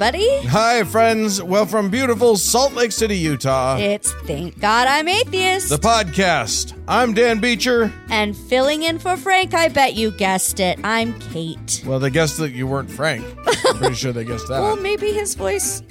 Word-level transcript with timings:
everybody. 0.00 0.46
Hi, 0.48 0.84
friends. 0.84 1.42
Well, 1.42 1.64
from 1.64 1.88
beautiful 1.88 2.36
Salt 2.36 2.74
Lake 2.74 2.92
City, 2.92 3.16
Utah, 3.16 3.78
It's 3.78 4.12
Thank 4.26 4.60
God 4.60 4.86
I'm 4.86 5.08
Atheist. 5.08 5.70
the 5.70 5.78
podcast. 5.78 6.78
I'm 6.86 7.14
Dan 7.14 7.40
Beecher. 7.40 7.90
and 8.10 8.36
filling 8.36 8.82
in 8.82 8.98
for 8.98 9.16
Frank, 9.16 9.54
I 9.54 9.68
bet 9.68 9.94
you 9.94 10.10
guessed 10.10 10.60
it. 10.60 10.78
I'm 10.84 11.18
Kate. 11.18 11.82
Well, 11.86 11.98
they 11.98 12.10
guessed 12.10 12.36
that 12.38 12.50
you 12.52 12.66
weren't 12.66 12.90
Frank. 12.90 13.24
I'm 13.66 13.76
pretty 13.78 13.94
sure 13.94 14.12
they 14.12 14.26
guessed 14.26 14.48
that. 14.48 14.60
Well, 14.60 14.76
maybe 14.76 15.12
his 15.12 15.34
voice. 15.34 15.82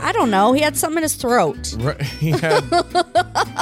I 0.00 0.10
don't 0.10 0.32
know. 0.32 0.52
He 0.52 0.60
had 0.60 0.76
something 0.76 0.96
in 0.98 1.02
his 1.04 1.14
throat. 1.14 1.72
Right, 1.78 2.02
he 2.18 2.30
had 2.30 2.64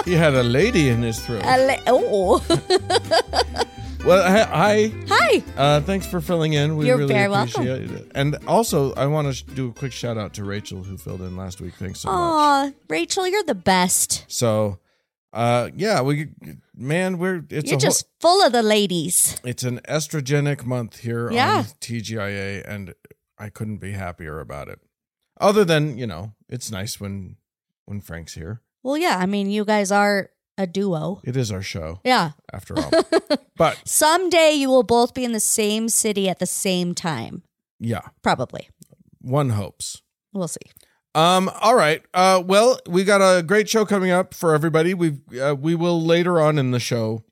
he 0.07 0.15
had 0.15 0.33
a 0.33 0.43
lady 0.43 0.89
in 0.89 1.03
his 1.03 1.21
throat. 1.21 1.43
A 1.45 1.67
le- 1.67 1.83
oh. 1.89 2.43
Well, 4.05 4.23
hi. 4.47 4.93
Hi. 5.09 5.43
Uh, 5.57 5.81
thanks 5.81 6.07
for 6.07 6.21
filling 6.21 6.53
in. 6.53 6.77
We 6.77 6.87
You're 6.89 6.99
really 6.99 7.15
very 7.15 7.29
welcome. 7.29 7.67
it. 7.67 8.13
And 8.15 8.37
also, 8.47 8.93
I 8.95 9.07
want 9.07 9.29
to 9.29 9.33
sh- 9.33 9.43
do 9.45 9.69
a 9.71 9.73
quick 9.73 9.93
shout 9.93 10.19
out 10.19 10.35
to 10.35 10.45
Rachel 10.45 10.83
who 10.83 10.99
filled 10.99 11.23
in 11.23 11.39
last 11.39 11.59
week. 11.63 11.73
Thanks 11.77 12.01
so 12.01 12.09
much. 12.11 12.19
Aw, 12.19 12.71
Rachel, 12.91 13.27
you're 13.27 13.43
the 13.45 13.55
best. 13.55 14.27
So, 14.29 14.79
uh, 15.33 15.71
yeah, 15.75 16.03
we 16.03 16.29
man, 16.77 17.17
we're 17.17 17.45
it's 17.49 17.71
You're 17.71 17.79
a 17.79 17.81
just 17.81 18.05
full 18.21 18.43
of 18.45 18.53
the 18.53 18.63
ladies. 18.63 19.39
whole, 19.41 19.51
it's 19.51 19.63
an 19.63 19.81
estrogenic 19.89 20.67
month 20.67 20.99
here 20.99 21.31
Yeah. 21.33 21.57
on 21.61 21.65
TGIA, 21.81 22.63
and 22.69 22.95
I 23.39 23.49
couldn't 23.49 23.79
be 23.79 23.93
happier 23.93 24.39
about 24.39 24.69
it. 24.69 24.81
Other 25.41 25.65
than 25.65 25.97
you 25.97 26.07
know, 26.07 26.35
it's 26.47 26.71
nice 26.71 27.01
when 27.01 27.37
when 27.87 28.03
Frank's 28.03 28.35
here. 28.35 28.61
Well, 28.83 28.99
yeah. 28.99 29.17
I 29.19 29.25
mean, 29.25 29.51
you 29.51 29.65
guys 29.65 29.91
are 29.91 30.29
a 30.59 30.67
duo. 30.67 31.21
It 31.25 31.37
is 31.37 31.51
our 31.53 31.63
show 31.63 32.01
Yeah. 32.05 32.33
after 32.53 32.79
all. 32.79 32.91
but 33.57 33.81
Someday 33.85 34.53
you 34.53 34.69
will 34.69 34.83
both 34.85 35.15
be 35.15 35.25
in 35.25 35.33
the 35.33 35.41
same 35.41 35.89
city 35.89 36.29
at 36.29 36.39
the 36.39 36.47
same 36.47 36.95
time. 36.95 37.43
yeah, 37.81 38.03
Probably. 38.23 38.69
one 39.21 39.51
hopes. 39.51 40.03
We'll 40.33 40.49
see. 40.49 40.61
Um. 41.15 41.49
All 41.61 41.77
right. 41.77 42.03
Uh. 42.13 42.43
Well, 42.45 42.79
we 42.89 43.05
got 43.05 43.21
a 43.21 43.43
great 43.43 43.69
show 43.69 43.85
coming 43.85 44.11
up 44.11 44.35
for 44.35 44.53
everybody. 44.55 44.95
We 44.95 45.19
uh, 45.41 45.55
we 45.55 45.75
will 45.77 46.03
later 46.03 46.41
on 46.41 46.59
in 46.59 46.73
the 46.73 46.81
show 46.81 47.23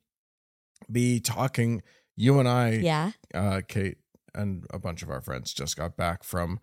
be 0.91 1.19
talking. 1.19 1.81
You 2.15 2.39
and 2.39 2.47
I, 2.47 2.69
Yeah. 2.73 3.11
uh, 3.33 3.61
Kate, 3.67 3.97
and 4.35 4.65
a 4.71 4.79
bunch 4.79 5.01
of 5.03 5.09
our 5.09 5.19
friends 5.19 5.51
just 5.53 5.75
got 5.75 5.97
back 5.97 6.23
from 6.23 6.59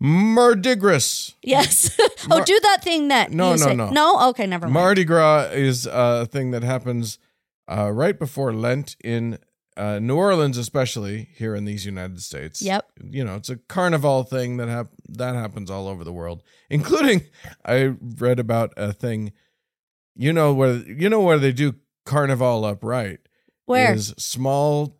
Mardi 0.00 0.74
Gras. 0.76 1.34
Yes. 1.42 1.94
oh, 2.00 2.08
Mar- 2.28 2.44
do 2.44 2.58
that 2.60 2.82
thing 2.82 3.08
that. 3.08 3.30
No, 3.30 3.52
you 3.52 3.60
no, 3.60 3.66
say- 3.66 3.76
no. 3.76 3.90
No. 3.90 4.28
Okay, 4.30 4.46
never 4.46 4.66
mind. 4.66 4.74
Mardi 4.74 5.04
Gras 5.04 5.50
is 5.52 5.86
a 5.86 6.26
thing 6.26 6.50
that 6.52 6.62
happens 6.62 7.18
uh, 7.68 7.90
right 7.92 8.18
before 8.18 8.52
Lent 8.54 8.96
in 9.04 9.38
uh, 9.76 9.98
New 9.98 10.16
Orleans, 10.16 10.56
especially 10.58 11.28
here 11.36 11.54
in 11.54 11.64
these 11.64 11.84
United 11.86 12.22
States. 12.22 12.60
Yep. 12.62 12.90
You 13.02 13.24
know, 13.24 13.36
it's 13.36 13.50
a 13.50 13.56
carnival 13.56 14.24
thing 14.24 14.56
that 14.56 14.68
hap- 14.68 14.92
that 15.08 15.34
happens 15.34 15.70
all 15.70 15.86
over 15.86 16.02
the 16.02 16.12
world, 16.12 16.42
including 16.70 17.22
I 17.64 17.94
read 18.00 18.38
about 18.40 18.72
a 18.76 18.92
thing. 18.92 19.32
You 20.16 20.32
know 20.32 20.52
where 20.52 20.74
you 20.76 21.08
know 21.08 21.20
where 21.20 21.38
they 21.38 21.52
do 21.52 21.76
carnival 22.04 22.64
up 22.64 22.82
right 22.82 23.20
Where? 23.66 23.94
is 23.94 24.08
small 24.18 24.98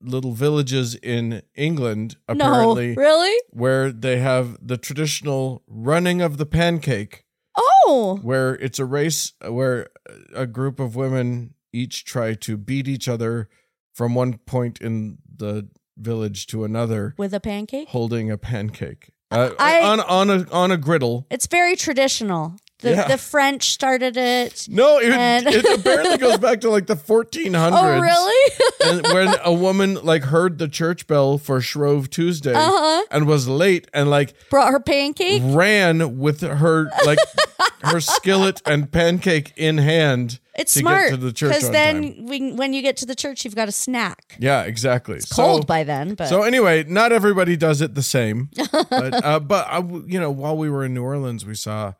little 0.00 0.32
villages 0.32 0.94
in 0.94 1.42
England 1.54 2.16
no. 2.28 2.34
apparently 2.34 2.94
Really? 2.94 3.36
where 3.50 3.90
they 3.90 4.18
have 4.18 4.58
the 4.66 4.76
traditional 4.76 5.62
running 5.66 6.20
of 6.22 6.36
the 6.38 6.46
pancake 6.46 7.24
Oh. 7.58 8.18
where 8.22 8.54
it's 8.56 8.78
a 8.78 8.84
race 8.84 9.32
where 9.48 9.88
a 10.34 10.46
group 10.46 10.78
of 10.78 10.94
women 10.96 11.54
each 11.72 12.04
try 12.04 12.34
to 12.34 12.56
beat 12.56 12.86
each 12.88 13.08
other 13.08 13.48
from 13.94 14.14
one 14.14 14.38
point 14.38 14.78
in 14.80 15.18
the 15.34 15.68
village 15.96 16.46
to 16.48 16.64
another 16.64 17.14
With 17.16 17.32
a 17.32 17.40
pancake? 17.40 17.88
holding 17.88 18.30
a 18.30 18.36
pancake 18.36 19.10
uh, 19.30 19.50
I- 19.58 19.80
on 19.82 20.00
on 20.00 20.30
a 20.30 20.46
on 20.52 20.70
a 20.70 20.76
griddle 20.76 21.26
It's 21.30 21.46
very 21.46 21.74
traditional. 21.76 22.56
The, 22.80 22.90
Yeah. 22.90 23.08
the 23.08 23.16
French 23.16 23.70
started 23.70 24.16
it. 24.18 24.66
no 24.68 24.98
it, 24.98 25.10
And- 25.10 25.46
it 25.46 25.64
apparently 25.80 26.18
goes 26.18 26.36
back 26.38 26.60
to 26.60 26.68
like 26.70 26.86
the 26.86 26.94
1400s 26.96 27.70
Oh, 27.72 28.00
really? 28.00 28.52
and 28.84 29.02
when 29.14 29.34
a 29.44 29.52
woman 29.52 29.94
like 30.04 30.24
heard 30.24 30.58
the 30.58 30.68
church 30.68 31.06
bell 31.06 31.38
for 31.38 31.60
Shrove 31.62 32.10
Tuesday 32.10 32.52
Uh-huh. 32.54 33.02
and 33.10 33.26
was 33.26 33.48
late 33.48 33.88
and 33.94 34.10
like 34.10 34.34
Brought 34.50 34.72
her 34.72 34.80
pancake? 34.80 35.40
ran 35.44 36.18
with 36.18 36.42
her 36.42 36.90
like 37.06 37.18
her 37.82 38.00
skillet 38.00 38.60
and 38.66 38.92
pancake 38.92 39.54
in 39.56 39.78
hand 39.78 40.38
It's 40.54 40.74
to 40.74 40.80
smart. 40.80 41.10
get 41.10 41.16
to 41.20 41.24
the 41.24 41.32
church 41.32 41.54
Because 41.54 41.70
then 41.70 42.26
we, 42.26 42.52
when 42.52 42.74
you 42.74 42.82
get 42.82 42.98
to 42.98 43.06
the 43.06 43.14
church, 43.14 43.44
you've 43.46 43.54
got 43.56 43.68
a 43.68 43.72
snack. 43.72 44.36
Yeah, 44.38 44.62
exactly. 44.64 45.16
It's 45.16 45.32
cold 45.32 45.66
by 45.66 45.82
then, 45.84 46.14
but 46.14 46.28
So 46.28 46.42
anyway, 46.42 46.84
not 46.84 47.10
everybody 47.12 47.56
does 47.56 47.80
it 47.80 47.94
the 47.94 48.02
same, 48.02 48.50
but 48.90 49.24
uh, 49.24 49.40
but 49.40 49.66
uh, 49.70 49.82
you 50.06 50.20
know, 50.20 50.30
while 50.30 50.56
we 50.58 50.68
were 50.68 50.84
in 50.84 50.92
New 50.94 51.02
Orleans, 51.04 51.46
we 51.46 51.54
saw, 51.54 51.92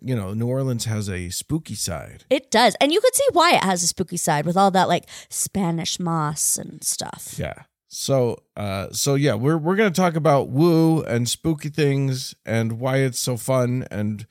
you 0.00 0.14
know, 0.14 0.34
New 0.34 0.46
Orleans 0.46 0.84
has 0.84 1.08
a 1.08 1.30
spooky 1.30 1.74
side. 1.74 2.24
it 2.30 2.50
does. 2.50 2.76
And 2.80 2.92
you 2.92 3.00
could 3.00 3.14
see 3.14 3.26
why 3.32 3.54
it 3.54 3.64
has 3.64 3.82
a 3.82 3.86
spooky 3.86 4.16
side 4.16 4.46
with 4.46 4.56
all 4.56 4.70
that 4.72 4.88
like 4.88 5.04
Spanish 5.28 5.98
moss 6.00 6.56
and 6.56 6.82
stuff. 6.84 7.34
Yeah. 7.38 7.62
So 7.88 8.42
uh, 8.56 8.88
so 8.92 9.14
yeah, 9.14 9.34
we're 9.34 9.56
we're 9.56 9.76
gonna 9.76 9.90
talk 9.90 10.16
about 10.16 10.48
woo 10.48 11.02
and 11.02 11.28
spooky 11.28 11.68
things 11.68 12.34
and 12.44 12.78
why 12.78 12.98
it's 12.98 13.18
so 13.18 13.36
fun 13.36 13.86
and 13.90 14.26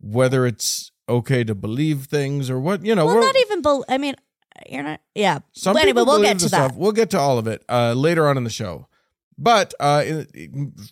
whether 0.00 0.46
it's 0.46 0.92
okay 1.08 1.44
to 1.44 1.54
believe 1.54 2.04
things 2.04 2.50
or 2.50 2.60
what 2.60 2.84
you 2.84 2.94
know. 2.94 3.06
Well, 3.06 3.16
we're, 3.16 3.22
not 3.22 3.36
even, 3.36 3.62
bel 3.62 3.84
I 3.88 3.98
mean, 3.98 4.14
you're 4.68 4.82
not, 4.82 5.00
yeah. 5.14 5.40
Some 5.52 5.76
anyway, 5.76 6.02
we'll 6.02 6.22
get 6.22 6.38
to 6.40 6.48
that. 6.48 6.70
stuff. 6.70 6.76
We'll 6.76 6.92
get 6.92 7.10
to 7.10 7.18
all 7.18 7.38
of 7.38 7.46
it 7.46 7.64
uh, 7.68 7.94
later 7.94 8.28
on 8.28 8.36
in 8.36 8.44
the 8.44 8.50
show. 8.50 8.86
But 9.42 9.74
uh, 9.80 10.04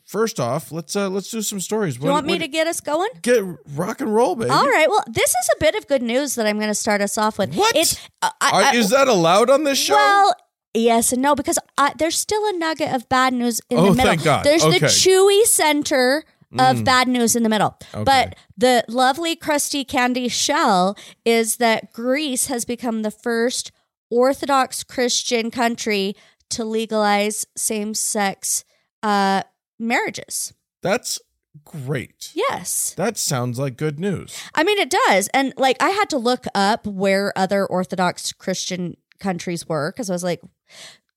first 0.05 0.41
off, 0.41 0.72
let's 0.72 0.97
uh, 0.97 1.09
let's 1.09 1.31
do 1.31 1.41
some 1.41 1.61
stories. 1.61 1.97
You 1.99 2.09
want 2.11 2.27
me 2.27 2.37
to 2.38 2.49
get 2.49 2.66
us 2.66 2.81
going? 2.81 3.09
get 3.22 3.44
rock 3.77 4.00
and 4.00 4.12
roll, 4.12 4.34
baby? 4.34 4.50
All 4.50 4.66
right. 4.69 4.88
Well, 4.91 5.05
this 5.06 5.31
is 5.31 5.50
a 5.56 5.61
bit 5.61 5.77
of 5.77 5.87
good 5.87 6.03
news 6.03 6.34
that 6.34 6.47
I'm 6.47 6.56
going 6.56 6.69
to 6.69 6.75
start 6.75 7.00
us 7.00 7.16
off 7.16 7.38
with. 7.38 7.55
What? 7.55 7.77
It's, 7.77 8.05
uh, 8.22 8.31
I, 8.41 8.72
I- 8.72 8.77
is 8.77 8.91
that 8.91 9.06
allowed 9.06 9.50
on 9.50 9.62
this 9.62 9.78
show? 9.78 9.94
Well, 9.94 10.34
yes 10.75 11.12
and 11.12 11.22
no, 11.22 11.37
because 11.37 11.61
I, 11.78 11.93
there's 11.97 12.19
still 12.19 12.44
a 12.49 12.53
nugget 12.53 12.93
of 12.93 13.09
bad 13.09 13.33
news 13.34 13.61
in 13.71 13.78
Oh, 13.78 13.91
the 13.91 13.94
middle. 13.94 14.05
thank 14.05 14.25
God. 14.25 14.44
There's 14.44 14.62
the 14.65 14.81
chewy 14.87 15.44
center 15.44 16.25
of 16.59 16.82
bad 16.84 17.06
news 17.06 17.37
in 17.37 17.44
the 17.44 17.49
middle. 17.49 17.78
Okay. 17.94 18.03
But 18.03 18.34
the 18.59 18.84
lovely 18.88 19.37
crusty 19.37 19.84
candy 19.84 20.27
shell 20.28 20.97
is 21.25 21.59
that 21.59 21.93
Greece 21.93 22.49
has 22.49 22.65
become 22.65 23.03
the 23.03 23.12
first 23.12 23.71
Orthodox 24.11 24.82
Christian 24.82 25.53
country 25.53 26.17
to 26.50 26.65
legalize 26.65 27.47
same 27.56 27.94
sex 27.94 28.65
uh, 29.03 29.43
marriages. 29.78 30.53
That's 30.83 31.21
great. 31.65 32.33
Yes. 32.34 32.94
That 32.94 33.19
sounds 33.19 33.59
like 33.59 33.77
good 33.77 33.99
news. 33.99 34.37
I 34.55 34.62
mean, 34.62 34.78
it 34.78 34.91
does. 34.91 35.28
And 35.34 35.53
like, 35.56 35.77
I 35.83 35.91
had 35.91 36.11
to 36.11 36.19
look 36.19 36.44
up 36.55 36.87
where 36.87 37.33
other 37.37 37.66
Orthodox 37.66 38.33
Christian 38.33 38.97
countries 39.19 39.69
were 39.69 39.91
because 39.93 40.11
I 40.11 40.12
was 40.12 40.25
like, 40.25 40.41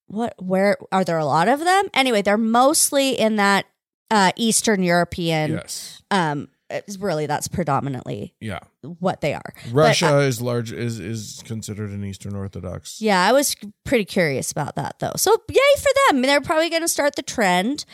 what, 0.07 0.35
where 0.41 0.77
are 0.91 1.03
there 1.03 1.17
a 1.17 1.25
lot 1.25 1.47
of 1.47 1.59
them? 1.59 1.85
Anyway, 1.93 2.21
they're 2.21 2.37
mostly 2.37 3.11
in 3.11 3.37
that 3.37 3.65
uh, 4.11 4.31
Eastern 4.35 4.83
European, 4.83 5.53
yes. 5.53 6.03
um, 6.11 6.49
it's 6.73 6.97
really 6.97 7.25
that's 7.25 7.47
predominantly 7.47 8.33
Yeah. 8.39 8.59
what 8.99 9.21
they 9.21 9.33
are. 9.33 9.53
Russia 9.71 10.17
uh, 10.17 10.19
is 10.21 10.41
large 10.41 10.71
is 10.71 10.99
is 10.99 11.41
considered 11.45 11.91
an 11.91 12.03
Eastern 12.03 12.35
Orthodox. 12.35 12.99
yeah, 13.01 13.25
I 13.25 13.31
was 13.31 13.55
pretty 13.85 14.05
curious 14.05 14.51
about 14.51 14.75
that 14.75 14.99
though. 14.99 15.13
So 15.17 15.35
yay 15.49 15.57
for 15.77 15.89
them! 16.11 16.21
They're 16.21 16.41
probably 16.41 16.69
going 16.69 16.81
to 16.81 16.87
start 16.87 17.15
the 17.15 17.21
trend, 17.23 17.85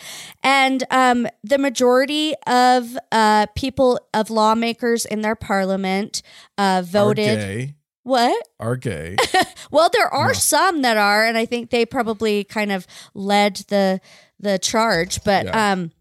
and 0.43 0.83
um, 0.91 1.27
the 1.43 1.57
majority 1.57 2.33
of 2.47 2.97
uh, 3.11 3.45
people 3.55 3.99
of 4.13 4.29
lawmakers 4.29 5.05
in 5.05 5.21
their 5.21 5.35
parliament 5.35 6.21
uh, 6.57 6.81
voted. 6.85 7.37
gay. 7.39 7.73
What? 8.03 8.47
Are 8.59 8.75
gay. 8.75 9.15
Well, 9.71 9.89
there 9.93 10.07
are 10.11 10.27
No. 10.29 10.33
some 10.33 10.81
that 10.81 10.97
are, 10.97 11.25
and 11.25 11.37
I 11.37 11.45
think 11.45 11.69
they 11.69 11.85
probably 11.85 12.43
kind 12.43 12.71
of 12.71 12.87
led 13.13 13.57
the 13.67 14.01
the 14.39 14.57
charge. 14.57 15.23
But 15.23 15.45
Yeah. 15.45 15.73
um, 15.73 15.91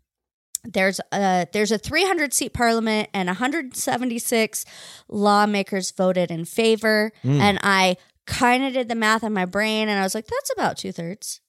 there's 0.65 1.01
a 1.13 1.47
there's 1.53 1.73
a 1.73 1.79
300 1.79 2.33
seat 2.33 2.53
parliament, 2.53 3.09
and 3.15 3.29
176 3.29 4.65
lawmakers 5.09 5.91
voted 5.91 6.31
in 6.31 6.45
favor. 6.45 7.13
Mm. 7.25 7.41
And 7.41 7.59
I 7.63 7.97
kind 8.27 8.65
of 8.65 8.73
did 8.73 8.89
the 8.89 8.95
math 8.95 9.23
in 9.23 9.33
my 9.33 9.45
brain, 9.45 9.89
and 9.89 9.99
I 9.99 10.03
was 10.03 10.15
like, 10.15 10.27
that's 10.27 10.53
about 10.53 10.77
two 10.77 10.93
thirds. 10.93 11.41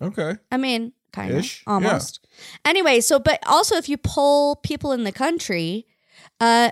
Okay. 0.00 0.36
I 0.50 0.56
mean, 0.56 0.92
kind 1.12 1.32
of 1.32 1.38
Ish, 1.38 1.62
yeah. 1.66 1.72
almost. 1.72 2.26
Anyway, 2.64 3.00
so 3.00 3.18
but 3.18 3.40
also 3.46 3.76
if 3.76 3.88
you 3.88 3.96
poll 3.96 4.56
people 4.56 4.92
in 4.92 5.04
the 5.04 5.12
country, 5.12 5.86
uh, 6.40 6.70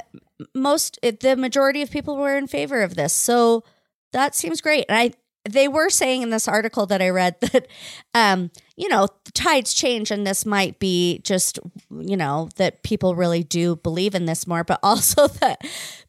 most 0.55 0.99
the 1.03 1.37
majority 1.37 1.83
of 1.83 1.91
people 1.91 2.17
were 2.17 2.37
in 2.37 2.47
favor 2.47 2.83
of 2.83 2.95
this. 2.95 3.13
So 3.13 3.65
that 4.13 4.35
seems 4.35 4.61
great. 4.61 4.87
And 4.89 4.99
I 4.99 5.13
they 5.49 5.69
were 5.69 5.89
saying 5.91 6.23
in 6.23 6.31
this 6.31 6.47
article 6.49 6.87
that 6.87 7.01
I 7.01 7.09
read 7.11 7.37
that 7.41 7.67
um, 8.15 8.51
you 8.77 8.89
know, 8.89 9.09
the 9.25 9.33
tides 9.33 9.75
change 9.75 10.11
and 10.11 10.27
this 10.27 10.47
might 10.47 10.79
be 10.79 11.21
just, 11.25 11.59
you 11.91 12.17
know, 12.17 12.49
that 12.57 12.83
people 12.83 13.15
really 13.15 13.43
do 13.43 13.77
believe 13.77 14.15
in 14.15 14.25
this 14.25 14.47
more, 14.47 14.65
but 14.65 14.81
also 14.83 15.29
that 15.29 15.61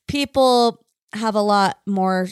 people 0.07 0.86
have 1.13 1.36
a 1.36 1.42
lot 1.42 1.80
more 1.86 2.30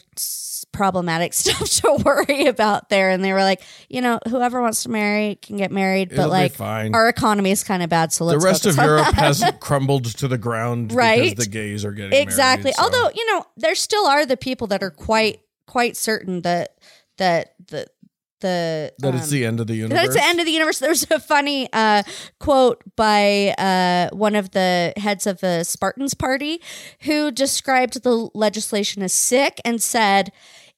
problematic 0.71 1.33
stuff 1.33 1.67
to 1.69 2.01
worry 2.05 2.45
about 2.45 2.87
there. 2.89 3.09
And 3.09 3.23
they 3.23 3.33
were 3.33 3.43
like, 3.43 3.61
you 3.89 4.01
know, 4.01 4.19
whoever 4.29 4.61
wants 4.61 4.83
to 4.83 4.89
marry 4.89 5.35
can 5.41 5.57
get 5.57 5.71
married, 5.71 6.13
It'll 6.13 6.29
but 6.29 6.59
like 6.59 6.59
our 6.93 7.09
economy 7.09 7.51
is 7.51 7.63
kind 7.63 7.83
of 7.83 7.89
bad. 7.89 8.13
So 8.13 8.25
the 8.27 8.39
rest 8.39 8.65
of 8.65 8.77
Europe 8.77 9.13
hasn't 9.13 9.59
crumbled 9.59 10.05
to 10.05 10.27
the 10.27 10.37
ground 10.37 10.93
Right. 10.93 11.31
because 11.31 11.45
the 11.45 11.51
gays 11.51 11.83
are 11.83 11.91
getting 11.91 12.13
exactly. 12.21 12.65
married, 12.65 12.75
so- 12.75 12.83
Although 12.83 13.11
you 13.13 13.25
know, 13.33 13.45
there 13.57 13.75
still 13.75 14.05
are 14.05 14.25
the 14.25 14.37
people 14.37 14.67
that 14.67 14.81
are 14.81 14.91
quite 14.91 15.41
quite 15.69 15.95
certain 15.95 16.41
that 16.41 16.79
that 17.19 17.53
the 17.67 17.85
the 18.41 18.91
that 18.97 19.13
it's 19.13 19.25
um, 19.25 19.29
the 19.29 19.45
end 19.45 19.59
of 19.59 19.67
the 19.67 19.75
universe. 19.75 19.97
that 19.97 20.05
it's 20.05 20.15
the 20.15 20.23
end 20.23 20.39
of 20.39 20.47
the 20.47 20.51
universe. 20.51 20.79
There's 20.85 21.09
a 21.11 21.19
funny 21.19 21.69
uh, 21.71 22.01
quote 22.39 22.81
by 22.95 23.53
uh, 23.57 24.15
one 24.15 24.33
of 24.35 24.51
the 24.51 24.93
heads 24.97 25.27
of 25.27 25.41
the 25.41 25.63
Spartans 25.63 26.15
party 26.15 26.59
who 27.01 27.29
described 27.29 28.01
the 28.01 28.29
legislation 28.33 29.03
as 29.03 29.13
sick 29.13 29.61
and 29.63 29.79
said 29.79 30.31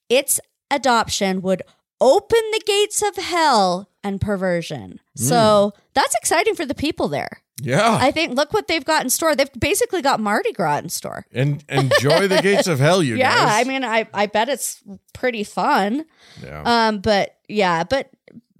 its 0.10 0.42
adoption 0.70 1.42
would 1.42 1.62
open 2.02 2.42
the 2.52 2.62
gates 2.66 3.02
of 3.02 3.16
hell 3.16 3.88
and 4.04 4.20
perversion. 4.20 5.00
So 5.16 5.74
that's 5.94 6.16
exciting 6.16 6.56
for 6.56 6.66
the 6.66 6.74
people 6.76 7.08
there. 7.08 7.42
yeah, 7.62 7.98
I 8.02 8.12
think 8.12 8.36
look 8.36 8.54
what 8.54 8.68
they've 8.68 8.84
got 8.86 9.04
in 9.04 9.10
store. 9.10 9.36
They've 9.36 9.52
basically 9.60 10.02
got 10.02 10.20
Mardi 10.20 10.52
Gras 10.52 10.78
in 10.80 10.90
store. 10.90 11.26
and 11.32 11.64
enjoy 11.70 12.28
the 12.28 12.42
gates 12.42 12.68
of 12.68 12.80
hell, 12.80 13.04
you 13.04 13.18
guys. 13.18 13.20
yeah, 13.20 13.46
guys. 13.46 13.66
I 13.66 13.70
mean, 13.70 13.84
I 13.84 14.08
I 14.14 14.26
bet 14.26 14.50
it's 14.50 14.82
pretty 15.14 15.44
fun. 15.44 16.06
yeah. 16.44 16.64
Um, 16.66 17.00
but 17.00 17.38
yeah, 17.48 17.84
but 17.84 18.10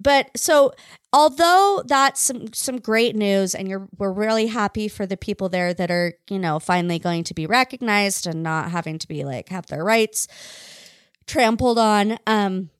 but 0.00 0.30
so 0.36 0.72
although 1.12 1.82
that's 1.86 2.20
some 2.20 2.52
some 2.52 2.78
great 2.78 3.16
news, 3.16 3.54
and 3.54 3.66
you're 3.68 3.88
we're 3.98 4.12
really 4.12 4.46
happy 4.46 4.88
for 4.88 5.06
the 5.06 5.16
people 5.16 5.48
there 5.48 5.74
that 5.74 5.90
are 5.90 6.14
you 6.28 6.38
know 6.38 6.58
finally 6.60 6.98
going 6.98 7.24
to 7.24 7.34
be 7.34 7.46
recognized 7.46 8.26
and 8.26 8.42
not 8.42 8.70
having 8.70 8.98
to 8.98 9.08
be 9.08 9.24
like 9.24 9.48
have 9.48 9.66
their 9.66 9.82
rights 9.84 10.28
trampled 11.26 11.78
on. 11.78 12.18
Um, 12.26 12.70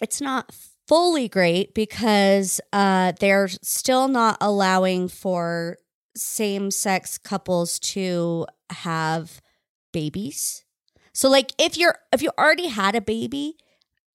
it's 0.00 0.20
not 0.20 0.54
fully 0.90 1.28
great 1.28 1.72
because 1.72 2.60
uh, 2.72 3.12
they're 3.20 3.46
still 3.46 4.08
not 4.08 4.36
allowing 4.40 5.06
for 5.06 5.76
same 6.16 6.68
sex 6.68 7.16
couples 7.16 7.78
to 7.78 8.44
have 8.70 9.40
babies. 9.92 10.64
So 11.12 11.30
like 11.30 11.52
if 11.58 11.78
you're 11.78 11.96
if 12.12 12.22
you 12.22 12.30
already 12.36 12.66
had 12.66 12.96
a 12.96 13.00
baby, 13.00 13.56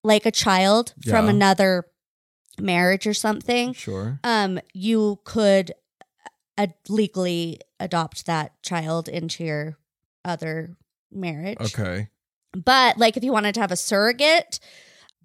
like 0.03 0.25
a 0.25 0.31
child 0.31 0.93
from 1.07 1.29
another 1.29 1.85
marriage 2.59 3.07
or 3.07 3.13
something, 3.13 3.71
sure. 3.71 4.19
um 4.25 4.59
you 4.73 5.19
could 5.23 5.71
uh, 6.57 6.67
legally 6.89 7.59
adopt 7.79 8.25
that 8.25 8.61
child 8.63 9.07
into 9.07 9.45
your 9.45 9.77
other 10.25 10.75
marriage. 11.09 11.57
Okay. 11.61 12.09
But 12.51 12.97
like 12.97 13.15
if 13.15 13.23
you 13.23 13.31
wanted 13.31 13.55
to 13.55 13.61
have 13.61 13.71
a 13.71 13.77
surrogate, 13.77 14.59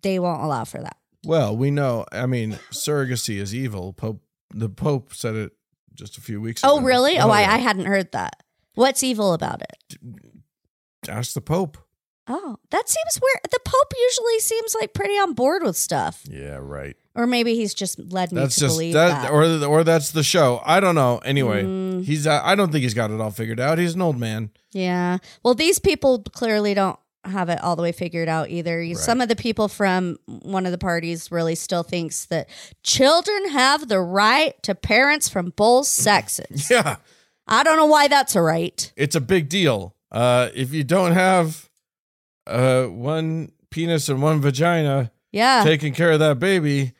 they 0.03 0.21
won't 0.21 0.43
allow 0.43 0.65
for 0.65 0.81
that. 0.81 1.00
Well, 1.25 1.57
we 1.57 1.71
know. 1.71 2.07
I 2.13 2.27
mean, 2.27 2.59
surrogacy 2.71 3.37
is 3.37 3.55
evil. 3.55 3.93
Pope, 3.93 4.23
the 4.55 4.69
Pope 4.69 5.13
said 5.15 5.35
it 5.35 5.53
just 5.95 6.17
a 6.19 6.21
few 6.21 6.41
weeks 6.41 6.63
ago. 6.63 6.75
Oh, 6.77 6.81
really? 6.81 7.19
Oh, 7.19 7.31
I. 7.31 7.41
I 7.41 7.59
hadn't 7.59 7.85
heard 7.87 8.13
that. 8.13 8.43
What's 8.75 9.03
evil 9.03 9.33
about 9.35 9.61
it? 9.63 9.99
ask 11.09 11.33
the 11.35 11.41
Pope. 11.41 11.79
Oh, 12.29 12.57
that 12.71 12.89
seems 12.89 13.19
weird. 13.21 13.41
The 13.51 13.59
Pope 13.65 13.93
usually 13.99 14.39
seems 14.39 14.77
like 14.81 14.95
pretty 14.95 15.15
on 15.15 15.33
board 15.35 15.63
with 15.65 15.77
stuff, 15.77 16.23
Yeah, 16.31 16.59
right. 16.61 16.95
or 17.17 17.27
maybe 17.27 17.57
he's 17.57 17.75
just 17.75 17.99
led 18.13 18.31
me 18.31 18.41
That's 18.41 18.55
to 18.57 18.61
just 18.61 18.75
believe 18.77 18.93
that, 18.95 19.23
that. 19.23 19.33
or 19.33 19.43
or 19.65 19.83
that's 19.83 20.13
the 20.13 20.23
show. 20.23 20.63
I 20.65 20.79
don't 20.79 20.95
know. 20.95 21.19
Anyway, 21.25 21.65
Mm. 21.65 22.05
he's. 22.05 22.27
I 22.29 22.55
don't 22.55 22.71
think 22.71 22.83
he's 22.85 22.95
got 22.95 23.11
it 23.11 23.21
all 23.21 23.33
figured 23.33 23.59
out. 23.59 23.79
He's 23.79 23.95
an 23.95 24.03
old 24.03 24.17
man. 24.19 24.51
Yeah. 24.73 25.19
Well, 25.43 25.55
these 25.55 25.81
people 25.81 26.23
clearly 26.23 26.73
don't 26.75 27.00
have 27.25 27.49
it 27.51 27.61
all 27.63 27.77
the 27.77 27.83
way 27.83 27.93
figured 27.93 28.29
out 28.29 28.49
either. 28.51 28.83
You- 28.83 28.95
Some 28.95 29.21
of 29.21 29.29
the 29.29 29.37
people 29.37 29.69
from 29.69 30.19
one 30.27 30.65
of 30.67 30.73
the 30.73 30.79
parties 30.79 31.31
really 31.31 31.55
still 31.55 31.83
thinks 31.83 32.25
that 32.27 32.49
children 32.83 33.51
have 33.51 33.89
the 33.89 34.01
right 34.01 34.61
to 34.63 34.75
parents 34.75 35.29
from 35.29 35.53
both 35.57 35.87
sexes. 35.87 36.71
Yeah, 36.71 36.97
I 37.47 37.63
don't 37.63 37.77
know 37.77 37.87
why 37.87 38.09
that's 38.09 38.35
a 38.37 38.43
right. 38.43 38.93
it's 38.97 39.15
a 39.17 39.21
big 39.21 39.49
deal. 39.49 39.95
Uh, 40.13 40.49
if 40.55 40.73
you 40.73 40.83
don't 40.85 41.13
have 41.13 41.69
uh 42.47 42.85
one 42.87 43.53
penis 43.71 44.09
and 44.09 44.23
one 44.23 44.41
vagina 44.41 45.13
Yeah. 45.31 45.63
taking 45.65 45.93
care 45.95 46.13
of 46.13 46.19
that 46.21 46.39
baby, 46.39 46.93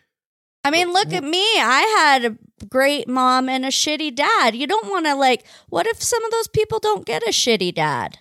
I 0.63 0.71
mean, 0.71 0.93
look 0.93 1.13
at 1.15 1.25
me. 1.25 1.43
I 1.59 1.97
had 1.99 2.25
a 2.27 2.67
great 2.67 3.09
mom 3.09 3.49
and 3.49 3.65
a 3.65 3.69
shitty 3.69 4.15
dad. 4.15 4.55
You 4.55 4.67
don't 4.67 4.91
want 4.91 5.07
to 5.07 5.15
like 5.15 5.45
what 5.71 5.87
if 5.87 6.03
some 6.03 6.23
of 6.25 6.31
those 6.31 6.49
people 6.49 6.79
don't 6.79 7.07
get 7.07 7.23
a 7.23 7.31
shitty 7.31 7.75
dad? 7.75 8.19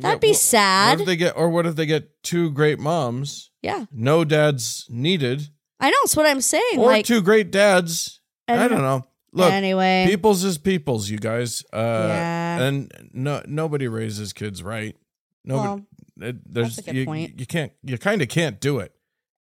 That'd 0.00 0.16
Yeah, 0.22 0.28
be 0.30 0.32
wh- 0.34 0.36
sad. 0.36 0.90
What 0.92 1.00
if 1.00 1.06
they 1.06 1.16
get, 1.16 1.36
or 1.36 1.48
what 1.50 1.66
if 1.66 1.76
they 1.76 1.86
get 1.86 2.22
two 2.22 2.50
great 2.50 2.78
moms, 2.78 3.50
yeah. 3.62 3.84
no 3.92 4.24
dads 4.24 4.86
needed, 4.88 5.48
I 5.78 5.90
know, 5.90 5.96
it's 6.04 6.16
what 6.16 6.26
I'm 6.26 6.40
saying. 6.40 6.78
or 6.78 6.86
like 6.86 7.06
two 7.06 7.22
great 7.22 7.50
dads? 7.50 8.20
I 8.48 8.66
don't 8.68 8.82
know. 8.82 9.06
Look, 9.32 9.52
anyway. 9.52 10.06
people's 10.08 10.42
is 10.42 10.58
people's, 10.58 11.08
you 11.08 11.18
guys. 11.18 11.62
Uh, 11.72 12.06
Yeah. 12.08 12.62
and 12.62 13.10
no, 13.12 13.42
nobody 13.46 13.86
raises 13.86 14.32
kids 14.32 14.62
right. 14.62 14.96
Nobody. 15.44 15.68
well, 16.16 16.28
it, 16.30 16.52
there's 16.52 16.76
that's 16.76 16.88
a 16.88 16.90
good 16.90 16.96
you, 16.98 17.04
point. 17.06 17.38
you 17.38 17.46
can't. 17.46 17.72
You 17.84 17.96
kind 17.96 18.20
of 18.22 18.28
can't 18.28 18.60
do 18.60 18.80
it. 18.80 18.92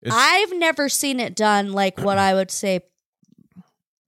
It's, 0.01 0.13
I've 0.15 0.53
never 0.57 0.89
seen 0.89 1.19
it 1.19 1.35
done 1.35 1.71
like 1.71 1.99
what 2.01 2.17
I 2.17 2.33
would 2.33 2.51
say 2.51 2.81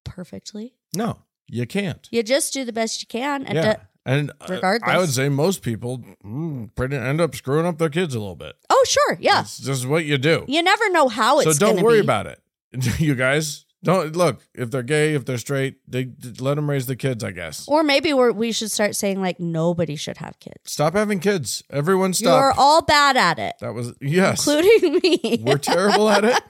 perfectly. 0.04 0.76
no, 0.96 1.20
you 1.48 1.66
can't. 1.66 2.08
You 2.12 2.22
just 2.24 2.54
do 2.54 2.64
the 2.66 2.74
best 2.74 3.02
you 3.02 3.08
can. 3.08 3.46
And 3.46 3.56
yeah. 3.56 3.74
do- 3.74 3.80
and 4.10 4.32
regardless. 4.48 4.90
I 4.90 4.98
would 4.98 5.10
say 5.10 5.30
most 5.30 5.62
people 5.62 6.04
mm, 6.26 6.74
pretty 6.76 6.96
end 6.96 7.22
up 7.22 7.36
screwing 7.36 7.68
up 7.68 7.78
their 7.78 7.90
kids 7.90 8.16
a 8.16 8.20
little 8.20 8.36
bit. 8.36 8.56
oh, 8.70 8.86
sure. 8.88 9.18
Yeah. 9.20 9.42
It's 9.42 9.60
just 9.60 9.86
what 9.86 10.06
you 10.06 10.18
do. 10.18 10.46
You 10.48 10.64
never 10.64 10.90
know 10.90 11.08
how 11.10 11.40
it's 11.40 11.54
so 11.54 11.60
don't 11.60 11.76
gonna 11.76 11.86
worry 11.86 12.02
be. 12.02 12.06
about 12.06 12.26
it, 12.26 12.42
you 13.00 13.14
guys. 13.16 13.66
Don't 13.82 14.14
look 14.14 14.42
if 14.54 14.72
they're 14.72 14.84
gay, 14.84 15.14
if 15.14 15.24
they're 15.24 15.38
straight. 15.38 15.78
They 15.88 16.10
let 16.40 16.56
them 16.56 16.70
raise 16.70 16.86
the 16.88 16.98
kids. 16.98 17.24
I 17.24 17.32
guess. 17.32 17.66
Or 17.68 17.82
maybe 17.84 18.12
we're, 18.12 18.32
we 18.34 18.52
should 18.52 18.72
start 18.72 18.96
saying 18.96 19.22
like 19.22 19.40
nobody 19.40 19.96
should 19.96 20.18
have 20.18 20.38
kids. 20.40 20.58
Stop 20.66 20.96
having 20.96 21.20
kids. 21.20 21.64
Everyone, 21.70 22.14
stop. 22.14 22.42
You're 22.42 22.54
all 22.58 22.82
bad 22.82 23.16
at 23.16 23.40
it, 23.40 23.56
that 23.62 23.74
was 23.74 23.94
yes. 24.02 24.46
including 24.46 25.00
me. 25.04 25.44
We're 25.46 25.58
terrible 25.60 26.10
at 26.10 26.26
it. 26.26 26.42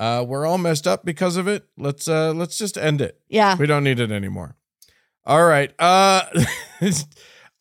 Uh, 0.00 0.24
we're 0.26 0.44
all 0.44 0.58
messed 0.58 0.86
up 0.86 1.04
because 1.04 1.36
of 1.36 1.46
it. 1.46 1.66
Let's 1.78 2.08
uh, 2.08 2.32
let's 2.34 2.58
just 2.58 2.76
end 2.76 3.00
it. 3.00 3.20
yeah. 3.28 3.56
We 3.56 3.66
don't 3.66 3.84
need 3.84 4.00
it 4.00 4.10
anymore. 4.10 4.56
All 5.26 5.44
right. 5.44 5.72
Uh, 5.78 6.22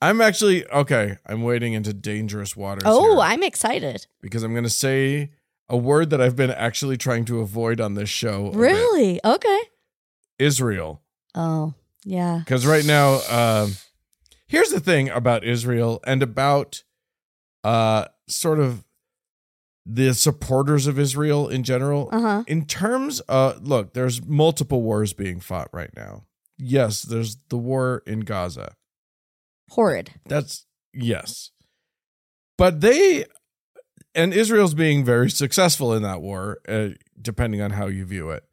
I'm 0.01 0.19
actually 0.19 0.67
okay. 0.67 1.17
I'm 1.25 1.43
wading 1.43 1.73
into 1.73 1.93
dangerous 1.93 2.57
waters. 2.57 2.83
Oh, 2.85 3.13
here 3.13 3.19
I'm 3.21 3.43
excited. 3.43 4.05
because 4.21 4.43
I'm 4.43 4.51
going 4.51 4.65
to 4.65 4.69
say 4.69 5.31
a 5.69 5.77
word 5.77 6.09
that 6.09 6.19
I've 6.21 6.35
been 6.35 6.51
actually 6.51 6.97
trying 6.97 7.23
to 7.25 7.39
avoid 7.39 7.79
on 7.79 7.93
this 7.93 8.09
show. 8.09 8.51
Really? 8.51 9.19
Okay. 9.23 9.59
Israel. 10.37 11.01
Oh, 11.35 11.73
yeah. 12.03 12.39
Because 12.39 12.65
right 12.65 12.85
now, 12.85 13.21
um, 13.29 13.75
here's 14.47 14.69
the 14.69 14.81
thing 14.81 15.09
about 15.09 15.45
Israel 15.45 16.01
and 16.05 16.21
about 16.21 16.83
uh, 17.63 18.05
sort 18.27 18.59
of 18.59 18.83
the 19.85 20.13
supporters 20.13 20.85
of 20.85 20.99
Israel 20.99 21.47
in 21.47 21.63
general. 21.63 22.09
Uh 22.11 22.19
huh. 22.21 22.43
In 22.45 22.65
terms 22.65 23.21
of, 23.21 23.65
look, 23.65 23.93
there's 23.93 24.25
multiple 24.25 24.81
wars 24.81 25.13
being 25.13 25.39
fought 25.39 25.69
right 25.71 25.91
now. 25.95 26.25
Yes, 26.57 27.01
there's 27.01 27.37
the 27.49 27.57
war 27.57 28.03
in 28.05 28.21
Gaza. 28.21 28.75
Horrid. 29.71 30.11
That's 30.27 30.65
yes. 30.93 31.51
But 32.57 32.81
they 32.81 33.25
and 34.15 34.33
Israel's 34.33 34.73
being 34.75 35.03
very 35.03 35.29
successful 35.31 35.93
in 35.93 36.03
that 36.03 36.21
war, 36.21 36.59
uh, 36.67 36.89
depending 37.19 37.61
on 37.61 37.71
how 37.71 37.87
you 37.87 38.05
view 38.05 38.29
it. 38.29 38.43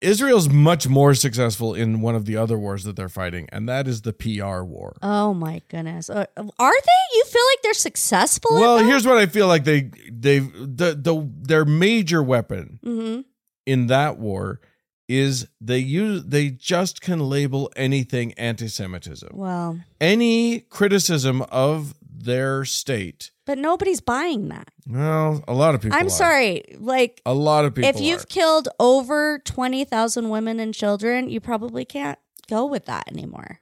Israel's 0.00 0.48
much 0.48 0.86
more 0.86 1.12
successful 1.12 1.74
in 1.74 2.00
one 2.00 2.14
of 2.14 2.24
the 2.24 2.36
other 2.36 2.56
wars 2.56 2.84
that 2.84 2.94
they're 2.94 3.08
fighting, 3.08 3.48
and 3.50 3.68
that 3.68 3.88
is 3.88 4.02
the 4.02 4.12
PR 4.12 4.62
war. 4.62 4.96
Oh 5.02 5.34
my 5.34 5.60
goodness. 5.68 6.08
Uh, 6.08 6.24
Are 6.36 6.80
they? 6.80 7.16
You 7.16 7.24
feel 7.24 7.42
like 7.52 7.62
they're 7.64 7.74
successful? 7.74 8.52
well, 8.60 8.78
here's 8.78 9.04
what 9.04 9.18
I 9.18 9.26
feel 9.26 9.48
like 9.48 9.64
they 9.64 9.90
they 10.08 10.38
the 10.38 10.94
the 10.96 11.28
their 11.42 11.64
major 11.64 12.22
weapon 12.22 12.78
Mm-hmm. 12.84 13.22
in 13.66 13.88
that 13.88 14.18
war 14.18 14.60
is 15.08 15.46
they 15.60 15.78
use 15.78 16.24
they 16.24 16.50
just 16.50 17.00
can 17.00 17.20
label 17.20 17.70
anything 17.76 18.32
anti-Semitism. 18.34 19.30
Well, 19.32 19.80
Any 20.00 20.60
criticism 20.60 21.42
of 21.50 21.94
their 22.20 22.64
state. 22.64 23.30
but 23.46 23.56
nobody's 23.58 24.00
buying 24.00 24.48
that. 24.48 24.68
Well, 24.86 25.42
a 25.48 25.54
lot 25.54 25.74
of 25.74 25.80
people. 25.80 25.96
I'm 25.98 26.06
are. 26.08 26.10
sorry. 26.10 26.62
Like, 26.78 27.22
A 27.24 27.32
lot 27.32 27.64
of 27.64 27.74
people. 27.74 27.88
if 27.88 28.00
you've 28.00 28.22
are. 28.22 28.26
killed 28.26 28.68
over 28.80 29.38
20,000 29.44 30.28
women 30.28 30.60
and 30.60 30.74
children, 30.74 31.28
you 31.30 31.40
probably 31.40 31.84
can't 31.84 32.18
go 32.50 32.66
with 32.66 32.84
that 32.86 33.04
anymore. 33.10 33.60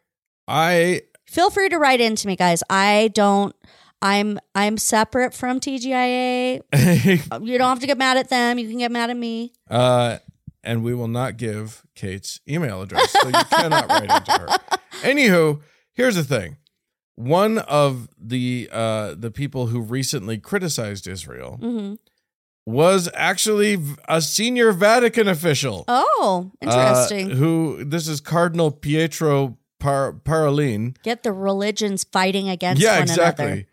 I 0.48 1.02
Feel 1.26 1.50
free 1.50 1.68
to 1.68 1.78
write 1.78 2.00
into 2.00 2.26
me, 2.28 2.36
guys. 2.36 2.62
I 2.70 3.10
don't. 3.14 3.54
I'm 4.02 4.38
I'm 4.54 4.78
separate 4.78 5.34
from 5.34 5.58
TGIA. 5.60 6.60
You 7.42 7.58
don't 7.58 7.68
have 7.68 7.80
to 7.80 7.86
get 7.86 7.98
mad 7.98 8.16
at 8.16 8.28
them. 8.28 8.58
You 8.58 8.68
can 8.68 8.78
get 8.78 8.92
mad 8.92 9.10
at 9.10 9.16
me. 9.16 9.52
uh, 9.70 10.18
and 10.66 10.82
we 10.84 10.92
will 10.94 11.08
not 11.08 11.38
give 11.38 11.86
Kate's 11.94 12.40
email 12.46 12.82
address, 12.82 13.10
so 13.12 13.28
you 13.28 13.44
cannot 13.50 13.88
write 13.88 14.10
into 14.10 14.32
her. 14.32 14.48
Anywho, 15.02 15.60
here's 15.94 16.16
the 16.16 16.24
thing: 16.24 16.58
one 17.14 17.58
of 17.58 18.08
the 18.18 18.68
uh, 18.72 19.14
the 19.16 19.30
people 19.30 19.68
who 19.68 19.80
recently 19.80 20.36
criticized 20.38 21.06
Israel 21.06 21.56
hmm 21.62 21.94
was 22.68 23.08
actually 23.14 23.78
a 24.08 24.20
senior 24.20 24.72
Vatican 24.72 25.28
official. 25.28 25.84
Oh, 25.86 26.50
uh, 26.60 26.64
interesting. 26.66 27.30
who 27.30 27.84
this 27.84 28.08
is 28.08 28.20
Cardinal 28.20 28.72
Pietro 28.72 29.56
Par- 29.78 30.14
Parolin. 30.14 30.96
Get 31.04 31.22
the 31.22 31.32
religions 31.32 32.02
fighting 32.02 32.48
against 32.48 32.82
yeah, 32.82 32.94
one 32.94 33.02
exactly. 33.02 33.44
another. 33.46 33.64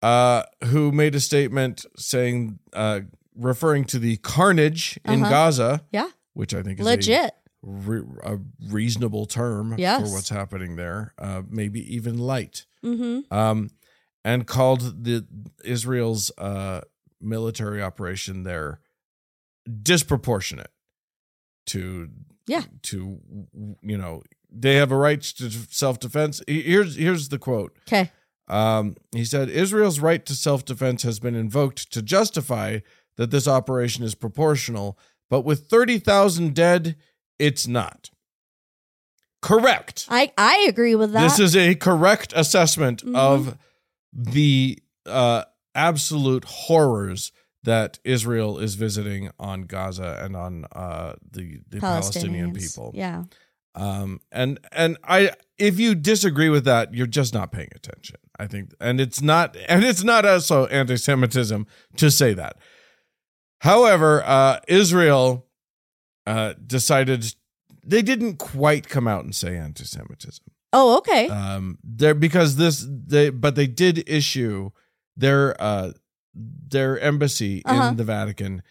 Uh, 0.00 0.42
who 0.66 0.92
made 0.92 1.16
a 1.16 1.20
statement 1.20 1.84
saying, 1.96 2.60
uh, 2.72 3.00
referring 3.34 3.84
to 3.86 3.98
the 3.98 4.16
carnage 4.18 5.00
in 5.04 5.22
Uh-huh. 5.22 5.30
Gaza, 5.30 5.82
Yeah, 5.90 6.08
which 6.38 6.54
I 6.54 6.62
think 6.62 6.78
is 6.78 6.86
a 6.86 6.90
legit. 6.90 7.32
re- 7.62 8.02
a 8.22 8.38
reasonable 8.68 9.26
term 9.26 9.74
Yes. 9.76 10.00
for 10.08 10.14
what's 10.14 10.28
happening 10.28 10.76
there, 10.76 11.12
uh, 11.18 11.42
maybe 11.48 11.80
even 11.96 12.16
light, 12.18 12.64
hmm 12.82 13.20
um, 13.30 13.70
and 14.24 14.46
called 14.46 15.04
the 15.04 15.26
Israel's 15.64 16.30
uh, 16.38 16.82
military 17.20 17.82
operation 17.82 18.44
there 18.44 18.80
disproportionate 19.82 20.70
to 21.66 22.08
Yeah. 22.46 22.62
to 22.82 23.20
you 23.82 23.98
know 23.98 24.22
they 24.50 24.76
have 24.76 24.90
a 24.92 24.96
right 24.96 25.20
to 25.22 25.50
self 25.50 25.98
defense. 25.98 26.40
Here's 26.46 26.96
here's 26.96 27.28
the 27.28 27.38
quote. 27.38 27.76
Okay. 27.88 28.10
Um, 28.48 28.96
he 29.12 29.24
said 29.26 29.50
Israel's 29.50 30.00
right 30.00 30.24
to 30.24 30.34
self 30.34 30.64
defense 30.64 31.02
has 31.02 31.18
been 31.20 31.34
invoked 31.34 31.92
to 31.92 32.00
justify 32.00 32.78
that 33.16 33.30
this 33.30 33.46
operation 33.48 34.04
is 34.04 34.14
proportional, 34.14 34.98
but 35.30 35.42
with 35.42 35.68
30,000 35.68 36.54
dead, 36.54 36.96
it's 37.38 37.66
not. 37.66 38.10
Correct. 39.40 40.06
I 40.08 40.32
I 40.36 40.66
agree 40.68 40.94
with 40.96 41.12
that. 41.12 41.22
This 41.22 41.38
is 41.38 41.54
a 41.56 41.74
correct 41.76 42.32
assessment 42.34 43.04
Mhm. 43.04 43.16
of 43.16 43.56
the 44.12 44.78
uh, 45.06 45.44
absolute 45.74 46.44
horrors 46.44 47.30
that 47.62 47.98
Israel 48.04 48.58
is 48.58 48.74
visiting 48.74 49.30
on 49.38 49.62
Gaza 49.62 50.18
and 50.22 50.34
on 50.36 50.64
uh, 50.72 51.14
the, 51.30 51.60
the 51.68 51.78
Palestinian 51.80 52.52
people. 52.52 52.92
Yeah. 52.94 53.24
Um, 53.74 54.20
and 54.32 54.58
and 54.72 54.96
I, 55.04 55.32
if 55.56 55.78
you 55.78 55.94
disagree 55.94 56.48
with 56.48 56.64
that, 56.64 56.94
you're 56.94 57.06
just 57.06 57.32
not 57.32 57.52
paying 57.52 57.70
attention. 57.76 58.16
I 58.40 58.46
think, 58.48 58.72
and 58.80 59.00
it's 59.00 59.20
not, 59.22 59.56
and 59.68 59.84
it's 59.84 60.02
not 60.02 60.24
also 60.24 60.66
anti-Semitism 60.66 61.66
to 61.96 62.10
say 62.10 62.34
that. 62.34 62.56
However, 63.60 64.22
uh, 64.24 64.60
Israel 64.68 65.46
uh, 66.26 66.54
decided 66.64 67.34
they 67.84 68.02
didn't 68.02 68.36
quite 68.36 68.88
come 68.88 69.08
out 69.08 69.24
and 69.24 69.34
say 69.34 69.56
anti-Semitism. 69.56 70.44
Oh, 70.72 70.98
okay. 70.98 71.28
Um, 71.28 71.78
there 71.82 72.14
because 72.14 72.56
this 72.56 72.86
they, 72.88 73.30
but 73.30 73.54
they 73.54 73.66
did 73.66 74.08
issue 74.08 74.70
their 75.16 75.60
uh 75.60 75.92
their 76.34 77.00
embassy 77.00 77.62
Uh-huh. 77.64 77.88
in 77.88 77.96
the 77.96 78.04
Vatican 78.04 78.62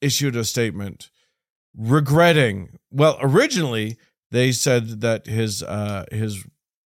issued 0.00 0.36
a 0.36 0.44
statement 0.44 1.10
regretting. 1.76 2.78
Well, 2.90 3.18
originally 3.20 3.96
they 4.30 4.52
said 4.52 5.00
that 5.00 5.26
his 5.26 5.62
uh 5.62 6.04
his 6.12 6.44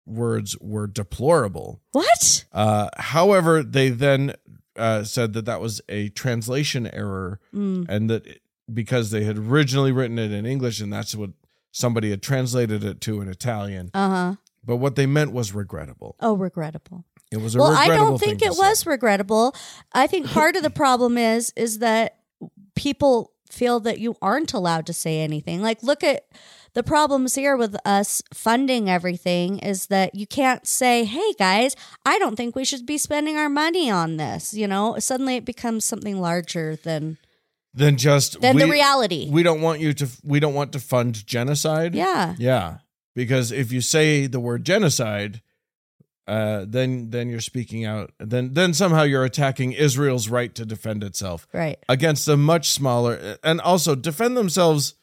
words 0.07 0.59
were 0.61 0.87
deplorable. 0.87 1.81
what? 1.93 2.45
Uh, 2.53 2.89
however, 2.97 3.63
they 3.63 3.91
then 3.91 4.35
uh, 4.79 5.05
said 5.05 5.33
that 5.35 5.45
that 5.45 5.61
was 5.61 5.81
a 5.89 6.09
translation 6.11 6.87
error, 6.93 7.41
Mm. 7.55 7.87
and 7.89 8.09
that 8.11 8.27
it- 8.27 8.43
because 8.73 9.11
they 9.11 9.25
had 9.25 9.39
originally 9.39 9.93
written 9.93 10.19
it 10.19 10.31
in 10.31 10.45
English, 10.47 10.81
and 10.81 10.93
that's 10.93 11.15
what 11.15 11.31
somebody 11.73 12.11
had 12.11 12.23
translated 12.23 12.85
it 12.85 13.01
to 13.03 13.21
in 13.21 13.29
Italian. 13.29 13.91
Uh 13.95 14.09
huh. 14.11 14.35
But 14.65 14.77
what 14.77 14.95
they 14.97 15.07
meant 15.07 15.33
was 15.33 15.55
regrettable. 15.55 16.17
Oh, 16.21 16.37
regrettable. 16.37 17.05
It 17.31 17.39
was 17.39 17.55
a 17.55 17.59
Well, 17.59 17.73
I 17.73 17.89
don't 17.89 18.19
think 18.19 18.43
it 18.43 18.57
was 18.57 18.81
say. 18.81 18.91
regrettable. 18.91 19.55
I 19.93 20.07
think 20.07 20.27
part 20.31 20.57
of 20.57 20.63
the 20.63 20.71
problem 20.71 21.17
is 21.19 21.53
is 21.57 21.79
that 21.79 22.19
people 22.75 23.33
feel 23.51 23.81
that 23.81 23.99
you 23.99 24.15
aren't 24.21 24.53
allowed 24.53 24.87
to 24.87 24.93
say 24.93 25.21
anything. 25.21 25.63
Like 25.63 25.83
look 25.83 26.05
at 26.05 26.27
the 26.75 26.83
problems 26.83 27.35
here 27.35 27.57
with 27.57 27.77
us 27.85 28.23
funding 28.33 28.89
everything 28.91 29.59
is 29.59 29.87
that 29.87 30.15
you 30.15 30.27
can't 30.27 30.67
say, 30.67 31.05
"Hey 31.05 31.33
guys, 31.39 31.75
I 32.05 32.19
don't 32.19 32.37
think 32.37 32.55
we 32.55 32.65
should 32.65 32.87
be 32.87 32.99
spending 32.99 33.37
our 33.37 33.49
money 33.49 33.91
on 33.91 34.17
this." 34.17 34.55
You 34.55 34.67
know, 34.69 34.97
suddenly 34.99 35.37
it 35.37 35.45
becomes 35.45 35.85
something 35.85 36.21
larger 36.21 36.77
than 36.77 37.19
than 37.75 37.97
just 37.97 38.41
than 38.41 38.57
we, 38.57 38.63
the 38.63 38.69
reality. 38.71 39.29
We 39.31 39.43
don't 39.43 39.61
want 39.61 39.81
you 39.81 39.93
to. 39.95 40.09
We 40.25 40.41
don't 40.41 40.55
want 40.55 40.73
to 40.73 40.81
fund 40.81 41.27
genocide. 41.27 41.95
yeah. 41.95 42.35
Yeah, 42.39 42.79
because 43.15 43.53
if 43.53 43.73
you 43.73 43.81
say 43.81 44.27
the 44.27 44.41
word 44.41 44.65
genocide, 44.65 45.43
uh, 46.27 46.65
then 46.69 47.11
then 47.11 47.29
you're 47.29 47.41
speaking 47.41 47.85
out. 47.85 48.13
Then 48.19 48.53
then 48.55 48.75
somehow 48.75 49.03
you're 49.03 49.25
attacking 49.25 49.73
Israel's 49.73 50.29
right 50.29 50.55
to 50.55 50.65
defend 50.67 51.03
itself 51.03 51.47
Right. 51.53 51.79
against 51.89 52.29
a 52.29 52.37
much 52.37 52.71
smaller 52.71 53.37
and 53.43 53.61
also 53.61 53.95
defend 53.95 54.37
themselves 54.37 54.95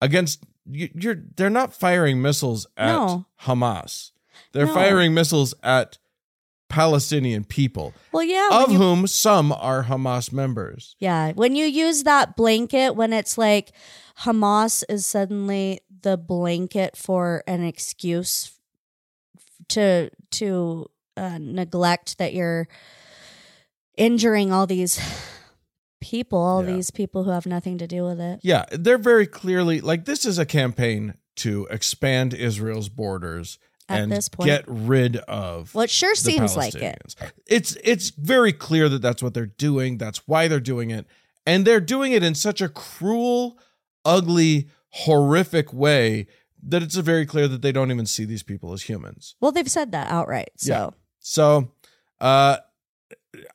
against. 0.00 0.42
You- 0.68 0.90
You're 0.94 1.22
they're 1.36 1.50
not 1.50 1.72
firing 1.74 2.20
missiles 2.22 2.66
at 2.76 2.92
No. 2.92 3.26
Hamas. 3.42 4.10
They're 4.52 4.66
No. 4.66 4.74
firing 4.74 5.14
missiles 5.14 5.54
at 5.62 5.98
Palestinian 6.68 7.44
people, 7.44 7.94
Well, 8.12 8.24
yeah. 8.24 8.48
of 8.52 8.72
you- 8.72 8.78
whom 8.78 9.06
some 9.06 9.52
are 9.52 9.84
Hamas 9.84 10.32
members. 10.32 10.96
Yeah, 10.98 11.32
when 11.32 11.54
you 11.54 11.64
use 11.66 12.02
that 12.02 12.36
blanket, 12.36 12.96
when 12.96 13.12
it's 13.12 13.38
like 13.38 13.72
Hamas 14.22 14.82
is 14.88 15.06
suddenly 15.06 15.80
the 16.02 16.16
blanket 16.16 16.96
for 16.96 17.42
an 17.46 17.62
excuse 17.62 18.50
to 19.68 20.10
to 20.32 20.90
uh, 21.16 21.38
neglect 21.40 22.18
that 22.18 22.34
you're 22.34 22.68
injuring 23.96 24.52
all 24.52 24.66
these 24.66 25.00
people, 26.10 26.38
all 26.38 26.64
Yeah. 26.64 26.74
these 26.74 26.90
people 26.90 27.24
who 27.24 27.30
have 27.30 27.46
nothing 27.46 27.78
to 27.78 27.86
do 27.86 28.04
with 28.04 28.20
it. 28.20 28.40
Yeah, 28.42 28.64
they're 28.70 28.98
very 29.12 29.26
clearly 29.26 29.80
like 29.80 30.04
this 30.04 30.24
is 30.24 30.38
a 30.38 30.46
campaign 30.46 31.14
to 31.36 31.66
expand 31.70 32.32
Israel's 32.34 32.88
borders 32.88 33.58
At 33.88 34.00
and 34.02 34.12
this 34.12 34.28
point. 34.28 34.46
get 34.46 34.64
rid 34.66 35.16
of 35.16 35.74
Well, 35.74 35.84
it 35.84 35.90
sure 35.90 36.14
seems 36.14 36.56
like 36.56 36.74
it. 36.74 37.14
It's 37.46 37.76
it's 37.84 38.10
very 38.10 38.52
clear 38.52 38.88
that 38.88 39.02
that's 39.02 39.22
what 39.22 39.34
they're 39.34 39.46
doing. 39.68 39.98
That's 39.98 40.26
why 40.26 40.48
they're 40.48 40.60
doing 40.74 40.90
it, 40.90 41.06
and 41.44 41.64
they're 41.66 41.80
doing 41.96 42.12
it 42.12 42.22
in 42.22 42.34
such 42.34 42.60
a 42.60 42.68
cruel, 42.68 43.58
ugly, 44.04 44.68
horrific 44.90 45.72
way 45.72 46.26
that 46.68 46.82
it's 46.82 46.96
very 46.96 47.26
clear 47.26 47.46
that 47.48 47.62
they 47.62 47.70
don't 47.72 47.90
even 47.90 48.06
see 48.06 48.24
these 48.24 48.42
people 48.42 48.72
as 48.72 48.82
humans. 48.82 49.36
Well, 49.40 49.52
they've 49.52 49.70
said 49.70 49.92
that 49.92 50.08
outright. 50.10 50.50
So 50.56 50.94
So, 51.20 51.72
uh, 52.20 52.56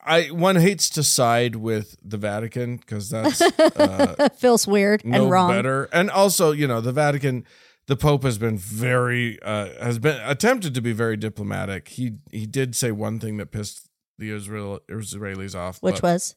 I 0.04 0.24
one 0.26 0.56
hates 0.56 0.88
to 0.90 1.02
side 1.02 1.56
with 1.56 1.96
the 2.02 2.16
Vatican 2.16 2.76
because 2.76 3.10
that's 3.10 3.40
uh, 3.40 4.28
feels 4.36 4.66
weird 4.66 5.04
no 5.04 5.22
and 5.22 5.30
wrong. 5.30 5.50
better. 5.50 5.88
And 5.92 6.10
also, 6.10 6.52
you 6.52 6.66
know, 6.66 6.80
the 6.80 6.92
Vatican, 6.92 7.44
the 7.86 7.96
Pope 7.96 8.24
has 8.24 8.38
been 8.38 8.58
very 8.58 9.40
uh, 9.42 9.68
has 9.80 9.98
been 9.98 10.20
attempted 10.24 10.74
to 10.74 10.80
be 10.80 10.92
very 10.92 11.16
diplomatic. 11.16 11.88
He 11.88 12.14
he 12.30 12.46
did 12.46 12.74
say 12.76 12.92
one 12.92 13.18
thing 13.20 13.36
that 13.38 13.46
pissed 13.52 13.88
the 14.18 14.30
Israel 14.30 14.80
Israelis 14.88 15.54
off, 15.54 15.82
Which 15.82 16.00
but- 16.00 16.02
was 16.02 16.36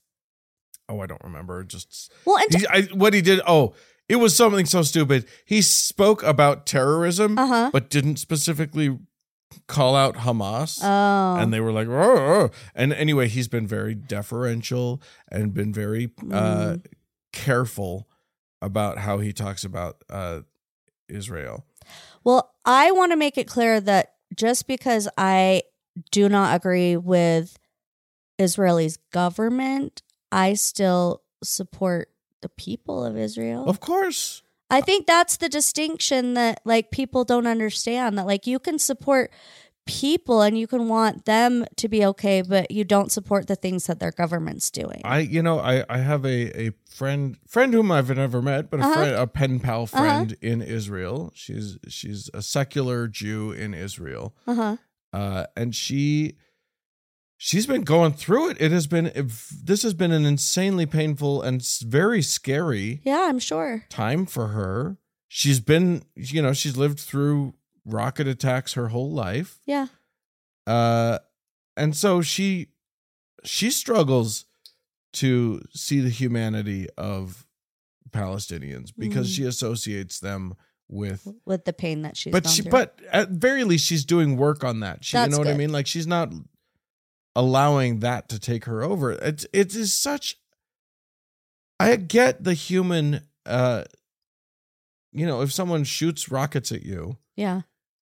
oh, 0.90 1.00
I 1.00 1.06
don't 1.06 1.24
remember. 1.24 1.64
Just 1.64 2.12
well, 2.26 2.38
and 2.38 2.62
he, 2.62 2.68
I, 2.68 2.82
what 2.94 3.14
he 3.14 3.22
did. 3.22 3.42
Oh, 3.48 3.74
it 4.08 4.18
was 4.18 4.36
something 4.36 4.66
so 4.66 4.82
stupid. 4.84 5.26
He 5.46 5.62
spoke 5.62 6.22
about 6.24 6.66
terrorism, 6.66 7.38
uh 7.38 7.48
huh. 7.48 7.70
but 7.74 7.90
didn't 7.90 8.18
specifically 8.18 8.98
call 9.68 9.96
out 9.96 10.16
Hamas. 10.16 10.80
Oh, 10.84 11.40
And 11.42 11.54
they 11.54 11.60
were 11.60 11.72
like, 11.72 11.88
"Oh, 11.88 12.18
oh." 12.18 12.50
and 12.76 12.94
anyway, 12.94 13.28
he's 13.28 13.48
been 13.48 13.68
very 13.68 13.96
deferential 13.96 15.02
and 15.32 15.54
been 15.54 15.74
very 15.74 16.12
uh, 16.32 16.76
Mm. 16.78 16.86
careful 17.34 18.08
about 18.62 18.98
how 19.00 19.20
he 19.20 19.32
talks 19.34 19.64
about 19.64 20.04
uh, 20.10 20.42
Israel. 21.08 21.66
Well, 22.24 22.52
I 22.66 22.92
want 22.92 23.12
to 23.12 23.16
make 23.18 23.38
it 23.38 23.48
clear 23.48 23.80
that 23.82 24.14
just 24.36 24.68
because 24.68 25.08
I 25.18 25.64
do 26.12 26.28
not 26.30 26.56
agree 26.56 26.98
with 26.98 27.58
Israeli's 28.38 28.98
government, 29.12 30.02
I 30.32 30.56
still 30.56 31.22
support 31.44 32.10
the 32.42 32.50
people 32.50 33.06
of 33.06 33.18
Israel. 33.18 33.66
Of 33.70 33.80
course, 33.80 34.42
I 34.70 34.82
think 34.82 35.06
that's 35.06 35.38
the 35.38 35.50
distinction 35.50 36.34
that 36.34 36.62
like 36.66 36.92
people 36.92 37.24
don't 37.24 37.48
understand 37.48 38.18
that 38.18 38.26
like 38.26 38.48
you 38.48 38.60
can 38.60 38.80
support 38.80 39.32
people 39.86 40.42
and 40.42 40.58
you 40.58 40.66
can 40.66 40.88
want 40.88 41.26
them 41.26 41.64
to 41.76 41.88
be 41.88 42.04
okay, 42.04 42.42
but 42.42 42.72
you 42.72 42.84
don't 42.84 43.12
support 43.12 43.46
the 43.46 43.56
things 43.56 43.86
that 43.86 44.00
their 44.00 44.12
government's 44.12 44.72
doing. 44.72 45.02
I 45.04 45.20
you 45.20 45.44
know 45.44 45.60
I 45.60 45.86
I 45.88 46.00
have 46.00 46.26
a 46.26 46.68
a 46.68 46.72
friend 46.90 47.38
friend 47.48 47.74
whom 47.74 47.92
I've 47.92 48.10
never 48.16 48.42
met, 48.42 48.72
but 48.72 48.80
a 48.80 48.84
Uh-huh. 48.84 48.94
friend 48.94 49.16
a 49.16 49.28
pen 49.28 49.60
pal 49.60 49.86
friend 49.86 50.36
in 50.42 50.62
Israel. 50.62 51.32
She's 51.36 51.78
she's 51.88 52.30
a 52.34 52.42
secular 52.42 53.08
Jew 53.08 53.52
in 53.52 53.74
Israel, 53.76 54.36
uh-huh. 54.48 54.78
uh, 55.14 55.46
and 55.56 55.76
she 55.76 56.38
she's 57.48 57.68
been 57.68 57.84
going 57.84 58.12
through 58.14 58.50
it. 58.50 58.58
It 58.60 58.72
has 58.72 58.88
been 58.88 59.12
this 59.64 59.84
has 59.84 59.94
been 59.94 60.12
an 60.12 60.26
insanely 60.26 60.88
painful 60.88 61.44
and 61.44 61.62
very 61.84 62.24
scary 62.24 63.02
Yeah, 63.04 63.28
I'm 63.30 63.38
sure. 63.40 63.86
time 63.90 64.26
for 64.26 64.48
her. 64.48 64.98
She's 65.28 65.60
been, 65.60 66.04
you 66.16 66.42
know, 66.42 66.54
she's 66.54 66.76
lived 66.76 67.00
through 67.00 67.54
rocket 67.86 68.26
attacks 68.28 68.74
her 68.74 68.88
whole 68.88 69.12
life. 69.12 69.60
Yeah. 69.66 69.88
Uh, 70.66 71.20
and 71.78 71.96
so 71.96 72.22
she 72.24 72.70
she 73.44 73.70
struggles 73.70 74.46
to 75.14 75.62
see 75.74 76.00
the 76.00 76.10
humanity 76.10 76.88
of 76.98 77.46
Palestinians 78.12 78.92
because 78.98 79.30
Mhm. 79.30 79.36
she 79.36 79.44
associates 79.46 80.20
them 80.20 80.56
with 80.88 81.28
with 81.46 81.66
the 81.66 81.74
pain 81.74 82.02
that 82.04 82.18
she's 82.18 82.32
but 82.32 82.44
gone 82.44 82.54
she 82.54 82.62
through. 82.64 82.72
but 82.72 83.00
at 83.12 83.30
very 83.30 83.64
least 83.64 83.86
she's 83.86 84.06
doing 84.06 84.38
work 84.38 84.64
on 84.64 84.80
that 84.82 85.04
she 85.04 85.18
you 85.18 85.28
know 85.30 85.40
what 85.40 85.48
i 85.48 85.54
mean 85.58 85.72
like 85.72 85.88
she's 85.88 86.06
not 86.06 86.32
allowing 87.36 88.00
that 88.00 88.30
to 88.30 88.40
take 88.40 88.66
her 88.66 88.84
over 88.84 89.12
it's 89.12 89.46
it 89.52 89.76
is 89.76 89.94
such 89.94 90.38
i 91.80 91.96
get 91.96 92.44
the 92.44 92.54
human 92.54 93.22
uh 93.46 93.84
you 95.12 95.26
know 95.26 95.42
if 95.42 95.52
someone 95.52 95.84
shoots 95.84 96.30
rockets 96.30 96.72
at 96.72 96.84
you 96.84 97.18
yeah 97.36 97.62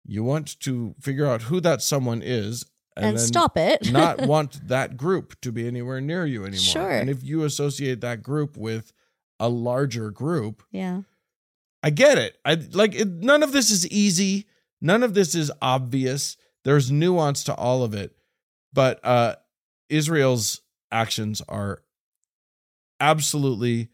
you 0.05 0.25
want 0.25 0.59
to 0.61 0.95
figure 1.01 1.27
out 1.27 1.43
who 1.43 1.61
that 1.61 1.81
someone 1.81 2.21
is 2.23 2.65
and, 2.97 3.07
and, 3.07 3.21
stop 3.21 3.57
it 3.57 3.93
not 3.93 4.21
want 4.27 4.67
that 4.69 4.97
group 4.97 5.41
to 5.41 5.53
be 5.53 5.67
anywhere 5.67 6.01
near 6.01 6.27
you 6.27 6.43
anymore 6.43 6.59
Sure. 6.59 6.91
and 6.91 7.09
if 7.09 7.23
you 7.23 7.45
associate 7.45 8.01
that 8.01 8.23
group 8.23 8.57
with 8.57 8.93
a 9.39 9.49
larger 9.49 10.11
group 10.11 10.63
yeah 10.73 11.03
I 11.83 11.91
get 11.91 12.19
it. 12.19 12.37
I 12.45 12.55
like 12.73 12.95
it, 12.95 13.09
none 13.09 13.43
of 13.43 13.53
this 13.53 13.71
is 13.71 13.89
easy. 13.89 14.47
None 14.81 15.03
of 15.03 15.15
this 15.15 15.35
is 15.35 15.51
obvious. 15.61 16.37
There's 16.65 16.93
nuance 16.93 17.43
to 17.45 17.55
all 17.55 17.83
of 17.83 17.95
it. 17.95 18.15
But 18.73 19.05
uh 19.05 19.37
Israel's 19.89 20.61
actions 20.91 21.43
are 21.49 21.83
absolutely 23.01 23.89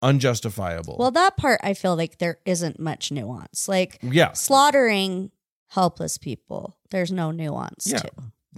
unjustifiable. 0.00 0.96
well 0.98 1.12
that 1.12 1.36
part 1.36 1.60
i 1.62 1.74
feel 1.74 1.94
like 1.94 2.18
there 2.18 2.38
isn't 2.44 2.80
much 2.80 3.12
nuance 3.12 3.68
like 3.68 3.98
yeah, 4.02 4.32
slaughtering 4.32 5.30
helpless 5.68 6.18
people 6.18 6.76
there's 6.90 7.12
no 7.12 7.30
nuance 7.30 7.86
Yeah. 7.86 7.98
to 7.98 8.10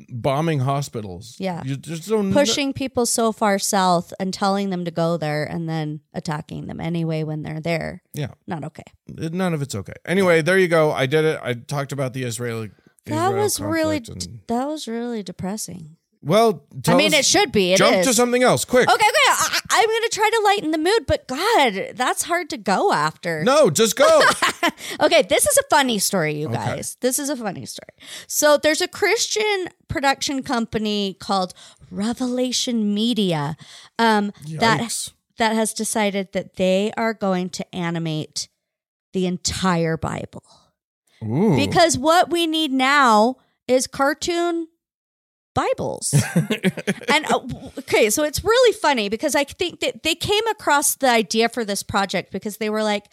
bombing 0.09 0.59
hospitals. 0.59 1.37
Yeah. 1.39 1.63
You 1.65 1.77
just 1.77 2.09
don't 2.09 2.33
pushing 2.33 2.73
people 2.73 3.07
so 3.07 3.31
far 3.31 3.61
south 3.61 4.13
and 4.19 4.35
telling 4.35 4.71
them 4.71 4.85
to 4.87 4.91
go 4.91 5.17
there 5.17 5.45
and 5.45 5.69
then 5.69 6.01
attacking 6.13 6.67
them 6.67 6.81
anyway 6.81 7.23
when 7.23 7.43
they're 7.43 7.61
there 7.61 8.03
Yeah. 8.13 8.33
not 8.49 8.65
okay 8.65 8.83
none 9.07 9.55
of 9.55 9.63
it's 9.63 9.75
okay. 9.77 9.93
Anyway, 10.05 10.43
there 10.43 10.59
you 10.59 10.67
go. 10.67 10.91
I 10.91 11.07
did 11.07 11.25
it. 11.25 11.39
I 11.43 11.55
talked 11.55 11.93
about 11.93 12.13
the 12.15 12.25
Israeli 12.25 12.71
that 13.07 13.13
Israel 13.31 13.43
was 13.43 13.61
really 13.61 13.97
and- 13.97 14.41
that 14.49 14.67
was 14.67 14.89
really 14.89 15.23
depressing 15.23 15.97
well. 16.23 16.65
i 16.89 16.95
mean 16.95 17.13
it 17.13 17.27
should 17.27 17.53
be 17.53 17.73
It 17.73 17.75
is. 17.75 17.79
jump 17.81 18.03
to 18.05 18.15
something 18.15 18.43
else 18.43 18.65
quick. 18.65 18.89
okay 18.89 18.95
okay 18.95 19.29
I, 19.29 19.59
i'm 19.73 19.87
gonna 19.87 20.09
try 20.11 20.31
to 20.31 20.41
lighten 20.45 20.71
the 20.71 20.79
mood 20.79 21.05
but 21.07 21.29
god 21.29 21.93
that's 21.97 22.23
hard 22.23 22.49
to 22.51 22.57
go 22.57 22.93
after 22.95 23.45
No, 23.45 23.69
just 23.69 23.97
go. 23.97 24.23
okay, 25.01 25.23
this 25.23 25.47
is 25.47 25.59
a 25.59 25.63
funny 25.69 25.99
story, 25.99 26.35
you 26.41 26.47
Okay. 26.47 26.57
guys. 26.57 26.97
This 27.01 27.19
is 27.19 27.29
a 27.29 27.37
funny 27.37 27.67
story. 27.67 27.95
So 28.27 28.57
there's 28.57 28.81
a 28.81 28.89
Christian 28.89 29.69
production 29.89 30.43
company 30.43 31.17
called 31.21 31.53
Revelation 31.91 32.95
Media 32.95 33.57
um, 33.99 34.33
that 34.59 35.11
that 35.39 35.55
has 35.55 35.73
decided 35.75 36.33
that 36.33 36.57
they 36.57 36.93
are 36.97 37.13
going 37.13 37.51
to 37.51 37.75
animate 37.75 38.49
the 39.13 39.27
entire 39.27 39.97
Bible 39.97 40.45
Ooh. 41.25 41.57
because 41.57 41.97
what 41.99 42.31
we 42.31 42.47
need 42.47 42.73
now 42.73 43.37
is 43.67 43.87
cartoon 43.87 44.69
Bibles. 45.55 46.13
and 46.35 47.25
uh, 47.31 47.41
okay, 47.79 48.11
so 48.11 48.25
it's 48.25 48.43
really 48.43 48.73
funny 48.73 49.09
because 49.09 49.35
I 49.37 49.45
think 49.45 49.81
that 49.81 50.03
they 50.03 50.15
came 50.17 50.47
across 50.49 50.97
the 50.97 51.09
idea 51.09 51.49
for 51.49 51.65
this 51.65 51.83
project 51.83 52.33
because 52.33 52.57
they 52.57 52.69
were 52.69 52.83
like, 52.83 53.05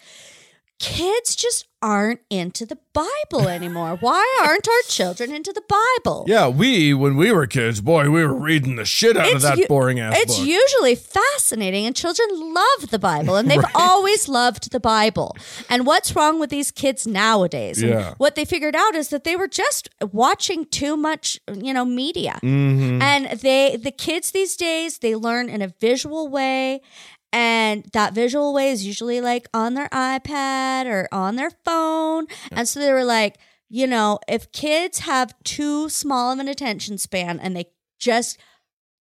kids 0.81 1.35
just 1.35 1.67
aren't 1.83 2.19
into 2.29 2.65
the 2.65 2.77
Bible 2.93 3.47
anymore. 3.47 3.97
Why 3.99 4.23
aren't 4.43 4.67
our 4.67 4.81
children 4.87 5.31
into 5.31 5.51
the 5.53 5.63
Bible? 5.67 6.25
Yeah, 6.27 6.47
we 6.47 6.93
when 6.93 7.15
we 7.17 7.31
were 7.31 7.47
kids, 7.47 7.81
boy, 7.81 8.09
we 8.09 8.23
were 8.25 8.33
reading 8.33 8.75
the 8.75 8.85
shit 8.85 9.17
out 9.17 9.33
of 9.33 9.41
that 9.41 9.57
u- 9.57 9.67
boring 9.67 9.99
ass 9.99 10.15
It's 10.17 10.37
book. 10.37 10.47
usually 10.47 10.95
fascinating, 10.95 11.85
and 11.85 11.95
children 11.95 12.27
love 12.53 12.89
the 12.89 12.99
Bible, 12.99 13.35
and 13.35 13.49
they've 13.49 13.63
always 13.75 14.27
loved 14.27 14.71
the 14.71 14.79
Bible. 14.79 15.35
And 15.69 15.85
what's 15.85 16.15
wrong 16.15 16.39
with 16.39 16.49
these 16.49 16.71
kids 16.71 17.07
nowadays? 17.07 17.81
And 17.81 17.91
Yeah. 17.91 18.13
what 18.17 18.35
they 18.35 18.45
figured 18.45 18.75
out 18.75 18.93
is 18.95 19.09
that 19.09 19.23
they 19.23 19.35
were 19.35 19.47
just 19.47 19.89
watching 20.11 20.65
too 20.65 20.97
much, 20.97 21.39
you 21.53 21.73
know, 21.73 21.85
media. 21.85 22.39
Mhm. 22.43 23.01
And 23.01 23.39
they, 23.39 23.75
the 23.75 23.91
kids 23.91 24.31
these 24.31 24.55
days, 24.55 24.99
they 24.99 25.15
learn 25.15 25.49
in 25.49 25.61
a 25.61 25.73
visual 25.79 26.27
way. 26.27 26.81
And 27.33 27.85
that 27.93 28.13
visual 28.13 28.53
way 28.53 28.71
is 28.71 28.85
usually 28.85 29.21
like 29.21 29.47
on 29.53 29.73
their 29.73 29.87
iPad 29.89 30.85
or 30.85 31.07
on 31.11 31.35
their 31.37 31.51
phone. 31.63 32.27
And 32.51 32.67
so 32.67 32.79
they 32.79 32.91
were 32.91 33.05
like, 33.05 33.37
you 33.69 33.87
know, 33.87 34.19
if 34.27 34.51
kids 34.51 34.99
have 34.99 35.33
too 35.43 35.87
small 35.87 36.31
of 36.31 36.39
an 36.39 36.47
attention 36.49 36.97
span 36.97 37.39
and 37.39 37.55
they 37.55 37.67
just 37.99 38.37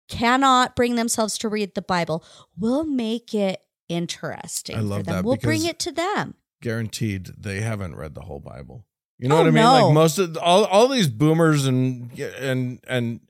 cannot 0.08 0.76
bring 0.76 0.94
themselves 0.96 1.38
to 1.38 1.48
read 1.48 1.74
the 1.74 1.82
Bible, 1.82 2.24
we'll 2.56 2.84
make 2.84 3.34
it 3.34 3.60
interesting. 3.88 4.76
I 4.76 4.80
love 4.80 5.00
for 5.00 5.04
them. 5.04 5.14
that 5.16 5.24
We'll 5.24 5.36
bring 5.36 5.64
it 5.64 5.78
to 5.80 5.92
them. 5.92 6.34
Guaranteed, 6.62 7.30
they 7.38 7.60
haven't 7.60 7.96
read 7.96 8.14
the 8.14 8.20
whole 8.22 8.40
Bible. 8.40 8.86
You 9.18 9.28
know 9.28 9.36
Oh, 9.36 9.38
what 9.38 9.48
I 9.48 9.50
mean? 9.50 9.62
no. 9.62 9.86
Like 9.86 9.94
most 9.94 10.18
of 10.18 10.36
all, 10.38 10.64
all 10.66 10.88
these 10.88 11.08
boomers 11.08 11.66
and 11.66 12.10
and 12.18 12.80
and 12.86 13.20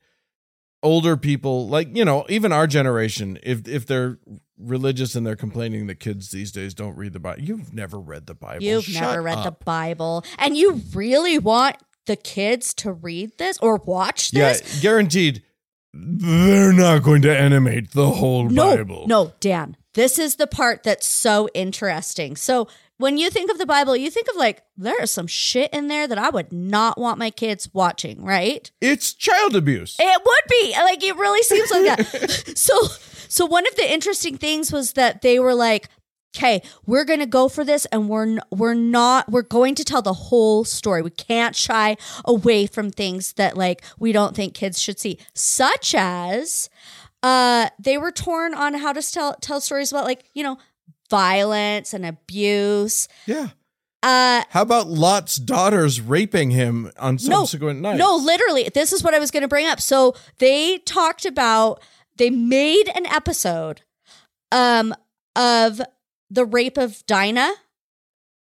older 0.82 1.16
people, 1.16 1.68
like 1.68 1.94
you 1.96 2.04
know, 2.04 2.24
even 2.28 2.52
our 2.52 2.66
generation, 2.66 3.38
if 3.42 3.66
if 3.68 3.86
they're 3.86 4.18
religious 4.58 5.14
and 5.14 5.26
they're 5.26 5.36
complaining 5.36 5.86
that 5.86 6.00
kids 6.00 6.30
these 6.30 6.52
days 6.52 6.74
don't 6.74 6.96
read 6.96 7.12
the 7.12 7.20
Bible, 7.20 7.42
you've 7.42 7.72
never 7.72 7.98
read 7.98 8.26
the 8.26 8.34
Bible. 8.34 8.62
You've 8.62 8.84
Shut 8.84 9.02
never 9.02 9.22
read 9.22 9.38
up. 9.38 9.44
the 9.44 9.64
Bible, 9.64 10.24
and 10.38 10.56
you 10.56 10.82
really 10.94 11.38
want 11.38 11.76
the 12.06 12.16
kids 12.16 12.74
to 12.74 12.92
read 12.92 13.36
this 13.38 13.58
or 13.58 13.76
watch 13.76 14.30
this 14.32 14.76
Yeah, 14.76 14.80
guaranteed. 14.82 15.42
They're 15.92 16.72
not 16.72 17.02
going 17.02 17.22
to 17.22 17.36
animate 17.36 17.92
the 17.92 18.10
whole 18.10 18.48
no, 18.48 18.76
Bible. 18.76 19.06
no, 19.08 19.32
Dan. 19.40 19.76
This 19.94 20.20
is 20.20 20.36
the 20.36 20.46
part 20.46 20.84
that's 20.84 21.06
so 21.06 21.48
interesting. 21.52 22.36
So 22.36 22.68
when 23.00 23.16
you 23.16 23.30
think 23.30 23.50
of 23.50 23.56
the 23.56 23.64
Bible, 23.64 23.96
you 23.96 24.10
think 24.10 24.28
of 24.28 24.36
like 24.36 24.62
there 24.76 25.02
is 25.02 25.10
some 25.10 25.26
shit 25.26 25.72
in 25.72 25.88
there 25.88 26.06
that 26.06 26.18
I 26.18 26.28
would 26.28 26.52
not 26.52 26.98
want 26.98 27.18
my 27.18 27.30
kids 27.30 27.70
watching, 27.72 28.22
right? 28.22 28.70
It's 28.82 29.14
child 29.14 29.56
abuse. 29.56 29.96
It 29.98 30.22
would 30.24 30.44
be 30.50 30.74
like 30.76 31.02
it 31.02 31.16
really 31.16 31.42
seems 31.42 31.70
like 31.70 31.84
that. 31.84 32.52
so, 32.58 32.74
so 33.26 33.46
one 33.46 33.66
of 33.66 33.74
the 33.76 33.90
interesting 33.90 34.36
things 34.36 34.70
was 34.70 34.92
that 34.92 35.22
they 35.22 35.38
were 35.38 35.54
like, 35.54 35.88
"Okay, 36.36 36.60
we're 36.84 37.06
gonna 37.06 37.24
go 37.24 37.48
for 37.48 37.64
this, 37.64 37.86
and 37.86 38.10
we're 38.10 38.26
n- 38.26 38.40
we're 38.50 38.74
not 38.74 39.30
we're 39.30 39.42
going 39.42 39.74
to 39.76 39.84
tell 39.84 40.02
the 40.02 40.12
whole 40.12 40.64
story. 40.64 41.00
We 41.00 41.10
can't 41.10 41.56
shy 41.56 41.96
away 42.26 42.66
from 42.66 42.90
things 42.90 43.32
that 43.34 43.56
like 43.56 43.82
we 43.98 44.12
don't 44.12 44.36
think 44.36 44.52
kids 44.52 44.80
should 44.80 45.00
see, 45.00 45.18
such 45.34 45.94
as." 45.94 46.68
Uh, 47.22 47.68
they 47.78 47.98
were 47.98 48.10
torn 48.10 48.54
on 48.54 48.72
how 48.72 48.94
to 48.94 49.02
tell 49.02 49.34
tell 49.42 49.60
stories 49.60 49.92
about 49.92 50.04
like 50.04 50.24
you 50.32 50.42
know 50.42 50.56
violence 51.10 51.92
and 51.92 52.06
abuse. 52.06 53.08
yeah. 53.26 53.48
Uh, 54.02 54.42
How 54.48 54.62
about 54.62 54.86
Lot's 54.88 55.36
daughters 55.36 56.00
raping 56.00 56.50
him 56.52 56.90
on 56.98 57.16
No, 57.24 57.44
subsequent 57.44 57.82
nights? 57.82 57.98
No, 57.98 58.16
literally, 58.16 58.70
this 58.72 58.94
is 58.94 59.02
what 59.04 59.12
I 59.12 59.18
was 59.18 59.30
going 59.30 59.42
to 59.42 59.48
bring 59.48 59.66
up. 59.66 59.78
So 59.78 60.14
they 60.38 60.78
talked 60.78 61.26
about 61.26 61.82
they 62.16 62.30
made 62.30 62.88
an 62.94 63.04
episode 63.06 63.82
um 64.52 64.94
of 65.36 65.82
the 66.30 66.46
rape 66.46 66.78
of 66.78 67.04
Dinah. 67.06 67.52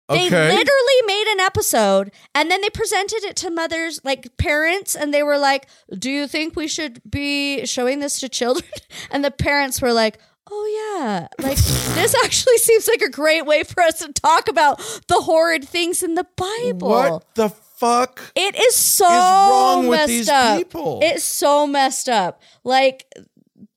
They 0.09 0.27
Okay. 0.27 0.49
literally 0.51 1.03
made 1.07 1.33
an 1.33 1.41
episode 1.41 2.13
and 2.35 2.51
then 2.51 2.61
they 2.63 2.71
presented 2.71 3.23
it 3.25 3.35
to 3.37 3.51
mothers, 3.51 4.01
like 4.05 4.37
parents, 4.37 4.95
and 4.97 5.13
they 5.15 5.23
were 5.25 5.39
like, 5.39 5.67
Do 5.99 6.11
you 6.11 6.27
think 6.29 6.55
we 6.57 6.69
should 6.69 7.01
be 7.09 7.67
showing 7.67 7.99
this 7.99 8.21
to 8.21 8.29
children? 8.29 8.71
And 9.11 9.25
the 9.25 9.31
parents 9.33 9.81
were 9.83 9.93
like, 9.93 10.19
Oh, 10.53 10.99
yeah. 10.99 11.29
Like, 11.45 11.57
this 11.57 12.15
actually 12.25 12.59
seems 12.59 12.89
like 12.89 13.03
a 13.03 13.11
great 13.11 13.47
way 13.47 13.63
for 13.63 13.83
us 13.83 14.01
to 14.01 14.13
talk 14.13 14.49
about 14.49 14.79
the 15.07 15.21
horrid 15.21 15.69
things 15.69 16.03
in 16.03 16.15
the 16.15 16.27
Bible. 16.37 16.89
What 16.89 17.35
the 17.35 17.49
fuck? 17.49 18.33
It 18.35 18.59
is 18.59 18.77
so 18.77 19.09
wrong 19.09 19.87
with 19.87 20.01
messed 20.01 20.09
these 20.09 20.29
up. 20.29 20.59
people? 20.59 21.01
It's 21.03 21.25
so 21.25 21.67
messed 21.67 22.09
up. 22.09 22.43
Like, 22.65 23.07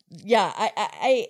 yeah, 0.09 0.51
I, 0.55 0.71
I, 0.77 1.27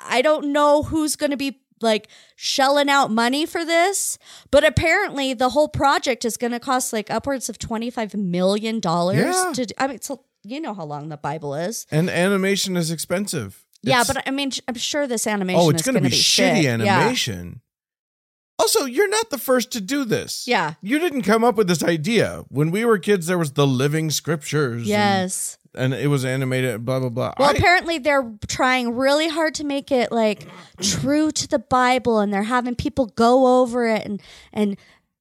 I, 0.00 0.22
don't 0.22 0.52
know 0.52 0.82
who's 0.82 1.16
going 1.16 1.30
to 1.30 1.36
be 1.36 1.60
like 1.80 2.08
shelling 2.36 2.88
out 2.88 3.10
money 3.10 3.46
for 3.46 3.64
this, 3.64 4.18
but 4.50 4.64
apparently 4.64 5.34
the 5.34 5.50
whole 5.50 5.68
project 5.68 6.24
is 6.24 6.36
going 6.36 6.52
to 6.52 6.60
cost 6.60 6.92
like 6.92 7.10
upwards 7.10 7.48
of 7.48 7.58
twenty 7.58 7.90
five 7.90 8.14
million 8.14 8.80
dollars. 8.80 9.18
Yeah. 9.18 9.52
To, 9.54 9.82
I 9.82 9.86
mean, 9.88 10.00
so 10.00 10.24
you 10.42 10.60
know 10.60 10.74
how 10.74 10.84
long 10.84 11.08
the 11.08 11.16
Bible 11.16 11.54
is. 11.54 11.86
And 11.90 12.08
animation 12.08 12.76
is 12.76 12.90
expensive. 12.90 13.63
Yeah, 13.90 14.04
but 14.06 14.26
I 14.26 14.30
mean, 14.30 14.50
I'm 14.68 14.74
sure 14.76 15.06
this 15.06 15.26
animation. 15.26 15.60
oh, 15.62 15.70
it's 15.70 15.82
going 15.82 15.94
to 15.96 16.00
be 16.00 16.10
shit. 16.10 16.54
shitty 16.56 16.62
Yeah. 16.64 16.74
animation. 16.74 17.60
Also, 18.58 18.84
you're 18.84 19.08
not 19.08 19.30
the 19.30 19.38
first 19.38 19.72
to 19.72 19.80
do 19.80 20.04
this. 20.04 20.46
Yeah. 20.46 20.74
You 20.80 20.98
didn't 21.00 21.22
come 21.22 21.42
up 21.42 21.56
with 21.56 21.66
this 21.66 21.82
idea. 21.82 22.44
When 22.48 22.70
we 22.70 22.84
were 22.84 22.98
kids, 22.98 23.26
there 23.26 23.36
was 23.38 23.52
the 23.52 23.66
living 23.66 24.10
scriptures. 24.10 24.86
Yes. 24.86 25.58
And, 25.74 25.92
it 25.92 26.06
was 26.06 26.24
animated, 26.24 26.84
blah, 26.84 27.00
blah, 27.00 27.08
blah. 27.08 27.32
Well, 27.36 27.48
I- 27.48 27.52
apparently 27.52 27.98
they're 27.98 28.32
trying 28.46 28.94
really 28.94 29.28
hard 29.28 29.56
to 29.56 29.64
make 29.64 29.90
it 29.90 30.12
like 30.12 30.46
true 30.80 31.32
to 31.32 31.48
the 31.48 31.58
Bible, 31.58 32.20
and 32.20 32.32
they're 32.32 32.44
having 32.44 32.76
people 32.76 33.06
go 33.06 33.60
over 33.60 33.88
it, 33.88 34.06
and 34.06 34.22
and 34.52 34.76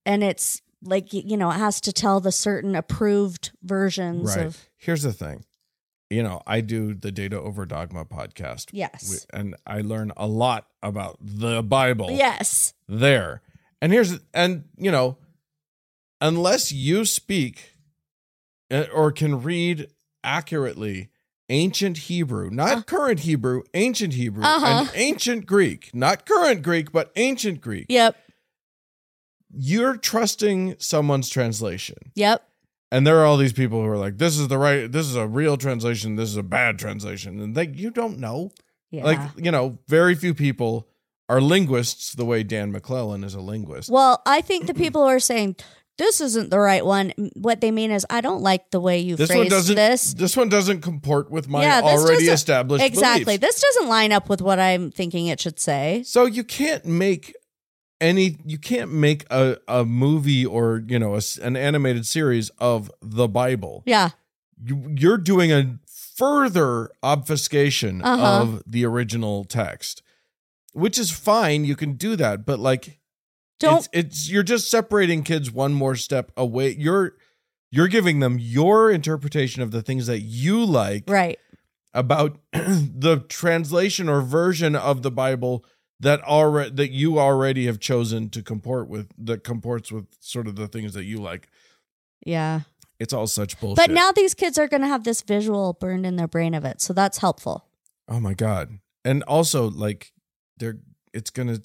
and 0.06 0.24
it's 0.24 0.62
like 0.84 1.12
you 1.12 1.38
know 1.38 1.50
it 1.50 1.56
has 1.58 1.82
to 1.82 1.92
tell 1.92 2.20
the 2.20 2.32
certain 2.32 2.76
approved 2.76 3.50
versions 3.64 4.36
Right. 4.38 4.46
of 4.46 4.70
Here's 4.78 5.02
the 5.02 5.12
thing. 5.14 5.44
You 6.14 6.24
know, 6.24 6.42
I 6.46 6.62
do 6.62 6.94
the 6.94 7.12
Data 7.12 7.40
Over 7.40 7.66
Dogma 7.66 8.06
podcast. 8.06 8.68
yes 8.72 9.26
And 9.34 9.56
I 9.66 9.82
learn 9.82 10.12
a 10.16 10.28
lot 10.28 10.68
about 10.82 11.18
the 11.22 11.64
Bible 11.64 12.12
yes 12.12 12.74
there. 12.88 13.42
And 13.82 13.92
here's 13.92 14.20
and 14.34 14.66
you 14.78 14.92
know, 14.92 15.18
unless 16.22 16.72
you 16.72 17.06
speak 17.06 17.76
uh, 18.72 18.86
or 18.94 19.12
can 19.12 19.42
read 19.44 19.88
accurately 20.24 21.10
ancient 21.50 21.98
Hebrew, 21.98 22.50
not 22.50 22.78
Uh. 22.78 22.82
current 22.84 23.20
Hebrew, 23.22 23.64
ancient 23.74 24.14
Hebrew, 24.14 24.44
Uh-huh. 24.44 24.66
and 24.88 24.92
ancient 24.96 25.46
Greek, 25.46 25.90
not 25.94 26.26
current 26.26 26.62
Greek, 26.64 26.92
but 26.92 27.12
ancient 27.16 27.60
Greek. 27.62 27.88
yep 27.90 28.16
You're 29.56 29.98
trusting 29.98 30.76
someone's 30.80 31.30
translation. 31.30 31.98
yep 32.16 32.48
And 32.94 33.08
there 33.08 33.18
are 33.20 33.26
all 33.26 33.38
these 33.38 33.54
people 33.54 33.82
who 33.82 33.88
are 33.90 33.98
like, 33.98 34.18
this 34.20 34.38
is 34.38 34.48
the 34.50 34.58
right, 34.60 34.90
this 34.92 35.08
is 35.08 35.16
a 35.16 35.28
real 35.28 35.58
translation, 35.58 36.16
this 36.16 36.30
is 36.30 36.38
a 36.38 36.44
bad 36.44 36.78
translation. 36.78 37.40
And 37.42 37.56
they, 37.56 37.68
you 37.68 37.90
don't 37.90 38.20
know. 38.20 38.52
yeah 38.92 39.04
Like, 39.04 39.20
you 39.36 39.52
know, 39.52 39.80
very 39.88 40.14
few 40.14 40.34
people 40.36 40.88
are 41.28 41.42
linguists 41.42 42.14
the 42.14 42.26
way 42.26 42.44
Dan 42.44 42.72
McClellan 42.72 43.24
is 43.24 43.34
a 43.34 43.40
linguist. 43.42 43.90
well 43.90 44.22
i 44.26 44.42
think 44.42 44.68
the 44.68 44.74
people 44.74 45.02
who 45.02 45.08
are 45.08 45.20
saying 45.32 45.56
this 45.98 46.20
isn't 46.22 46.50
the 46.52 46.60
right 46.60 46.86
one 46.86 47.14
what 47.48 47.62
they 47.62 47.72
mean 47.72 47.92
is 47.92 48.06
i 48.10 48.20
don't 48.20 48.42
like 48.42 48.70
the 48.72 48.80
way 48.80 49.00
you 49.00 49.16
this 49.16 49.30
one 49.30 49.38
phrased 49.40 49.50
doesn't 49.52 49.76
this 49.76 50.14
this 50.16 50.36
one 50.36 50.50
doesn't 50.50 50.82
comport 50.82 51.32
with 51.32 51.48
my 51.48 51.62
Yeah, 51.64 51.82
already 51.82 52.26
established 52.26 52.84
exactly 52.86 53.38
beliefs. 53.38 53.42
this 53.42 53.62
doesn't 53.62 53.88
line 53.90 54.12
up 54.12 54.28
with 54.30 54.42
what 54.42 54.60
i'm 54.60 54.92
thinking 54.92 55.28
it 55.28 55.40
should 55.40 55.60
say 55.60 56.04
So 56.06 56.26
you 56.26 56.44
can't 56.44 56.86
make 56.86 57.34
any 58.04 58.38
you 58.46 58.58
can't 58.58 58.92
make 58.92 59.26
a, 59.32 59.58
a 59.68 59.84
movie 59.86 60.46
or, 60.46 60.84
you 60.88 61.00
know, 61.00 61.16
a 61.16 61.22
an 61.42 61.56
animated 61.56 62.06
series 62.06 62.50
of 62.60 62.92
the 63.02 63.28
Bible. 63.28 63.82
yeah 63.86 64.10
You, 64.64 64.94
you're 64.98 65.18
doing 65.18 65.52
a 65.52 65.80
further 66.16 66.90
obfuscation 67.02 68.02
Uh-huh. 68.04 68.42
of 68.42 68.64
the 68.68 68.86
original 68.86 69.44
text. 69.46 70.02
Which 70.74 70.98
is 70.98 71.12
fine, 71.12 71.66
you 71.66 71.76
can 71.76 71.94
do 71.94 72.16
that, 72.16 72.46
but 72.46 72.60
like 72.60 73.00
don't 73.60 73.78
it's, 73.80 73.90
it's 73.94 74.30
you're 74.30 74.44
just 74.44 74.70
separating 74.70 75.24
kids 75.24 75.52
one 75.52 75.74
more 75.74 75.96
step 75.96 76.32
away. 76.36 76.76
You're 76.78 77.14
you're 77.72 77.88
giving 77.88 78.20
them 78.20 78.38
your 78.40 78.92
interpretation 78.92 79.62
of 79.64 79.72
the 79.72 79.82
things 79.82 80.08
that 80.08 80.22
you 80.22 80.66
like 80.66 81.04
right 81.08 81.40
about 81.94 82.38
the 82.52 83.24
translation 83.30 84.10
or 84.10 84.22
version 84.22 84.76
of 84.76 85.02
the 85.04 85.12
Bible 85.12 85.64
that 86.04 86.22
already 86.22 86.70
that 86.72 86.92
you 86.92 87.20
already 87.20 87.66
have 87.66 87.80
chosen 87.80 88.30
to 88.30 88.42
comport 88.44 88.88
with 88.88 89.10
that 89.18 89.44
comports 89.44 89.92
with 89.92 90.06
sort 90.20 90.48
of 90.48 90.56
the 90.56 90.68
things 90.68 90.94
that 90.94 91.06
you 91.06 91.18
like. 91.18 91.48
yeah 92.26 92.62
It's 93.00 93.14
all 93.14 93.28
such 93.28 93.60
bullshit. 93.60 93.78
But 93.78 93.92
now 93.92 94.12
these 94.12 94.34
kids 94.34 94.58
are 94.58 94.68
going 94.68 94.82
to 94.82 94.88
have 94.88 95.04
this 95.04 95.22
visual 95.22 95.74
burned 95.74 96.06
in 96.06 96.16
their 96.16 96.28
brain 96.28 96.54
of 96.54 96.64
it. 96.64 96.82
So 96.82 96.94
that's 96.94 97.18
helpful. 97.18 97.66
oh 98.08 98.20
my 98.20 98.34
god! 98.34 98.80
And 99.04 99.24
also, 99.24 99.70
like, 99.70 100.14
they're 100.58 100.78
it's 101.14 101.30
gonna 101.30 101.60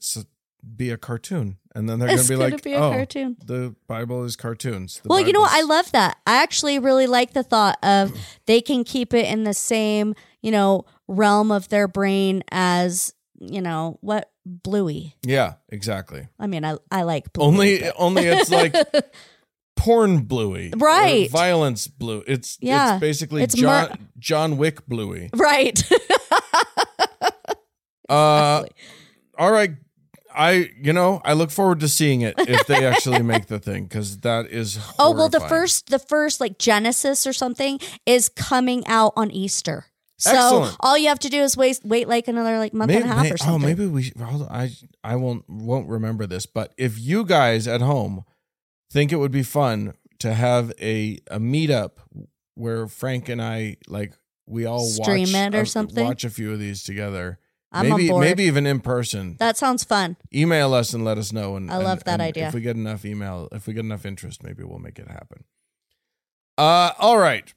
be 0.76 0.90
a 0.90 0.96
cartoon, 0.96 1.58
and 1.74 1.88
then 1.88 1.98
they're 1.98 2.16
be 2.16 2.28
going 2.28 2.40
like, 2.40 2.56
to 2.56 2.62
be 2.62 2.72
a 2.74 2.78
oh, 2.78 2.90
cartoon. 2.90 3.36
the 3.44 3.74
Bible 3.86 4.24
is 4.24 4.36
cartoons. 4.36 5.00
The 5.00 5.08
Well, 5.08 5.20
you 5.20 5.32
know 5.32 5.40
what? 5.40 5.52
I 5.52 5.62
love 5.62 5.92
that. 5.92 6.18
I 6.26 6.42
actually 6.42 6.78
really 6.78 7.06
like 7.06 7.32
the 7.32 7.42
thought 7.42 7.78
of 7.82 8.12
they 8.46 8.60
can 8.60 8.84
keep 8.84 9.14
it 9.14 9.26
in 9.26 9.44
the 9.44 9.54
same, 9.54 10.14
you 10.42 10.50
know, 10.50 10.84
realm 11.06 11.50
of 11.50 11.68
their 11.68 11.88
brain 11.88 12.42
as, 12.50 13.14
you 13.40 13.60
know, 13.60 13.98
what 14.00 14.30
Bluey. 14.44 15.14
Yeah, 15.22 15.54
exactly. 15.68 16.28
I 16.38 16.46
mean, 16.46 16.64
I 16.64 16.76
I 16.90 17.02
like 17.02 17.32
Bluey. 17.32 17.46
Only, 17.46 17.78
but- 17.80 17.94
only 17.98 18.22
it's 18.26 18.50
like 18.50 18.74
porn 19.76 20.22
bluey, 20.24 20.72
Right. 20.76 21.30
violence 21.30 21.86
blue. 21.86 22.24
It's 22.26 22.58
Yeah. 22.60 22.94
it's 22.94 23.00
basically 23.00 23.42
It's 23.44 23.54
John 23.54 23.88
mur- 23.90 23.96
John 24.18 24.56
Wick 24.58 24.86
bluey. 24.86 25.30
right. 25.34 25.80
Uh, 28.08 28.64
all 29.38 29.50
right. 29.52 29.72
I 30.34 30.70
you 30.80 30.92
know 30.94 31.20
I 31.24 31.32
look 31.34 31.50
forward 31.50 31.80
to 31.80 31.88
seeing 31.88 32.20
it 32.22 32.34
if 32.38 32.66
they 32.66 32.86
actually 32.86 33.22
make 33.22 33.46
the 33.48 33.58
thing 33.58 33.84
because 33.84 34.18
that 34.20 34.46
is 34.46 34.78
oh 34.98 35.10
well, 35.10 35.28
the 35.28 35.40
first 35.40 35.90
the 35.90 35.98
first 35.98 36.40
like 36.40 36.58
Genesis 36.58 37.26
or 37.26 37.32
something 37.34 37.78
is 38.06 38.28
coming 38.30 38.86
out 38.86 39.12
on 39.16 39.30
Easter. 39.30 39.86
So 40.20 40.30
Excellent. 40.32 40.76
all 40.80 40.98
you 40.98 41.08
have 41.08 41.20
to 41.20 41.28
do 41.28 41.40
is 41.42 41.56
wait 41.56 41.78
wait 41.84 42.08
like 42.08 42.26
another 42.26 42.58
like 42.58 42.74
month 42.74 42.88
May- 42.88 42.96
and 42.96 43.04
a 43.04 43.08
half 43.08 43.22
may- 43.22 43.30
or 43.32 43.36
something. 43.36 43.54
Oh, 43.54 43.58
maybe 43.58 43.86
we. 43.86 44.02
should- 44.02 44.16
Hold 44.16 44.42
on, 44.42 44.48
I 44.50 44.70
I 45.04 45.14
won't 45.16 45.48
won't 45.48 45.88
remember 45.88 46.26
this, 46.26 46.44
but 46.44 46.72
if 46.76 46.98
you 46.98 47.24
guys 47.24 47.68
at 47.68 47.80
home 47.80 48.24
think 48.90 49.12
it 49.12 49.16
would 49.16 49.30
be 49.30 49.42
fun 49.44 49.94
to 50.18 50.34
have 50.34 50.72
a 50.80 51.18
a 51.30 51.38
meetup 51.38 51.92
where 52.54 52.88
Frank 52.88 53.28
and 53.28 53.40
I 53.40 53.76
like 53.86 54.12
we 54.46 54.64
all 54.66 54.84
Stream 54.86 55.32
watch 55.32 55.34
it 55.34 55.54
or 55.54 55.60
a- 55.60 55.66
something? 55.66 56.04
watch 56.04 56.24
a 56.24 56.30
few 56.30 56.52
of 56.52 56.58
these 56.58 56.82
together. 56.82 57.38
I'm 57.70 57.88
maybe 57.88 58.04
on 58.04 58.08
board. 58.08 58.24
maybe 58.24 58.44
even 58.44 58.66
in 58.66 58.80
person. 58.80 59.36
that 59.38 59.56
sounds 59.58 59.84
fun. 59.84 60.16
email 60.34 60.72
us 60.74 60.94
and 60.94 61.04
let 61.04 61.18
us 61.18 61.32
know. 61.32 61.54
And 61.54 61.70
I 61.70 61.76
and- 61.76 61.84
love 61.84 62.02
that 62.04 62.14
and 62.14 62.22
idea. 62.22 62.48
If 62.48 62.54
we 62.54 62.60
get 62.62 62.74
enough 62.76 63.04
email, 63.04 63.46
if 63.52 63.66
we 63.68 63.74
get 63.74 63.84
enough 63.84 64.04
interest, 64.06 64.42
maybe 64.42 64.64
we'll 64.64 64.78
make 64.80 64.98
it 64.98 65.06
happen. 65.06 65.44
Uh, 66.56 66.92
all 66.98 67.18
right. 67.18 67.52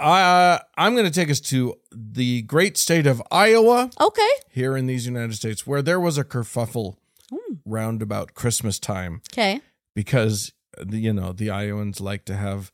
Uh, 0.00 0.58
I'm 0.76 0.94
going 0.94 1.04
to 1.06 1.10
take 1.10 1.30
us 1.30 1.40
to 1.40 1.74
the 1.92 2.42
great 2.42 2.76
state 2.76 3.06
of 3.06 3.22
Iowa 3.30 3.90
Okay. 4.00 4.28
here 4.50 4.76
in 4.76 4.86
these 4.86 5.06
United 5.06 5.34
States, 5.34 5.66
where 5.66 5.82
there 5.82 6.00
was 6.00 6.18
a 6.18 6.24
kerfuffle 6.24 6.96
Hmm. 7.30 7.54
round 7.64 8.02
about 8.02 8.34
Christmas 8.34 8.78
time 8.78 9.22
Okay. 9.32 9.60
because 9.94 10.52
you 10.90 11.12
know 11.12 11.32
the 11.32 11.50
Iowans 11.50 12.00
like 12.00 12.24
to 12.26 12.36
have 12.36 12.70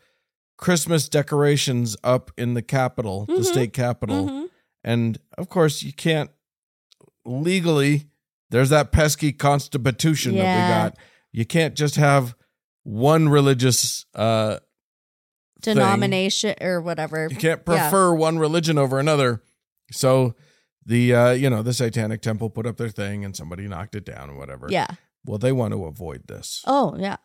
Christmas 0.56 1.08
decorations 1.08 1.96
up 2.02 2.30
in 2.36 2.54
the 2.54 2.62
capital, 2.62 3.26
the 3.26 3.34
Mhm. 3.34 3.44
state 3.44 3.72
capital, 3.72 4.26
Mhm. 4.28 4.48
and 4.82 5.18
of 5.38 5.48
course, 5.48 5.82
you 5.82 5.92
can't 5.92 6.30
legally. 7.24 8.06
There's 8.50 8.70
that 8.70 8.90
pesky 8.92 9.32
constitution 9.32 10.36
that 10.36 10.54
we 10.54 10.68
got. 10.74 10.96
You 11.32 11.44
can't 11.46 11.74
just 11.74 11.96
have 11.96 12.34
one 12.82 13.28
religious. 13.28 14.06
uh 14.14 14.58
thing. 15.60 15.74
Denomination 15.76 16.54
or 16.60 16.80
whatever. 16.80 17.28
You 17.30 17.36
can't 17.36 17.60
Yeah. 17.66 17.88
prefer 17.90 18.14
one 18.14 18.38
religion 18.38 18.78
over 18.78 18.98
another. 18.98 19.42
So 19.92 20.34
the 20.86 21.14
uh 21.14 21.30
you 21.32 21.50
know 21.50 21.62
the 21.62 21.72
Satanic 21.72 22.22
Temple 22.22 22.50
put 22.50 22.66
up 22.66 22.76
their 22.76 22.88
thing, 22.88 23.24
and 23.24 23.36
somebody 23.36 23.68
knocked 23.68 23.94
it 23.94 24.04
down, 24.04 24.30
or 24.30 24.36
whatever. 24.36 24.66
Yeah. 24.70 24.88
Well, 25.24 25.38
they 25.38 25.52
want 25.52 25.74
to 25.74 25.84
avoid 25.84 26.28
this. 26.28 26.62
Oh, 26.66 26.96
yeah. 26.98 27.16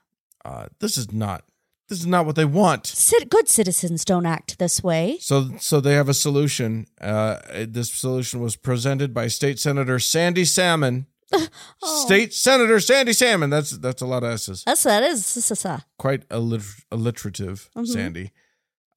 Uh, 0.43 0.65
this 0.81 0.97
is 0.97 1.13
not. 1.13 1.45
This 1.87 1.99
is 1.99 2.05
not 2.07 2.25
what 2.25 2.35
they 2.35 2.43
want. 2.45 2.93
Good 3.29 3.47
citizens 3.47 4.03
don't 4.03 4.25
act 4.25 4.57
this 4.59 4.83
way. 4.83 5.17
So, 5.21 5.51
so 5.59 5.79
they 5.79 5.93
have 5.93 6.09
a 6.09 6.13
solution. 6.15 6.87
Uh, 6.99 7.37
this 7.67 7.93
solution 7.93 8.41
was 8.41 8.55
presented 8.55 9.13
by 9.13 9.27
State 9.27 9.59
Senator 9.59 9.97
Sandy 9.99 10.43
Salmon. 10.45 11.05
Oh. 11.81 12.05
State 12.05 12.33
Senator 12.33 12.79
Sandy 12.79 13.13
Salmon. 13.13 13.49
That's 13.49 13.71
that's 13.71 14.01
a 14.01 14.05
lot 14.05 14.23
of 14.23 14.31
S's. 14.31 14.63
That's 14.65 14.83
that 14.83 15.03
is. 15.03 15.51
Quite 15.97 16.27
alliter- 16.29 16.83
alliterative, 16.91 17.69
Mhm. 17.75 17.87
Sandy. 17.87 18.31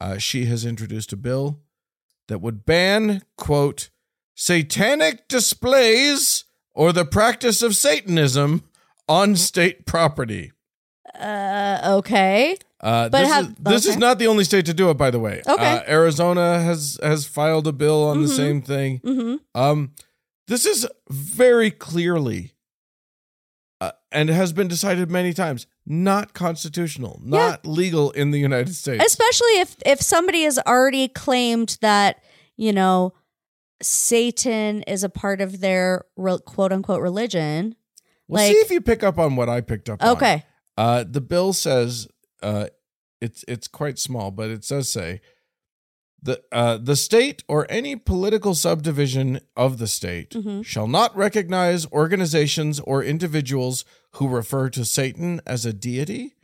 Uh, 0.00 0.18
she 0.18 0.44
has 0.46 0.64
introduced 0.64 1.12
a 1.12 1.16
bill 1.16 1.60
that 2.28 2.40
would 2.40 2.64
ban 2.64 3.22
quote 3.36 3.90
satanic 4.34 5.26
displays 5.28 6.44
or 6.74 6.92
the 6.92 7.04
practice 7.04 7.62
of 7.62 7.74
Satanism 7.74 8.62
on 9.08 9.34
state 9.36 9.84
property. 9.86 10.52
Uh, 11.18 11.80
okay. 11.98 12.56
Uh, 12.80 13.08
But 13.08 13.22
this, 13.22 13.28
have- 13.32 13.46
is, 13.48 13.54
this 13.60 13.86
is 13.86 13.96
not 13.96 14.18
the 14.20 14.28
only 14.28 14.44
state 14.44 14.66
to 14.66 14.74
do 14.74 14.88
it, 14.90 14.94
by 14.94 15.10
the 15.10 15.18
way. 15.18 15.42
Okay. 15.46 15.76
Uh, 15.78 15.82
Arizona 15.88 16.60
has 16.60 16.98
has 17.02 17.24
filed 17.26 17.66
a 17.66 17.72
bill 17.72 18.04
on 18.06 18.22
the 18.22 18.28
Mhm. 18.28 18.36
same 18.36 18.62
thing. 18.62 19.00
Mm-hmm. 19.00 19.60
Um, 19.60 19.92
this 20.48 20.66
is 20.66 20.86
very 21.08 21.70
clearly, 21.70 22.52
uh, 23.80 23.92
and 24.10 24.28
has 24.28 24.52
been 24.52 24.66
decided 24.68 25.10
many 25.10 25.32
times, 25.32 25.66
not 25.86 26.34
constitutional, 26.34 27.20
not 27.22 27.66
legal 27.66 28.10
in 28.10 28.30
the 28.32 28.38
United 28.40 28.74
States. 28.74 29.04
Especially 29.04 29.60
if 29.60 29.76
if 29.86 30.00
somebody 30.00 30.42
has 30.42 30.58
already 30.66 31.06
claimed 31.08 31.78
that 31.80 32.22
you 32.56 32.72
know 32.72 33.12
Satan 33.82 34.82
is 34.82 35.04
a 35.04 35.08
part 35.08 35.40
of 35.40 35.60
their 35.60 36.04
quote 36.46 36.72
unquote 36.72 37.00
religion. 37.02 37.76
Well, 38.26 38.42
like- 38.42 38.52
see 38.52 38.58
if 38.58 38.70
you 38.70 38.80
pick 38.80 39.02
up 39.02 39.18
on 39.18 39.36
what 39.36 39.48
I 39.48 39.60
picked 39.60 39.88
up. 39.88 40.02
on. 40.02 40.16
Okay. 40.16 40.44
Uh, 40.76 41.04
the 41.08 41.20
bill 41.20 41.52
says 41.52 42.08
uh, 42.42 42.66
it's 43.20 43.44
it's 43.48 43.68
quite 43.68 43.98
small, 43.98 44.30
but 44.30 44.50
it 44.50 44.66
does 44.66 44.90
say 44.90 45.20
the 46.22 46.42
uh, 46.50 46.76
the 46.78 46.96
state 46.96 47.44
or 47.48 47.66
any 47.70 47.94
political 47.94 48.54
subdivision 48.54 49.40
of 49.56 49.78
the 49.78 49.86
state 49.86 50.30
Mhm. 50.30 50.64
shall 50.64 50.88
not 50.88 51.16
recognize 51.16 51.86
organizations 51.92 52.80
or 52.80 53.04
individuals 53.04 53.84
who 54.12 54.26
refer 54.28 54.68
to 54.70 54.84
Satan 54.84 55.40
as 55.46 55.64
a 55.64 55.72
deity, 55.72 56.34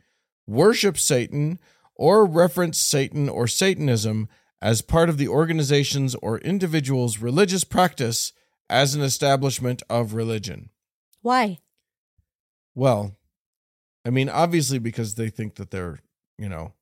worship 0.47 0.97
Satan, 0.97 1.59
or 1.95 2.25
reference 2.25 2.77
Satan 2.77 3.27
or 3.27 3.47
Satanism 3.47 4.29
as 4.61 4.81
part 4.81 5.09
of 5.09 5.17
the 5.17 5.27
organization's 5.27 6.15
or 6.15 6.39
individual's 6.39 7.17
religious 7.19 7.63
practice 7.65 8.31
as 8.69 8.95
an 8.95 9.01
establishment 9.01 9.83
of 9.89 10.13
religion. 10.13 10.69
Why? 11.21 11.59
Well, 12.73 13.15
I 14.05 14.09
mean, 14.09 14.29
obviously 14.29 14.79
because 14.79 15.15
they 15.15 15.29
think 15.29 15.55
that 15.55 15.71
they're, 15.71 15.99
you 16.37 16.49
know, 16.49 16.73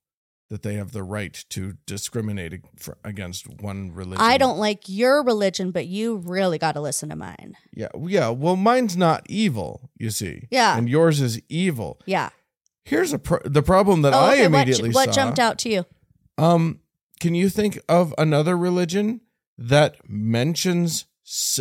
that 0.50 0.62
they 0.62 0.76
have 0.76 0.92
the 0.92 1.04
right 1.04 1.44
to 1.50 1.74
discriminate 1.86 2.62
against 3.04 3.48
one 3.62 3.92
religion. 3.92 4.24
I 4.24 4.38
don't 4.38 4.58
like 4.58 4.84
your 4.88 5.24
religion, 5.24 5.72
but 5.72 5.88
you 5.88 6.18
really 6.18 6.58
got 6.58 6.74
to 6.74 6.82
listen 6.82 7.10
to 7.10 7.16
mine. 7.16 7.56
Yeah, 7.74 7.88
yeah. 8.00 8.30
Well, 8.30 8.56
mine's 8.56 8.96
not 8.96 9.26
evil, 9.28 9.90
you 9.98 10.10
see. 10.10 10.48
Yeah. 10.52 10.78
and 10.78 10.88
yours 10.88 11.22
is 11.22 11.42
evil. 11.50 12.00
Yeah. 12.06 12.30
Here's 12.86 13.14
a 13.14 13.20
pro- 13.20 13.42
the 13.46 13.64
problem 13.64 14.02
that 14.02 14.14
I 14.14 14.34
okay, 14.34 14.48
what, 14.48 14.62
immediately 14.62 14.90
what 14.92 15.06
saw. 15.06 15.12
jumped 15.14 15.40
out 15.40 15.58
to 15.60 15.70
you? 15.70 15.86
Um, 16.38 16.82
can 17.20 17.34
you 17.36 17.50
think 17.50 17.80
of 17.88 18.14
another 18.18 18.58
religion 18.58 19.22
that 19.58 20.10
mentions 20.10 21.06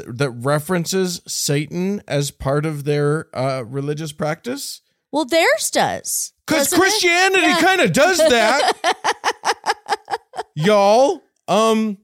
that 0.07 0.31
references 0.31 1.23
Satan 1.27 2.03
as 2.09 2.31
part 2.31 2.67
of 2.67 2.85
their 2.85 3.29
uh, 3.37 3.63
religious 3.65 4.13
practice? 4.13 4.81
Well, 5.13 5.25
theirs 5.27 5.71
does. 5.71 6.33
Because? 6.47 6.73
Christianity 6.73 7.47
Yeah. 7.47 7.61
kind 7.61 7.81
of 7.81 7.93
does 7.93 8.19
that, 8.19 8.73
y'all. 10.55 11.23
Um, 11.49 11.99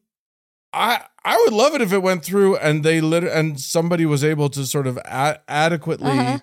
I 0.72 1.02
I 1.24 1.36
would 1.44 1.52
love 1.52 1.74
it 1.74 1.80
if 1.80 1.92
it 1.92 2.02
went 2.02 2.24
through 2.24 2.56
and 2.56 2.84
they 2.84 3.00
lit 3.00 3.24
and 3.24 3.58
somebody 3.60 4.06
was 4.06 4.22
able 4.24 4.48
to 4.50 4.64
sort 4.66 4.86
of 4.86 4.96
a- 4.98 5.40
adequately 5.48 6.10
Uh-huh. 6.18 6.38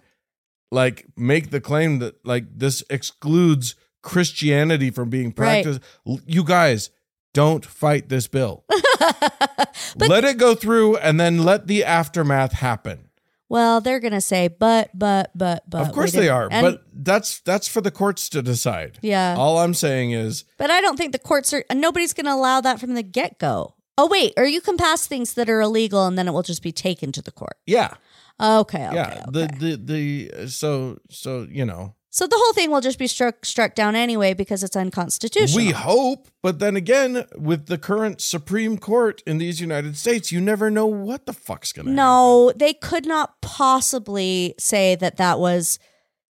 like 0.71 1.05
make 1.15 1.51
the 1.51 1.61
claim 1.61 1.99
that 1.99 2.15
like 2.25 2.45
this 2.57 2.83
excludes 2.89 3.75
Christianity 4.01 4.91
from 4.91 5.09
being 5.09 5.31
practiced. 5.31 5.81
L- 6.07 6.19
You 6.25 6.43
guys 6.43 6.89
don't 7.33 7.65
fight 7.65 8.09
this 8.09 8.27
bill. 8.27 8.63
Let 9.97 10.23
it 10.23 10.37
go 10.37 10.55
through 10.55 10.97
and 10.97 11.19
then 11.19 11.43
let 11.43 11.67
the 11.67 11.83
aftermath 11.83 12.53
happen. 12.53 13.04
Well, 13.49 13.81
they're 13.81 13.99
gonna 13.99 14.21
say, 14.21 14.47
but, 14.47 14.89
but, 14.93 15.31
but, 15.35 15.69
but. 15.69 15.81
of 15.81 15.91
course 15.93 16.11
they 16.13 16.29
are, 16.29 16.47
and- 16.51 16.63
but 16.65 16.83
that's 16.93 17.39
that's 17.41 17.67
for 17.67 17.81
the 17.81 17.91
courts 17.91 18.29
to 18.29 18.41
decide. 18.41 18.97
yeah, 19.01 19.35
All 19.37 19.57
I'm 19.59 19.73
saying 19.73 20.11
is 20.11 20.45
but 20.57 20.71
I 20.71 20.81
don't 20.81 20.97
think 20.97 21.11
the 21.11 21.19
courts 21.19 21.53
are. 21.53 21.63
Nobody's 21.73 22.13
gonna 22.13 22.33
allow 22.33 22.61
that 22.61 22.79
from 22.79 22.93
the 22.95 23.03
get 23.03 23.37
go. 23.39 23.75
Oh 23.97 24.07
wait, 24.07 24.33
or 24.37 24.45
you 24.45 24.61
can 24.61 24.77
pass 24.77 25.07
things 25.07 25.33
that 25.35 25.49
are 25.49 25.61
illegal, 25.61 26.05
and 26.05 26.17
then 26.17 26.27
it 26.27 26.31
will 26.31 26.43
just 26.43 26.63
be 26.63 26.71
taken 26.71 27.11
to 27.13 27.21
the 27.21 27.31
court. 27.31 27.57
yeah. 27.65 27.93
Okay, 28.37 28.85
okay, 28.87 28.95
yeah 28.95 29.23
okay. 29.29 29.31
the 29.31 29.47
the 29.59 30.29
the 30.31 30.47
so 30.49 30.99
so 31.09 31.47
you 31.49 31.63
know 31.63 31.95
so 32.15 32.25
the 32.25 32.37
whole 32.37 32.53
thing 32.53 32.71
will 32.71 32.79
just 32.79 32.97
be 32.97 33.07
struck 33.07 33.43
struck 33.45 33.75
down 33.75 33.93
anyway 33.93 34.33
because 34.33 34.63
it's 34.63 34.75
unconstitutional. 34.77 35.57
we 35.65 35.71
hope 35.71 36.29
but 36.41 36.59
then 36.59 36.77
again 36.77 37.25
with 37.35 37.65
the 37.65 37.77
current 37.77 38.21
supreme 38.21 38.77
court 38.77 39.21
in 39.27 39.37
these 39.37 39.59
united 39.59 39.97
states 39.97 40.31
you 40.31 40.39
never 40.39 40.71
know 40.71 40.85
what 40.85 41.25
the 41.25 41.33
fuck's 41.33 41.73
gonna 41.73 41.91
no, 41.91 42.53
they 42.55 42.73
could 42.73 43.05
not 43.05 43.41
possibly 43.41 44.55
say 44.57 44.95
that 44.95 45.17
that 45.17 45.39
was 45.39 45.77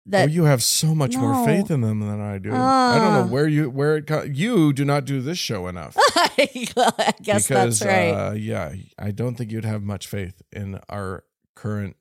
that. 0.07 0.29
oh, 0.29 0.31
you 0.31 0.45
have 0.45 0.63
so 0.63 0.95
much 0.95 1.15
more 1.15 1.45
faith 1.45 1.69
in 1.69 1.81
them 1.81 1.99
than 1.99 2.19
i 2.19 2.37
do 2.39 2.51
i 2.51 2.97
don't 2.97 3.13
know 3.13 3.31
where 3.31 3.47
you 3.47 3.69
where 3.69 3.97
it 3.97 4.07
co- 4.07 4.23
you 4.23 4.73
do 4.73 4.83
not 4.83 5.05
do 5.05 5.21
this 5.21 5.37
show 5.37 5.67
enough 5.67 5.95
I 6.15 7.13
guess 7.21 7.47
because 7.47 7.79
that's 7.79 7.81
right. 7.85 8.09
uh, 8.11 8.31
yeah 8.31 8.73
i 8.97 9.11
don't 9.11 9.35
think 9.35 9.51
you'd 9.51 9.65
have 9.65 9.83
much 9.83 10.07
faith 10.07 10.41
in 10.51 10.79
our 10.89 11.23
current 11.55 11.97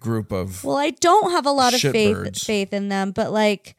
group 0.00 0.32
of 0.32 0.64
Well, 0.64 0.76
I 0.76 0.90
don't 0.90 1.30
have 1.30 1.46
a 1.46 1.50
lot 1.52 1.74
of 1.74 1.80
faith 1.80 2.16
Shitbirds. 2.16 2.44
faith 2.44 2.72
in 2.72 2.88
them, 2.88 3.10
but 3.12 3.32
like 3.32 3.76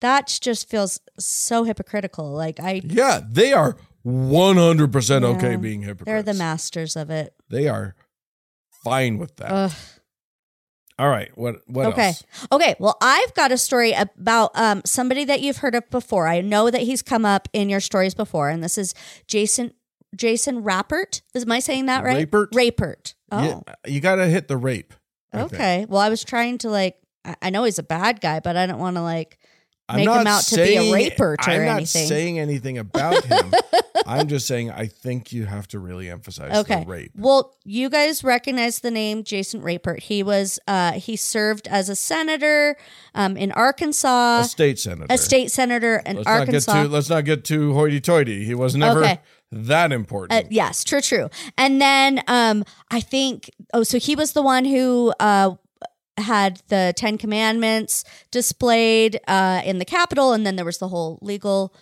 that 0.00 0.26
just 0.40 0.68
feels 0.68 1.00
so 1.18 1.64
hypocritical. 1.64 2.32
Like 2.32 2.60
I 2.60 2.80
yeah 2.84 3.20
they 3.28 3.52
are 3.52 3.76
100% 4.06 5.24
okay 5.24 5.56
being 5.56 5.82
hypocrites 5.82 6.06
they're 6.06 6.22
the 6.22 6.34
masters 6.34 6.96
of 6.96 7.10
it. 7.10 7.34
they 7.50 7.68
are 7.68 7.94
fine 8.84 9.18
with 9.18 9.36
that 9.36 9.50
Ugh. 9.52 9.72
All 11.00 11.08
right. 11.08 11.30
What 11.38 11.60
what 11.68 11.86
Okay. 11.86 12.08
else? 12.08 12.24
Okay, 12.50 12.74
well, 12.80 12.96
I've 13.00 13.32
got 13.34 13.52
a 13.52 13.56
story 13.58 13.92
about 13.92 14.50
um 14.56 14.82
somebody 14.84 15.24
that 15.26 15.40
you've 15.40 15.58
heard 15.58 15.76
of 15.76 15.88
before. 15.90 16.26
I 16.26 16.40
know 16.40 16.70
that 16.70 16.80
he's 16.80 17.02
come 17.02 17.24
up 17.24 17.48
in 17.52 17.68
your 17.68 17.78
stories 17.78 18.14
before, 18.14 18.48
and 18.48 18.64
this 18.64 18.76
is 18.76 18.94
Jason 19.28 19.74
Jason 20.16 20.64
Rapert. 20.64 21.22
Is 21.34 21.44
am 21.44 21.52
I 21.52 21.60
saying 21.60 21.86
that 21.86 22.02
right? 22.02 22.16
Rapert? 22.16 22.48
Rapert. 22.52 23.14
Oh. 23.30 23.62
Yeah, 23.68 23.74
you 23.86 24.00
got 24.00 24.16
to 24.16 24.26
hit 24.26 24.48
the 24.48 24.56
rape. 24.56 24.92
I 25.32 25.38
think. 25.40 25.52
okay. 25.54 25.86
Well, 25.88 26.00
I 26.00 26.08
was 26.08 26.24
trying 26.24 26.58
to 26.58 26.70
like 26.70 26.96
I- 27.24 27.36
I 27.42 27.50
know 27.50 27.64
he's 27.64 27.78
a 27.78 27.82
bad 27.82 28.20
guy, 28.20 28.40
but 28.40 28.56
I 28.56 28.66
don't 28.66 28.78
want 28.78 28.96
to 28.96 29.02
like 29.02 29.38
Make 29.90 30.06
him 30.06 30.26
out 30.26 30.42
to 30.44 30.56
be 30.56 30.62
a 30.62 30.66
saying- 30.80 30.92
rapert 30.92 31.48
or 31.48 31.50
I'm 31.50 31.64
not 31.64 31.76
anything. 31.78 32.06
saying 32.08 32.38
anything 32.38 32.76
about 32.76 33.24
him. 33.24 33.52
I'm 34.06 34.28
just 34.28 34.46
saying 34.46 34.70
I 34.70 34.86
think 34.86 35.32
you 35.32 35.44
have 35.46 35.66
to 35.68 35.78
really 35.78 36.08
emphasize 36.10 36.54
Okay. 36.58 36.80
the 36.80 36.86
rape. 36.86 37.12
Well, 37.16 37.54
you 37.64 37.88
guys 37.90 38.22
recognize 38.24 38.80
the 38.80 38.90
name 38.90 39.24
Jason 39.24 39.60
Rapert. 39.62 40.00
He 40.04 40.22
was 40.22 40.58
uh 40.68 40.92
he 40.92 41.16
served 41.16 41.66
as 41.68 41.88
a 41.88 41.96
senator 41.96 42.76
um 43.14 43.36
in 43.36 43.50
Arkansas, 43.52 44.40
a 44.40 44.44
state 44.44 44.78
senator. 44.78 45.06
a 45.12 45.16
state 45.18 45.50
senator 45.50 46.02
in 46.06 46.16
Let's 46.16 46.28
Arkansas. 46.28 46.72
not 46.72 46.78
get 46.82 46.86
too 46.88 46.92
let's 46.92 47.08
not 47.10 47.24
get 47.24 47.44
too 47.44 47.72
hoity-toity. 47.74 48.44
He 48.44 48.54
was 48.54 48.76
never 48.76 49.00
Okay. 49.00 49.20
That 49.52 49.90
Uh, 49.92 49.94
important. 49.94 50.52
yes, 50.52 50.84
true, 50.84 51.00
true. 51.00 51.28
And 51.56 51.80
then 51.80 52.22
um, 52.28 52.64
I 52.90 53.00
think 53.00 53.50
oh, 53.72 53.82
so 53.82 53.98
he 53.98 54.14
was 54.14 54.32
the 54.32 54.42
one 54.42 54.64
who 54.64 55.12
uh 55.20 55.54
had 56.16 56.60
the 56.68 56.92
Ten 56.96 57.16
Commandments 57.18 58.04
displayed 58.30 59.20
uh 59.28 59.62
in 59.64 59.78
the 59.78 59.84
Capitol, 59.84 60.32
and 60.32 60.44
then 60.46 60.56
there 60.56 60.64
was 60.64 60.78
the 60.78 60.88
whole 60.88 61.18
legal 61.22 61.74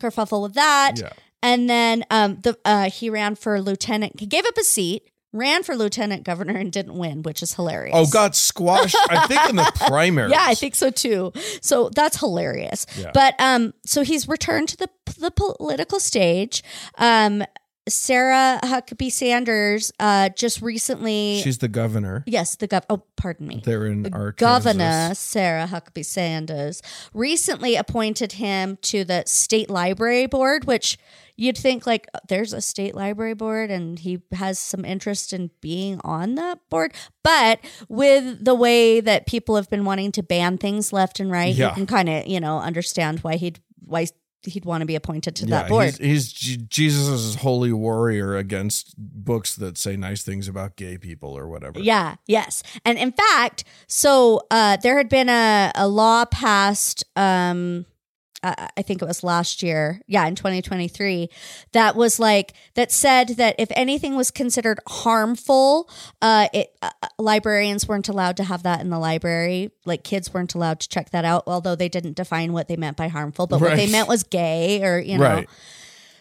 kerfuffle 0.00 0.42
with 0.42 0.54
that. 0.54 0.94
yeah. 0.98 1.12
And 1.42 1.68
then 1.70 2.04
um 2.10 2.38
the 2.42 2.58
uh 2.64 2.90
he 2.90 3.10
ran 3.10 3.34
for 3.34 3.60
lieutenant. 3.60 4.20
He 4.20 4.26
gave 4.26 4.44
up 4.46 4.56
a 4.58 4.62
seat, 4.64 5.04
ran 5.32 5.62
for 5.62 5.74
lieutenant 5.76 6.24
governor, 6.24 6.56
and 6.56 6.70
didn't 6.70 6.94
win, 6.98 7.22
which 7.22 7.42
is 7.42 7.54
hilarious. 7.54 7.94
Oh, 7.96 8.06
got 8.06 8.36
squashed. 8.36 8.96
I 9.08 9.26
think 9.26 9.48
in 9.50 9.56
the 9.56 9.72
primary. 9.86 10.30
Yeah, 10.36 10.44
I 10.46 10.54
think 10.54 10.74
so 10.74 10.90
too. 10.90 11.32
So 11.62 11.88
that's 11.94 12.18
hilarious. 12.20 12.84
Yeah. 12.98 13.10
But 13.14 13.34
um, 13.40 13.72
so 13.86 14.02
he's 14.02 14.28
returned 14.28 14.68
to 14.70 14.76
the 14.76 14.90
the 15.20 15.30
political 15.30 16.00
stage. 16.00 16.62
Um, 16.98 17.44
Sarah 17.88 18.60
Huckabee 18.62 19.10
Sanders 19.10 19.90
uh 19.98 20.28
just 20.30 20.62
recently. 20.62 21.40
She's 21.42 21.58
the 21.58 21.66
governor. 21.68 22.22
Yes, 22.26 22.54
the 22.56 22.68
gov. 22.68 22.82
Oh, 22.88 23.02
pardon 23.16 23.48
me. 23.48 23.62
There 23.64 23.86
in 23.86 24.12
our 24.12 24.32
Governor 24.32 25.12
Sarah 25.14 25.66
Huckabee 25.66 26.04
Sanders 26.04 26.82
recently 27.14 27.76
appointed 27.76 28.32
him 28.32 28.78
to 28.82 29.02
the 29.04 29.24
state 29.26 29.70
library 29.70 30.26
board, 30.26 30.66
which 30.66 30.98
you'd 31.36 31.56
think 31.58 31.86
like 31.86 32.06
there's 32.28 32.52
a 32.52 32.60
state 32.60 32.94
library 32.94 33.34
board 33.34 33.70
and 33.70 33.98
he 33.98 34.20
has 34.32 34.58
some 34.58 34.84
interest 34.84 35.32
in 35.32 35.50
being 35.62 36.00
on 36.04 36.34
that 36.36 36.60
board. 36.68 36.92
But 37.24 37.60
with 37.88 38.44
the 38.44 38.54
way 38.54 39.00
that 39.00 39.26
people 39.26 39.56
have 39.56 39.70
been 39.70 39.86
wanting 39.86 40.12
to 40.12 40.22
ban 40.22 40.58
things 40.58 40.92
left 40.92 41.18
and 41.18 41.30
right, 41.30 41.54
Yeah. 41.54 41.70
you 41.70 41.74
can 41.74 41.86
kind 41.86 42.08
of 42.08 42.26
you 42.26 42.38
know 42.40 42.58
understand 42.58 43.20
why 43.20 43.36
he'd 43.36 43.58
why 43.84 44.06
he'd 44.44 44.64
want 44.64 44.80
to 44.82 44.86
be 44.86 44.94
appointed 44.94 45.36
to 45.36 45.46
Yeah, 45.46 45.60
that 45.62 45.68
board. 45.68 45.96
he's, 45.98 45.98
he's 45.98 46.56
Jesus' 46.56 47.34
holy 47.36 47.72
warrior 47.72 48.36
against 48.36 48.94
books 48.96 49.54
that 49.56 49.76
say 49.76 49.96
nice 49.96 50.22
things 50.22 50.48
about 50.48 50.76
gay 50.76 50.96
people 50.98 51.36
or 51.36 51.48
whatever. 51.48 51.80
Yeah, 51.80 52.16
yes. 52.26 52.62
And 52.84 52.98
in 52.98 53.12
fact, 53.12 53.64
so 53.86 54.42
uh, 54.50 54.76
there 54.82 54.96
had 54.96 55.08
been 55.08 55.28
a, 55.28 55.72
a 55.74 55.86
law 55.88 56.24
passed, 56.24 57.04
um, 57.16 57.84
uh, 58.42 58.68
I 58.76 58.82
think 58.82 59.02
it 59.02 59.04
was 59.04 59.22
last 59.22 59.62
year, 59.62 60.00
yeah, 60.06 60.26
in 60.26 60.34
2023, 60.34 61.28
that 61.72 61.96
was 61.96 62.18
like, 62.18 62.54
that 62.74 62.90
said 62.90 63.30
that 63.30 63.54
if 63.58 63.68
anything 63.72 64.16
was 64.16 64.30
considered 64.30 64.80
harmful, 64.88 65.90
uh, 66.22 66.48
it, 66.52 66.74
uh, 66.82 66.90
librarians 67.18 67.86
weren't 67.86 68.08
allowed 68.08 68.36
to 68.38 68.44
have 68.44 68.62
that 68.62 68.80
in 68.80 68.90
the 68.90 68.98
library. 68.98 69.70
Like 69.84 70.04
kids 70.04 70.32
weren't 70.32 70.54
allowed 70.54 70.80
to 70.80 70.88
check 70.88 71.10
that 71.10 71.24
out, 71.24 71.44
although 71.46 71.76
they 71.76 71.88
didn't 71.88 72.16
define 72.16 72.52
what 72.52 72.68
they 72.68 72.76
meant 72.76 72.96
by 72.96 73.08
harmful, 73.08 73.46
but 73.46 73.60
what 73.60 73.76
they 73.76 73.90
meant 73.90 74.08
was 74.08 74.22
gay 74.22 74.82
or, 74.82 74.98
you 74.98 75.18
know. 75.18 75.24
Right. 75.24 75.48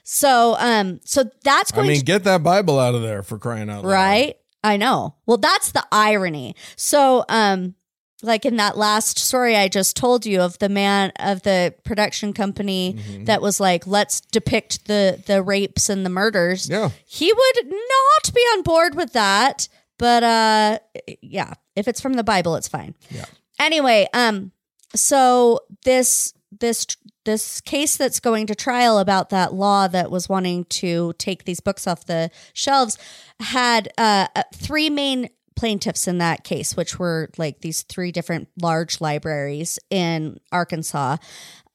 So, 0.03 0.55
um, 0.59 0.99
so 1.05 1.23
that's 1.43 1.71
I 1.71 1.75
going 1.75 1.87
mean, 1.89 1.99
to 1.99 2.05
get 2.05 2.23
that 2.23 2.43
Bible 2.43 2.79
out 2.79 2.95
of 2.95 3.01
there 3.01 3.23
for 3.23 3.37
crying 3.37 3.69
out 3.69 3.83
loud. 3.85 3.91
right 3.91 4.35
i 4.61 4.75
know 4.75 5.15
well 5.25 5.37
that's 5.37 5.71
the 5.71 5.85
irony 5.89 6.53
so 6.75 7.23
um 7.29 7.75
like 8.21 8.45
in 8.45 8.57
that 8.57 8.77
last 8.77 9.17
story 9.19 9.55
i 9.55 9.67
just 9.67 9.95
told 9.95 10.25
you 10.25 10.41
of 10.41 10.57
the 10.59 10.69
man 10.69 11.11
of 11.19 11.41
the 11.43 11.73
production 11.83 12.33
company 12.33 12.95
Mhm. 12.97 13.25
that 13.27 13.41
was 13.41 13.59
like 13.59 13.87
let's 13.87 14.21
depict 14.21 14.85
the 14.87 15.21
the 15.25 15.41
rapes 15.41 15.89
and 15.89 16.05
the 16.05 16.09
murders 16.09 16.69
Yeah. 16.69 16.89
he 17.05 17.31
would 17.31 17.65
not 17.67 18.33
be 18.33 18.41
on 18.55 18.61
board 18.63 18.95
with 18.95 19.13
that 19.13 19.67
but 19.97 20.23
uh 20.23 20.79
yeah 21.21 21.53
if 21.75 21.87
it's 21.87 22.01
from 22.01 22.13
the 22.13 22.23
bible 22.23 22.55
it's 22.55 22.67
fine 22.67 22.95
Yeah. 23.09 23.25
anyway 23.59 24.07
um 24.13 24.51
so 24.95 25.61
this 25.85 26.33
this 26.59 26.85
this 27.25 27.61
case 27.61 27.95
that's 27.95 28.19
going 28.19 28.47
to 28.47 28.55
trial 28.55 28.97
about 28.97 29.29
that 29.29 29.53
law 29.53 29.87
that 29.87 30.09
was 30.09 30.27
wanting 30.27 30.65
to 30.65 31.13
take 31.19 31.43
these 31.43 31.59
books 31.59 31.85
off 31.85 32.05
the 32.05 32.31
shelves 32.53 32.97
had 33.39 33.89
uh, 33.99 34.25
uh, 34.35 34.43
three 34.55 34.89
main 34.89 35.29
plaintiffs 35.59 36.07
in 36.07 36.19
that 36.19 36.45
case, 36.45 36.77
which 36.77 36.97
were 36.97 37.29
like 37.37 37.59
these 37.59 37.81
three 37.83 38.13
different 38.13 38.47
large 38.61 39.01
libraries 39.01 39.77
in 39.89 40.39
Arkansas. 40.53 41.17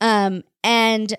Um, 0.01 0.43
and 0.63 1.15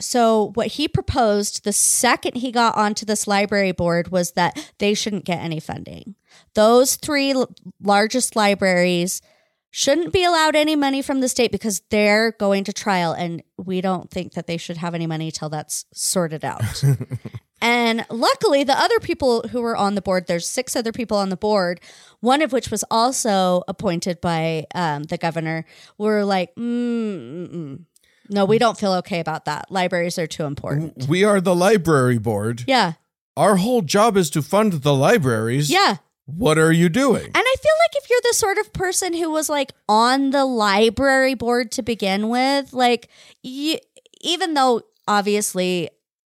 so, 0.00 0.50
what 0.54 0.66
he 0.66 0.88
proposed 0.88 1.62
the 1.62 1.72
second 1.72 2.36
he 2.36 2.50
got 2.50 2.76
onto 2.76 3.06
this 3.06 3.28
library 3.28 3.70
board 3.70 4.10
was 4.10 4.32
that 4.32 4.72
they 4.78 4.92
shouldn't 4.92 5.24
get 5.24 5.38
any 5.38 5.60
funding. 5.60 6.16
Those 6.54 6.96
three 6.96 7.30
l- 7.30 7.54
largest 7.80 8.34
libraries 8.34 9.22
shouldn't 9.70 10.12
be 10.12 10.24
allowed 10.24 10.56
any 10.56 10.74
money 10.74 11.02
from 11.02 11.20
the 11.20 11.28
state 11.28 11.52
because 11.52 11.80
they're 11.90 12.32
going 12.32 12.64
to 12.64 12.72
trial 12.72 13.12
and 13.12 13.40
we 13.56 13.80
don't 13.80 14.10
think 14.10 14.32
that 14.32 14.48
they 14.48 14.56
should 14.56 14.78
have 14.78 14.96
any 14.96 15.06
money 15.06 15.30
till 15.30 15.48
that's 15.48 15.84
sorted 15.94 16.44
out. 16.44 16.82
and 17.60 18.06
luckily, 18.08 18.64
the 18.64 18.78
other 18.78 18.98
people 19.00 19.42
who 19.48 19.60
were 19.60 19.76
on 19.76 19.94
the 19.94 20.02
board, 20.02 20.26
there's 20.26 20.46
six 20.46 20.74
other 20.74 20.92
people 20.92 21.16
on 21.16 21.28
the 21.28 21.36
board, 21.36 21.80
one 22.20 22.42
of 22.42 22.52
which 22.52 22.70
was 22.70 22.84
also 22.90 23.62
appointed 23.68 24.20
by 24.20 24.66
um, 24.74 25.04
the 25.04 25.18
governor, 25.18 25.66
were 25.98 26.24
like, 26.24 26.54
mm, 26.54 26.62
mm, 26.62 27.48
mm. 27.48 27.84
no, 28.30 28.44
we 28.44 28.58
don't 28.58 28.78
feel 28.78 28.94
okay 28.94 29.20
about 29.20 29.44
that. 29.44 29.70
Libraries 29.70 30.18
are 30.18 30.26
too 30.26 30.44
important. 30.44 31.06
We 31.08 31.24
are 31.24 31.40
the 31.40 31.54
library 31.54 32.18
board. 32.18 32.64
Yeah. 32.66 32.94
Our 33.36 33.56
whole 33.56 33.82
job 33.82 34.16
is 34.16 34.30
to 34.30 34.42
fund 34.42 34.72
the 34.72 34.94
libraries. 34.94 35.70
Yeah. 35.70 35.96
What 36.26 36.58
are 36.58 36.72
you 36.72 36.88
doing? 36.88 37.24
And 37.24 37.36
I 37.36 37.54
feel 37.60 37.72
like 37.78 38.02
if 38.02 38.08
you're 38.08 38.20
the 38.22 38.34
sort 38.34 38.58
of 38.58 38.72
person 38.72 39.14
who 39.14 39.30
was 39.30 39.48
like 39.48 39.72
on 39.88 40.30
the 40.30 40.44
library 40.44 41.34
board 41.34 41.72
to 41.72 41.82
begin 41.82 42.28
with, 42.28 42.72
like 42.72 43.08
you, 43.42 43.78
even 44.20 44.54
though 44.54 44.82
obviously 45.08 45.90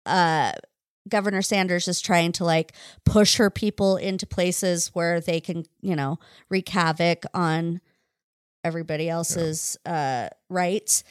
uh 0.06 0.54
Governor 1.10 1.42
Sanders 1.42 1.88
is 1.88 2.02
trying 2.02 2.32
to 2.34 2.46
like 2.46 2.74
push 3.06 3.38
her 3.38 3.50
people 3.50 3.98
into 3.98 4.26
places 4.26 4.90
where 4.94 5.20
they 5.20 5.40
can, 5.40 5.66
you 5.82 5.96
know, 5.96 6.20
wreak 6.50 6.70
havoc 6.70 7.26
on 7.34 7.82
everybody 8.64 9.10
else's 9.10 9.78
uh 9.86 10.30
rights. 10.50 11.04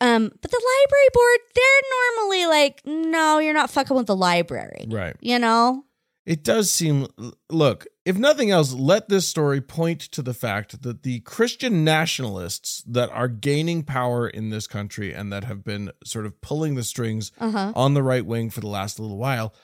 Um, 0.00 0.30
but 0.40 0.50
the 0.50 0.62
library 0.84 1.08
board, 1.14 1.38
they're 1.54 2.16
normally 2.18 2.46
like, 2.46 2.82
no, 2.84 3.38
you're 3.38 3.54
not 3.54 3.70
fucking 3.70 3.96
with 3.96 4.06
the 4.06 4.16
library. 4.16 4.86
right. 4.88 5.16
You 5.20 5.38
know? 5.38 5.84
It 6.26 6.42
does 6.42 6.70
seem 6.70 7.06
look, 7.50 7.86
if 8.06 8.16
nothing 8.16 8.50
else, 8.50 8.72
let 8.72 9.08
this 9.10 9.28
story 9.28 9.60
point 9.60 10.00
to 10.00 10.22
the 10.22 10.32
fact 10.32 10.80
that 10.82 11.02
the 11.02 11.20
Christian 11.20 11.84
nationalists 11.84 12.82
that 12.86 13.10
are 13.10 13.28
gaining 13.28 13.82
power 13.82 14.26
in 14.26 14.48
this 14.48 14.66
country 14.66 15.12
and 15.12 15.30
that 15.32 15.44
have 15.44 15.62
been 15.64 15.90
sort 16.04 16.24
of 16.24 16.40
pulling 16.40 16.76
the 16.76 16.82
strings 16.82 17.30
Uh-huh. 17.38 17.72
on 17.76 17.92
the 17.94 18.02
right 18.02 18.24
wing 18.24 18.48
for 18.48 18.60
the 18.60 18.68
last 18.68 18.98
little 18.98 19.18
while, 19.18 19.54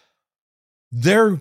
their 0.92 1.40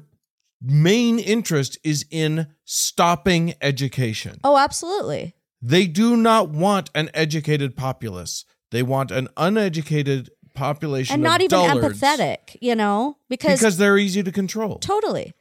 main 0.62 1.20
interest 1.20 1.78
is 1.84 2.06
in 2.12 2.48
stopping 2.66 3.54
education. 3.62 4.40
Oh, 4.44 4.58
absolutely. 4.58 5.36
They 5.62 5.88
do 5.88 6.16
not 6.16 6.50
want 6.50 6.90
an 6.96 7.10
educated 7.14 7.76
populace. 7.76 8.46
They 8.72 8.84
want 8.84 9.12
an 9.12 9.28
uneducated 9.36 10.30
population 10.60 11.14
And 11.16 11.24
not 11.24 11.42
even 11.42 11.50
dullards 11.50 12.02
empathetic, 12.02 12.58
you 12.62 12.76
know? 12.76 13.18
Because, 13.30 13.60
because 13.60 13.78
they're 13.78 13.98
easy 13.98 14.22
to 14.24 14.32
control. 14.32 14.78
totally. 14.80 15.34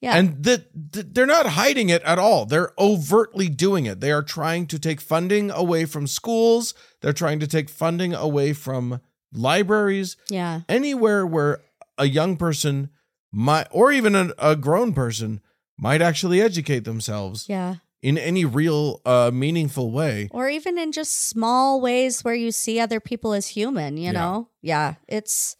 Yeah. 0.00 0.16
And 0.16 0.44
that 0.44 0.92
th- 0.92 1.06
they're 1.10 1.24
not 1.24 1.46
hiding 1.46 1.88
it 1.88 2.02
at 2.02 2.18
all. 2.18 2.44
They're 2.44 2.72
overtly 2.78 3.48
doing 3.48 3.86
it. 3.86 4.00
They 4.00 4.12
are 4.12 4.22
trying 4.22 4.66
to 4.66 4.78
take 4.78 5.00
funding 5.00 5.50
away 5.50 5.86
from 5.86 6.06
schools. 6.06 6.74
They're 7.00 7.14
trying 7.14 7.40
to 7.40 7.46
take 7.46 7.70
funding 7.70 8.12
away 8.12 8.52
from 8.52 9.00
libraries, 9.32 10.16
yeah. 10.28 10.60
anywhere 10.68 11.26
where 11.26 11.60
a 11.96 12.06
young 12.06 12.36
person 12.36 12.90
might, 13.32 13.68
or 13.70 13.90
even 13.90 14.14
a, 14.14 14.32
a 14.38 14.54
grown 14.54 14.92
person, 14.92 15.40
might 15.78 16.02
actually 16.02 16.40
educate 16.40 16.84
themselves 16.84 17.48
Yeah. 17.48 17.76
In 18.02 18.18
any 18.18 18.44
real, 18.44 19.00
uh, 19.04 19.30
meaningful 19.32 19.90
way. 19.90 20.28
Or 20.30 20.48
even 20.48 20.78
in 20.78 20.92
just 20.92 21.28
small 21.28 21.80
ways 21.80 22.22
where 22.22 22.34
you 22.34 22.52
see 22.52 22.78
other 22.78 23.00
people 23.00 23.32
as 23.32 23.48
human, 23.48 23.96
you 23.96 24.04
Yeah. 24.06 24.12
know? 24.12 24.48
Yeah. 24.62 24.94
It's 25.08 25.56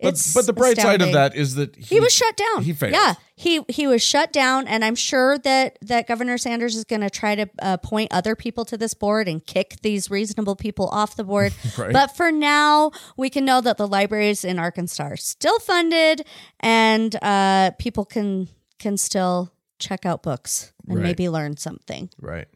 But, 0.00 0.08
it's 0.14 0.34
but 0.34 0.44
the 0.46 0.52
bright 0.52 0.76
side 0.78 1.00
of 1.00 1.12
that 1.12 1.34
is 1.34 1.54
that 1.54 1.74
he, 1.76 2.00
was 2.00 2.12
shut 2.12 2.36
down. 2.36 2.64
he 2.64 2.74
failed. 2.74 2.92
Yeah, 2.92 3.14
he 3.34 3.62
he 3.68 3.86
was 3.86 4.02
shut 4.02 4.30
down, 4.30 4.66
and 4.68 4.84
I'm 4.84 4.94
sure 4.94 5.38
that 5.38 5.78
that 5.80 6.06
Governor 6.06 6.36
Sanders 6.36 6.76
is 6.76 6.84
going 6.84 7.00
to 7.00 7.08
try 7.08 7.34
to 7.34 7.48
uh, 7.62 7.76
point 7.78 8.12
other 8.12 8.36
people 8.36 8.66
to 8.66 8.76
this 8.76 8.92
board 8.92 9.26
and 9.26 9.44
kick 9.46 9.76
these 9.80 10.10
reasonable 10.10 10.54
people 10.54 10.88
off 10.88 11.16
the 11.16 11.24
board. 11.24 11.54
Right. 11.78 11.94
But 11.94 12.14
for 12.14 12.30
now, 12.30 12.90
we 13.16 13.30
can 13.30 13.46
know 13.46 13.62
that 13.62 13.78
the 13.78 13.86
libraries 13.88 14.44
in 14.44 14.58
Arkansas 14.58 15.02
are 15.02 15.16
still 15.16 15.58
funded, 15.60 16.26
and 16.60 17.16
uh, 17.22 17.70
people 17.78 18.04
can 18.04 18.48
can 18.78 18.98
still 18.98 19.50
check 19.78 20.06
out 20.06 20.22
books 20.22 20.72
and 20.88 20.96
Right. 20.96 21.02
maybe 21.04 21.28
learn 21.28 21.56
something. 21.56 22.10
right. 22.20 22.48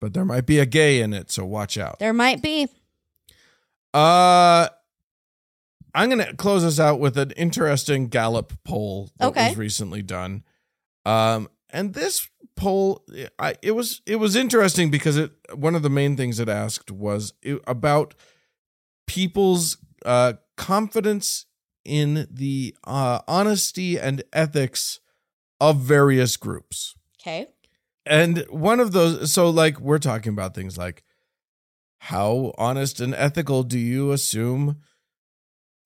But 0.00 0.14
there 0.14 0.24
might 0.24 0.46
be 0.46 0.58
a 0.58 0.66
gay 0.66 1.00
in 1.02 1.12
it, 1.12 1.30
so 1.30 1.44
watch 1.44 1.76
out. 1.76 1.98
There 1.98 2.12
might 2.14 2.40
be. 2.42 2.68
Uh 3.92 4.68
I'm 5.92 6.08
going 6.08 6.24
to 6.24 6.36
close 6.36 6.64
us 6.64 6.78
out 6.78 7.00
with 7.00 7.18
an 7.18 7.32
interesting 7.32 8.06
Gallup 8.08 8.52
poll 8.64 9.10
that 9.18 9.26
Okay. 9.28 9.48
was 9.48 9.56
recently 9.58 10.02
done. 10.02 10.44
Um 11.04 11.48
and 11.70 11.94
this 11.94 12.28
poll 12.56 13.04
I 13.38 13.56
it 13.62 13.72
was 13.72 14.00
it 14.06 14.16
was 14.16 14.36
interesting 14.36 14.90
because 14.90 15.16
it 15.16 15.32
one 15.54 15.74
of 15.74 15.82
the 15.82 15.90
main 15.90 16.16
things 16.16 16.38
it 16.38 16.48
asked 16.48 16.90
was 16.90 17.32
it, 17.42 17.60
about 17.66 18.14
people's 19.06 19.78
uh 20.04 20.34
confidence 20.56 21.46
in 21.84 22.26
the 22.30 22.76
uh 22.84 23.20
honesty 23.26 23.98
and 23.98 24.22
ethics 24.32 24.99
of 25.60 25.76
various 25.78 26.36
groups. 26.36 26.94
Okay. 27.20 27.48
And 28.06 28.44
one 28.50 28.80
of 28.80 28.92
those, 28.92 29.32
so 29.32 29.50
like 29.50 29.78
we're 29.80 29.98
talking 29.98 30.32
about 30.32 30.54
things 30.54 30.78
like 30.78 31.02
how 31.98 32.54
honest 32.56 33.00
and 33.00 33.14
ethical 33.14 33.62
do 33.62 33.78
you 33.78 34.10
assume 34.12 34.78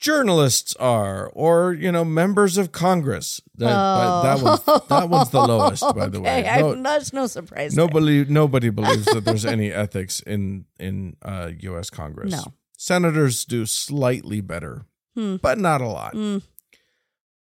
journalists 0.00 0.74
are, 0.76 1.28
or 1.34 1.72
you 1.72 1.90
know, 1.90 2.04
members 2.04 2.56
of 2.56 2.70
Congress? 2.72 3.40
That 3.56 3.72
but 3.74 4.22
that 4.22 4.42
one's 4.42 4.64
that 4.88 5.08
one's 5.08 5.30
the 5.30 5.40
lowest, 5.46 5.82
by 5.96 6.06
the 6.08 6.20
way. 6.22 6.46
Oh. 6.62 6.74
No- 6.74 6.82
that's 6.82 7.12
no 7.12 7.26
surprise. 7.26 7.74
there. 7.74 7.84
nobody 7.86 8.24
nobody 8.26 8.70
believes 8.78 9.06
that 9.06 9.24
there's 9.24 9.44
any 9.46 9.72
ethics 9.72 10.20
in 10.20 10.66
in 10.78 11.16
uh, 11.22 11.50
U.S. 11.60 11.90
Congress. 11.90 12.30
No. 12.32 12.44
senators 12.76 13.44
do 13.44 13.66
slightly 13.66 14.40
better, 14.40 14.86
Hmm. 15.16 15.36
but 15.36 15.58
not 15.58 15.80
a 15.80 15.88
lot. 15.88 16.14
Mm, 16.14 16.42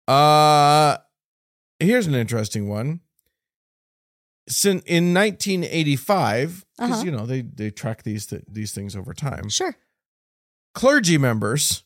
Uh 0.08 0.98
here's 1.84 2.08
an 2.08 2.16
interesting 2.16 2.68
one. 2.68 3.02
Sin 4.50 4.82
in 4.86 5.14
1985, 5.14 6.66
because 6.78 6.92
Uh-huh. 6.92 7.04
you 7.06 7.12
know 7.12 7.26
they 7.26 7.42
they 7.42 7.70
track 7.72 8.04
these 8.04 8.26
th- 8.26 8.44
these 8.48 8.74
things 8.74 8.96
over 8.96 9.14
time. 9.14 9.48
sure. 9.50 9.76
Clergy 10.74 11.18
members 11.18 11.84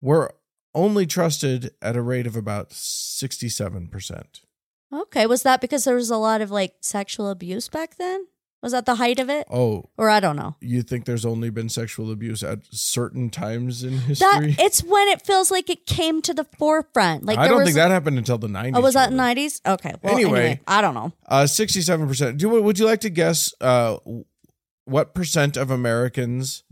were 0.00 0.34
only 0.74 1.06
trusted 1.06 1.72
at 1.82 1.96
a 1.96 2.02
rate 2.02 2.26
of 2.26 2.36
about 2.36 2.72
67 2.72 3.88
percent. 3.88 4.42
Okay. 4.92 5.26
Was 5.26 5.42
that 5.42 5.60
because 5.60 5.84
there 5.84 5.94
was 5.96 6.10
a 6.10 6.16
lot 6.18 6.40
of 6.40 6.50
like 6.50 6.74
sexual 6.82 7.30
abuse 7.30 7.68
back 7.68 7.96
then? 7.96 8.26
Was 8.62 8.70
that 8.72 8.86
the 8.86 8.94
height 8.94 9.18
of 9.18 9.28
it? 9.28 9.46
Oh, 9.50 9.90
Or 9.98 10.08
I 10.08 10.20
don't 10.20 10.36
know. 10.36 10.54
you 10.60 10.82
think 10.82 11.04
there's 11.04 11.24
only 11.24 11.50
been 11.50 11.68
sexual 11.68 12.12
abuse 12.12 12.44
at 12.44 12.60
certain 12.70 13.28
times 13.28 13.82
in 13.82 13.98
history? 13.98 14.52
That 14.52 14.56
it's 14.64 14.84
when 14.84 15.08
it 15.08 15.20
feels 15.26 15.50
like 15.50 15.68
it 15.68 15.84
came 15.84 16.22
to 16.22 16.32
the 16.32 16.44
forefront. 16.44 17.24
Like 17.26 17.38
I 17.38 17.48
don't 17.48 17.58
was, 17.58 17.66
think 17.66 17.74
that 17.76 17.90
happened 17.90 18.18
until 18.18 18.38
the 18.38 18.46
90s. 18.46 18.72
Oh, 18.76 18.80
was 18.80 18.94
that 18.94 19.06
really. 19.06 19.16
nineties? 19.16 19.60
Okay. 19.66 19.94
Well, 20.00 20.14
Anyway. 20.14 20.38
anyway, 20.40 20.60
I 20.68 20.80
don't 20.80 20.94
know. 20.94 21.12
Uh, 21.26 21.46
sixty-seven 21.46 22.06
percent. 22.06 22.38
Do 22.38 22.48
would 22.50 22.78
you 22.78 22.86
like 22.86 23.00
to 23.00 23.10
guess 23.10 23.52
uh, 23.60 23.96
what 24.84 25.12
percent 25.14 25.56
of 25.56 25.70
Americans 25.70 26.62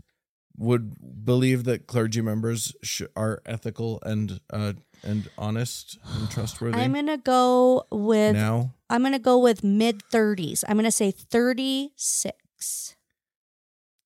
would 0.57 1.25
believe 1.25 1.63
that 1.65 1.87
clergy 1.87 2.21
members 2.21 2.73
sh- 2.83 3.01
are 3.15 3.41
ethical 3.45 3.99
and 4.03 4.39
uh, 4.51 4.73
and 5.03 5.29
honest 5.37 5.97
and 6.17 6.29
trustworthy? 6.29 6.77
I'm 6.79 6.93
gonna 6.93 7.17
go 7.17 7.85
with. 7.91 8.35
now 8.35 8.73
I'm 8.89 9.03
gonna 9.03 9.19
go 9.19 9.37
with 9.37 9.63
mid 9.63 10.01
thirties. 10.11 10.63
I'm 10.67 10.75
gonna 10.77 10.91
say 10.91 11.11
thirty 11.11 11.91
six. 11.95 12.95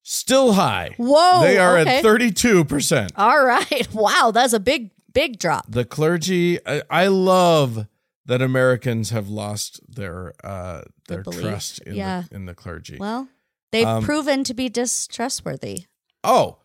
still 0.03 0.53
high. 0.53 0.95
Whoa. 0.97 1.41
they 1.41 1.57
are 1.57 1.77
okay. 1.79 1.97
at 1.97 2.03
thirty-two 2.03 2.65
percent. 2.65 3.11
All 3.15 3.43
right. 3.43 3.87
Wow. 3.93 4.31
That's 4.33 4.53
a 4.53 4.59
big 4.59 4.91
big 5.13 5.39
drop. 5.39 5.65
The 5.69 5.85
clergy. 5.85 6.59
I, 6.65 6.81
I 6.89 7.07
love 7.07 7.87
that 8.25 8.41
Americans 8.41 9.11
have 9.11 9.29
lost 9.29 9.79
their 9.87 10.33
uh, 10.43 10.81
Their 11.07 11.23
their 11.23 11.41
trust 11.41 11.79
in 11.79 11.95
Yeah. 11.95 12.23
the 12.29 12.35
in 12.35 12.45
the 12.45 12.55
clergy. 12.55 12.97
Well, 12.99 13.27
they've 13.71 13.85
Um, 13.87 14.03
proven 14.03 14.43
to 14.45 14.53
be 14.53 14.69
distrustworthy. 14.69 15.85
oh, 16.23 16.57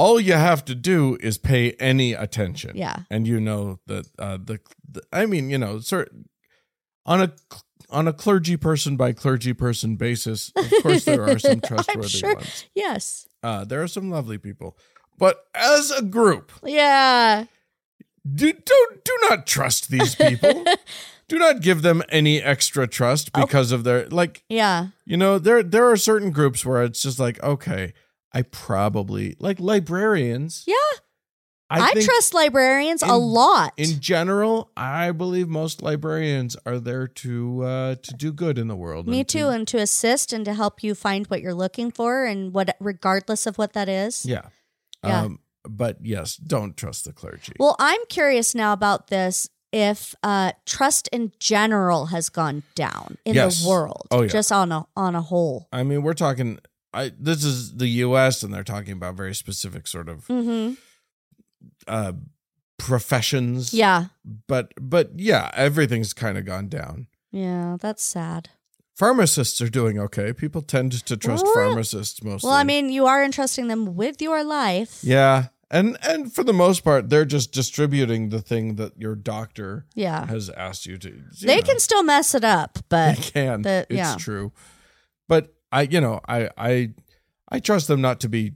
all 0.00 0.18
you 0.20 0.32
have 0.34 0.64
to 0.64 0.74
do 0.74 1.16
is 1.20 1.38
pay 1.38 1.72
any 1.72 2.12
attention. 2.14 2.72
Yeah. 2.76 2.96
and 3.10 3.26
you 3.26 3.38
know 3.40 3.78
that 3.86 4.06
uh, 4.18 4.38
the, 4.42 4.58
the 4.90 5.02
I 5.12 5.26
mean, 5.26 5.50
you 5.50 5.58
know, 5.58 5.80
certain 5.80 6.28
on 7.06 7.20
a 7.22 7.32
on 7.90 8.06
a 8.08 8.12
clergy 8.12 8.56
person 8.56 8.96
by 8.96 9.12
clergy 9.12 9.52
person 9.52 9.96
basis, 9.96 10.52
of 10.56 10.70
course 10.82 11.04
there 11.04 11.24
are 11.28 11.38
some 11.38 11.52
I'm 11.52 11.60
trustworthy 11.60 12.08
sure. 12.08 12.34
ones. 12.34 12.64
Yes. 12.74 13.26
Uh, 13.42 13.64
there 13.64 13.82
are 13.82 13.88
some 13.88 14.10
lovely 14.10 14.38
people, 14.38 14.76
but 15.18 15.44
as 15.54 15.90
a 15.90 16.02
group, 16.02 16.52
Yeah. 16.64 17.46
do 18.24 18.52
don't 18.52 19.04
do 19.04 19.18
not 19.28 19.46
trust 19.46 19.90
these 19.90 20.14
people. 20.14 20.64
do 21.28 21.38
not 21.38 21.60
give 21.62 21.82
them 21.82 22.02
any 22.08 22.42
extra 22.42 22.86
trust 22.86 23.32
because 23.32 23.70
of 23.72 23.84
their 23.84 24.08
like 24.08 24.42
Yeah. 24.48 24.88
you 25.04 25.16
know 25.16 25.38
there 25.38 25.62
there 25.62 25.90
are 25.90 25.96
certain 25.96 26.30
groups 26.32 26.64
where 26.66 26.82
it's 26.84 27.02
just 27.02 27.18
like 27.18 27.42
okay 27.42 27.92
I 28.32 28.42
probably 28.42 29.36
like 29.38 29.58
librarians 29.60 30.64
Yeah. 30.66 30.74
I, 31.72 31.92
think 31.92 32.04
trust 32.04 32.34
librarians 32.34 33.00
a 33.02 33.16
lot. 33.16 33.72
in 33.76 34.00
general, 34.00 34.72
I 34.76 35.12
believe 35.12 35.48
most 35.48 35.82
librarians 35.82 36.56
are 36.66 36.80
there 36.80 37.06
to 37.06 37.62
uh, 37.62 37.94
to 38.02 38.14
do 38.14 38.32
good 38.32 38.58
in 38.58 38.66
the 38.66 38.74
world. 38.74 39.06
Me 39.06 39.20
and 39.20 39.28
to- 39.28 39.38
too, 39.38 39.48
and 39.50 39.68
to 39.68 39.78
assist 39.78 40.32
and 40.32 40.44
to 40.46 40.54
help 40.54 40.82
you 40.82 40.96
find 40.96 41.28
what 41.28 41.40
you're 41.42 41.54
looking 41.54 41.92
for, 41.92 42.24
and 42.24 42.52
what, 42.52 42.76
regardless 42.80 43.46
of 43.46 43.56
what 43.56 43.72
that 43.74 43.88
is. 43.88 44.26
yeah. 44.26 44.46
Yeah. 45.04 45.22
Um, 45.22 45.38
but 45.62 45.98
yes, 46.02 46.36
don't 46.36 46.76
trust 46.76 47.04
the 47.04 47.12
clergy. 47.12 47.52
Well, 47.60 47.76
I'm 47.78 48.00
curious 48.08 48.52
now 48.54 48.72
about 48.72 49.06
this. 49.06 49.48
If 49.72 50.16
uh, 50.24 50.50
trust 50.66 51.08
in 51.12 51.30
general 51.38 52.06
has 52.06 52.28
gone 52.30 52.64
down 52.74 53.16
in 53.24 53.34
Yes. 53.36 53.62
the 53.62 53.68
world, 53.68 54.08
Oh, 54.10 54.22
yeah. 54.22 54.26
just 54.28 54.50
on 54.50 54.72
a 54.72 54.86
on 54.96 55.14
a 55.14 55.22
whole. 55.22 55.68
I 55.72 55.84
mean, 55.84 56.02
we're 56.02 56.14
talking. 56.14 56.58
I 56.92 57.12
this 57.18 57.44
is 57.44 57.76
the 57.76 57.88
U.S. 58.04 58.42
and 58.42 58.52
they're 58.52 58.64
talking 58.64 58.92
about 58.92 59.14
very 59.16 59.34
specific 59.34 59.86
sort 59.86 60.08
of 60.08 60.26
Mm-hmm. 60.26 60.74
uh, 61.86 62.12
professions. 62.78 63.72
Yeah, 63.74 64.06
But 64.46 64.72
but 64.80 65.10
yeah, 65.16 65.50
everything's 65.54 66.12
kind 66.12 66.36
of 66.38 66.44
gone 66.44 66.68
down. 66.68 67.06
yeah, 67.30 67.76
that's 67.80 68.02
sad. 68.02 68.50
Pharmacists 68.96 69.60
are 69.62 69.68
doing 69.70 69.98
okay. 69.98 70.32
People 70.32 70.60
tend 70.62 70.92
to 71.06 71.16
trust 71.16 71.44
Well, 71.44 71.54
pharmacists 71.54 72.22
mostly. 72.22 72.48
Well, 72.48 72.56
I 72.56 72.64
mean, 72.64 72.90
you 72.90 73.06
are 73.06 73.24
entrusting 73.24 73.68
them 73.68 73.94
with 73.96 74.20
your 74.20 74.44
life. 74.44 75.00
yeah, 75.02 75.46
and 75.70 75.96
and 76.02 76.32
for 76.34 76.44
the 76.44 76.52
most 76.52 76.82
part, 76.84 77.08
they're 77.08 77.24
just 77.24 77.52
distributing 77.52 78.28
the 78.30 78.40
thing 78.42 78.74
that 78.76 78.98
your 78.98 79.14
doctor 79.14 79.86
Yeah. 79.94 80.26
has 80.26 80.50
asked 80.50 80.84
you 80.86 80.98
to. 80.98 81.08
you 81.08 81.46
They 81.46 81.56
know. 81.60 81.62
can 81.62 81.78
still 81.78 82.02
mess 82.02 82.34
it 82.34 82.44
up, 82.44 82.74
They 82.74 83.14
but 83.14 83.16
can. 83.32 83.62
the- 83.62 83.86
it's 83.88 83.96
yeah. 83.96 84.16
true. 84.18 84.52
But 85.28 85.54
I, 85.72 85.82
you 85.82 86.00
know, 86.00 86.20
I, 86.28 86.50
I, 86.56 86.90
I 87.48 87.60
trust 87.60 87.88
them 87.88 88.00
not 88.00 88.20
to 88.20 88.28
be 88.28 88.54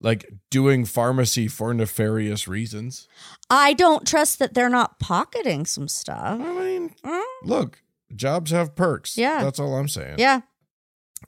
like 0.00 0.30
doing 0.50 0.84
pharmacy 0.84 1.48
for 1.48 1.72
nefarious 1.72 2.46
reasons. 2.46 3.08
I 3.48 3.72
don't 3.72 4.06
trust 4.06 4.38
that 4.40 4.54
they're 4.54 4.68
not 4.68 4.98
pocketing 4.98 5.64
some 5.66 5.88
stuff. 5.88 6.40
I 6.40 6.52
mean, 6.52 6.94
Mm, 7.04 7.22
look, 7.44 7.82
jobs 8.14 8.50
have 8.50 8.74
perks. 8.74 9.16
Yeah. 9.16 9.42
that's 9.44 9.58
all 9.58 9.74
I'm 9.74 9.88
saying. 9.88 10.16
Yeah. 10.18 10.40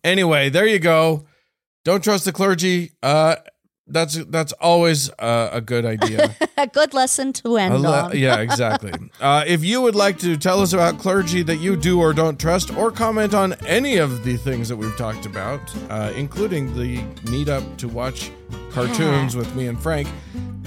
Anyway, 0.05 0.49
there 0.51 0.67
you 0.67 0.79
go. 0.79 1.27
Don't 1.85 2.05
trust 2.05 2.25
the 2.27 2.33
clergy. 2.33 2.93
Uh, 3.03 3.37
that's 3.89 4.17
that's 4.27 4.53
always 4.55 5.11
uh, 5.19 5.51
a 5.53 5.61
good 5.61 5.85
idea. 5.85 6.35
A 6.59 6.67
good 6.67 6.93
lesson 6.93 7.33
to 7.35 7.57
end 7.57 7.81
le- 7.83 8.03
on. 8.07 8.19
yeah, 8.19 8.41
exactly. 8.47 8.91
Uh, 9.21 9.45
if 9.47 9.63
you 9.65 9.81
would 9.81 9.95
like 9.95 10.19
to 10.19 10.37
tell 10.37 10.61
us 10.61 10.73
about 10.73 10.99
clergy 10.99 11.45
that 11.45 11.59
you 11.59 11.77
do 11.77 12.01
or 12.01 12.13
don't 12.13 12.37
trust, 12.39 12.75
or 12.77 12.91
comment 12.91 13.33
on 13.33 13.53
any 13.65 13.99
of 13.99 14.25
the 14.25 14.37
things 14.37 14.69
that 14.69 14.75
we've 14.77 14.97
talked 14.97 15.25
about, 15.25 15.61
uh, 15.89 16.13
including 16.17 16.75
the 16.77 16.97
meetup 17.31 17.77
to 17.77 17.87
watch 17.87 18.33
cartoons 18.73 19.37
with 19.37 19.55
me 19.55 19.69
and 19.69 19.81
Frank, 19.81 20.09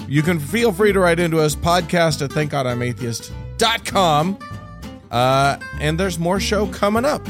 you 0.07 0.21
can 0.21 0.39
feel 0.39 0.71
free 0.71 0.93
to 0.93 0.99
write 1.01 1.19
into 1.19 1.41
us 1.41 1.57
podcast 1.57 2.21
at 2.21 2.29
thankgodimatheist.com. 2.31 4.37
Uh, 5.11 5.57
and 5.81 5.99
there's 5.99 6.17
more 6.17 6.39
show 6.39 6.67
coming 6.67 7.03
up. 7.03 7.27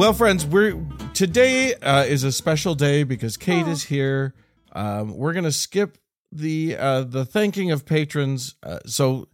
Well, 0.00 0.14
friends, 0.14 0.46
we're 0.46 0.82
today 1.12 1.74
uh, 1.74 2.04
is 2.04 2.24
a 2.24 2.32
special 2.32 2.74
day 2.74 3.02
because 3.02 3.36
Kate 3.36 3.68
is 3.68 3.82
here. 3.82 4.32
Um, 4.72 5.14
we're 5.14 5.34
gonna 5.34 5.52
skip 5.52 5.98
the 6.32 6.74
uh, 6.78 7.02
the 7.02 7.26
thanking 7.26 7.70
of 7.70 7.84
patrons. 7.84 8.54
Uh, 8.62 8.78
so 8.86 9.28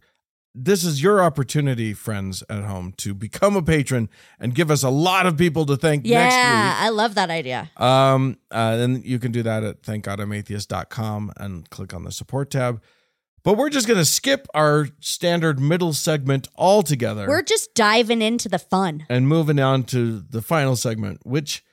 this 0.53 0.83
is 0.83 1.01
your 1.01 1.23
opportunity, 1.23 1.93
friends 1.93 2.43
at 2.49 2.65
home, 2.65 2.93
to 2.97 3.13
become 3.13 3.55
a 3.55 3.61
patron 3.61 4.09
and 4.41 4.53
give 4.53 4.69
us 4.69 4.83
a 4.83 4.89
lot 4.89 5.25
of 5.25 5.37
people 5.37 5.65
to 5.67 5.77
thank 5.77 6.05
Yeah, 6.05 6.23
next 6.23 6.81
I 6.81 6.89
love 6.89 7.15
that 7.15 7.29
idea. 7.29 7.71
week. 7.73 7.81
Um, 7.81 8.37
uh, 8.51 8.75
then 8.75 9.01
you 9.05 9.19
can 9.19 9.31
do 9.31 9.43
that 9.43 9.63
at 9.63 9.83
thankgodimatheist.com 9.83 11.31
and 11.37 11.69
click 11.69 11.93
on 11.93 12.03
the 12.03 12.11
support 12.11 12.51
tab. 12.51 12.81
But 13.47 13.55
we're 13.57 13.69
just 13.69 13.87
gonna 13.87 14.03
skip 14.03 14.45
our 14.53 14.89
standard 14.99 15.57
middle 15.57 15.93
segment 15.93 16.49
altogether 16.57 17.29
We're 17.29 17.41
just 17.43 17.73
diving 17.73 18.21
into 18.21 18.49
the 18.49 18.59
fun. 18.59 19.05
and 19.07 19.25
moving 19.25 19.57
on 19.57 19.83
to 19.85 20.19
the 20.19 20.41
final 20.41 20.75
segment, 20.75 21.25
which 21.25 21.63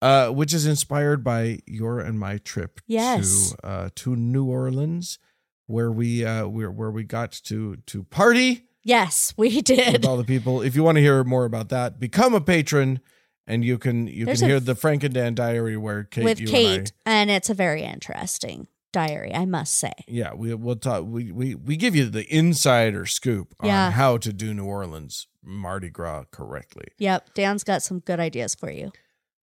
uh, 0.00 0.30
which 0.30 0.54
is 0.54 0.64
inspired 0.64 1.22
by 1.22 1.58
your 1.66 2.00
and 2.00 2.18
my 2.18 2.38
trip 2.38 2.80
Yes. 2.86 3.50
to 3.60 3.66
uh, 3.66 3.88
to 3.96 4.16
New 4.16 4.46
Orleans, 4.46 5.18
where 5.66 5.92
we 5.92 6.24
uh, 6.24 6.46
where 6.48 6.70
where 6.70 6.90
we 6.90 7.04
got 7.04 7.32
to 7.44 7.76
to 7.76 8.04
party 8.04 8.64
Yes, 8.82 9.34
we 9.36 9.60
did. 9.60 9.92
with 9.92 10.06
all 10.06 10.16
the 10.16 10.24
people. 10.24 10.62
If 10.62 10.74
you 10.74 10.82
want 10.82 10.96
to 10.96 11.02
hear 11.02 11.24
more 11.24 11.44
about 11.44 11.68
that, 11.68 12.00
become 12.00 12.32
a 12.32 12.40
patron, 12.40 13.00
and 13.46 13.62
you 13.62 13.76
can 13.76 14.06
you 14.06 14.24
There's 14.24 14.40
can 14.40 14.48
hear 14.48 14.60
the 14.60 14.74
Frank 14.74 15.04
and 15.04 15.12
Dan 15.12 15.34
diary 15.34 15.76
where 15.76 16.04
Kate 16.04 16.24
with 16.24 16.40
you 16.40 16.46
Kate, 16.46 16.78
and 16.78 16.92
and, 17.04 17.30
it's 17.30 17.50
a 17.50 17.54
very 17.54 17.82
interesting 17.82 18.66
diary, 18.92 19.34
I 19.34 19.44
must 19.44 19.74
say. 19.78 19.92
Yeah, 20.06 20.34
we 20.34 20.54
we'll 20.54 20.76
talk. 20.76 21.04
We 21.06 21.30
we 21.32 21.54
we 21.54 21.76
give 21.76 21.94
you 21.96 22.06
the 22.08 22.26
insider 22.34 23.06
scoop 23.06 23.54
Yeah. 23.62 23.86
on 23.86 23.92
how 23.92 24.16
to 24.18 24.32
do 24.32 24.54
New 24.54 24.64
Orleans 24.66 25.26
Mardi 25.42 25.90
Gras 25.90 26.24
correctly. 26.30 26.88
Yep, 26.98 27.34
Dan's 27.34 27.64
got 27.64 27.82
some 27.82 28.00
good 28.00 28.20
ideas 28.20 28.54
for 28.54 28.70
you. 28.70 28.92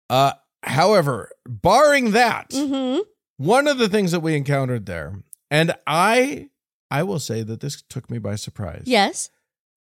Uh, 0.08 0.32
however, 0.62 1.30
barring 1.48 2.10
that. 2.12 2.50
Mm-hmm. 2.50 3.00
one 3.38 3.66
of 3.68 3.78
the 3.78 3.88
things 3.88 4.12
that 4.12 4.20
we 4.20 4.34
encountered 4.36 4.84
there 4.86 5.14
and 5.50 5.72
i 5.86 6.48
i 6.90 7.02
will 7.02 7.18
say 7.18 7.42
that 7.42 7.60
this 7.60 7.80
took 7.88 8.10
me 8.10 8.18
by 8.18 8.34
surprise 8.34 8.82
Yes. 8.84 9.30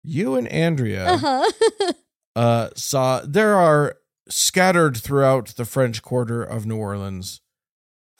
you 0.02 0.34
and 0.36 0.48
andrea 0.48 1.04
Uh 1.04 1.18
huh. 1.18 1.92
uh 2.36 2.68
saw 2.74 3.20
there 3.26 3.54
are 3.56 3.96
scattered 4.30 4.96
throughout 4.96 5.48
the 5.56 5.64
french 5.66 6.00
quarter 6.02 6.42
of 6.42 6.64
new 6.64 6.76
orleans 6.78 7.42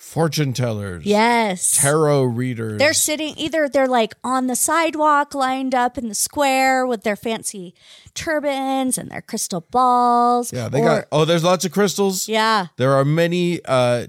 fortune 0.00 0.54
tellers 0.54 1.04
yes. 1.04 1.76
tarot 1.78 2.22
readers 2.24 2.78
They're 2.78 2.94
sitting 2.94 3.34
either 3.36 3.68
they're 3.68 3.86
like 3.86 4.14
on 4.24 4.46
the 4.46 4.56
sidewalk 4.56 5.34
lined 5.34 5.74
up 5.74 5.98
in 5.98 6.08
the 6.08 6.14
square 6.14 6.86
with 6.86 7.02
their 7.02 7.16
fancy 7.16 7.74
turbans 8.14 8.96
and 8.96 9.10
their 9.10 9.20
crystal 9.20 9.60
balls. 9.60 10.52
yeah 10.54 10.68
they 10.70 10.80
or- 10.80 10.84
got 10.84 11.04
oh 11.12 11.24
there's 11.26 11.44
lots 11.44 11.66
of 11.66 11.72
crystals 11.72 12.28
Yeah. 12.28 12.68
there 12.78 12.94
are 12.94 13.04
many 13.04 13.60
uh 13.66 14.06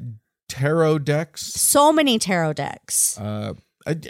tarot 0.48 1.00
decks 1.00 1.42
So 1.44 1.92
many 1.92 2.18
tarot 2.18 2.54
decks. 2.54 3.20
uh 3.20 3.54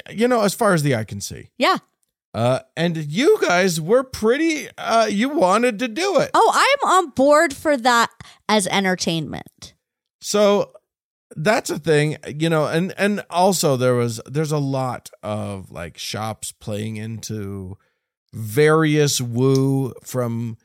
you 0.10 0.28
know 0.28 0.42
as 0.42 0.54
far 0.54 0.74
as 0.76 0.84
the 0.84 0.96
eye 0.96 1.04
can 1.04 1.20
see 1.20 1.50
Yeah. 1.58 1.78
uh 2.36 2.60
and 2.78 2.96
you 2.96 3.40
guys 3.42 3.82
were 3.82 4.04
pretty 4.04 4.68
uh 4.78 5.08
you 5.08 5.30
wanted 5.30 5.80
to 5.80 5.88
do 5.88 6.20
it 6.20 6.30
Oh, 6.36 6.52
I'm 6.54 6.90
on 6.90 7.10
board 7.10 7.56
for 7.56 7.76
that 7.76 8.12
as 8.48 8.68
entertainment. 8.68 9.74
So 10.22 10.72
that's 11.36 11.70
a 11.70 11.80
thing, 11.80 12.18
you 12.28 12.50
know, 12.50 12.68
and 12.68 12.94
and 12.98 13.24
also 13.30 13.78
there 13.78 13.94
was 13.94 14.22
there's 14.26 14.52
a 14.52 14.58
lot 14.58 15.10
of 15.24 15.72
like 15.72 15.98
shops 15.98 16.52
playing 16.52 16.98
into 16.98 17.78
various 18.34 19.22
woo 19.22 19.94
from 20.04 20.58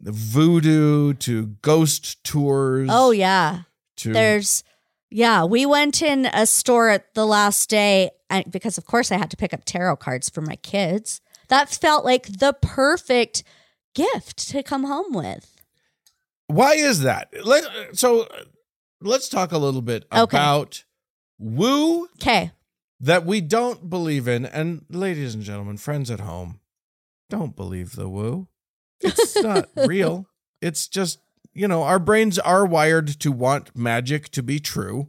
the 0.00 0.12
voodoo 0.12 1.14
to 1.14 1.46
ghost 1.62 2.22
tours. 2.24 2.88
Oh 2.90 3.10
yeah. 3.10 3.62
to 3.98 4.12
There's 4.12 4.64
yeah, 5.10 5.44
we 5.44 5.66
went 5.66 6.02
in 6.02 6.26
a 6.26 6.46
store 6.46 6.88
at 6.88 7.14
the 7.14 7.26
last 7.26 7.68
day 7.68 8.10
and, 8.28 8.50
because 8.50 8.78
of 8.78 8.86
course 8.86 9.10
I 9.12 9.16
had 9.16 9.30
to 9.30 9.36
pick 9.36 9.52
up 9.52 9.64
tarot 9.64 9.96
cards 9.96 10.28
for 10.28 10.40
my 10.40 10.56
kids. 10.56 11.20
That 11.48 11.68
felt 11.68 12.04
like 12.04 12.26
the 12.38 12.54
perfect 12.62 13.42
gift 13.94 14.48
to 14.50 14.62
come 14.62 14.84
home 14.84 15.12
with. 15.12 15.60
why 16.46 16.74
is 16.74 17.00
that? 17.00 17.34
Let 17.44 17.64
so 17.98 18.28
let's 19.00 19.28
talk 19.28 19.52
a 19.52 19.58
little 19.58 19.82
bit 19.82 20.04
Okay. 20.12 20.22
about 20.36 20.84
woo 21.38 22.04
Okay. 22.20 22.52
that 23.00 23.24
we 23.24 23.40
don't 23.40 23.88
believe 23.90 24.28
in, 24.28 24.44
and 24.46 24.84
ladies 24.90 25.34
and 25.34 25.42
gentlemen, 25.42 25.76
friends 25.76 26.10
at 26.10 26.20
home, 26.20 26.60
don't 27.28 27.56
believe 27.56 27.96
the 27.96 28.08
woo. 28.08 28.48
It's 29.00 29.36
not 29.42 29.68
real. 29.86 30.26
It's 30.60 30.86
just, 30.88 31.20
you 31.54 31.66
know, 31.68 31.82
our 31.82 31.98
brains 31.98 32.38
are 32.38 32.66
wired 32.66 33.08
to 33.20 33.32
want 33.32 33.74
magic 33.76 34.28
to 34.30 34.42
be 34.42 34.60
true 34.60 35.08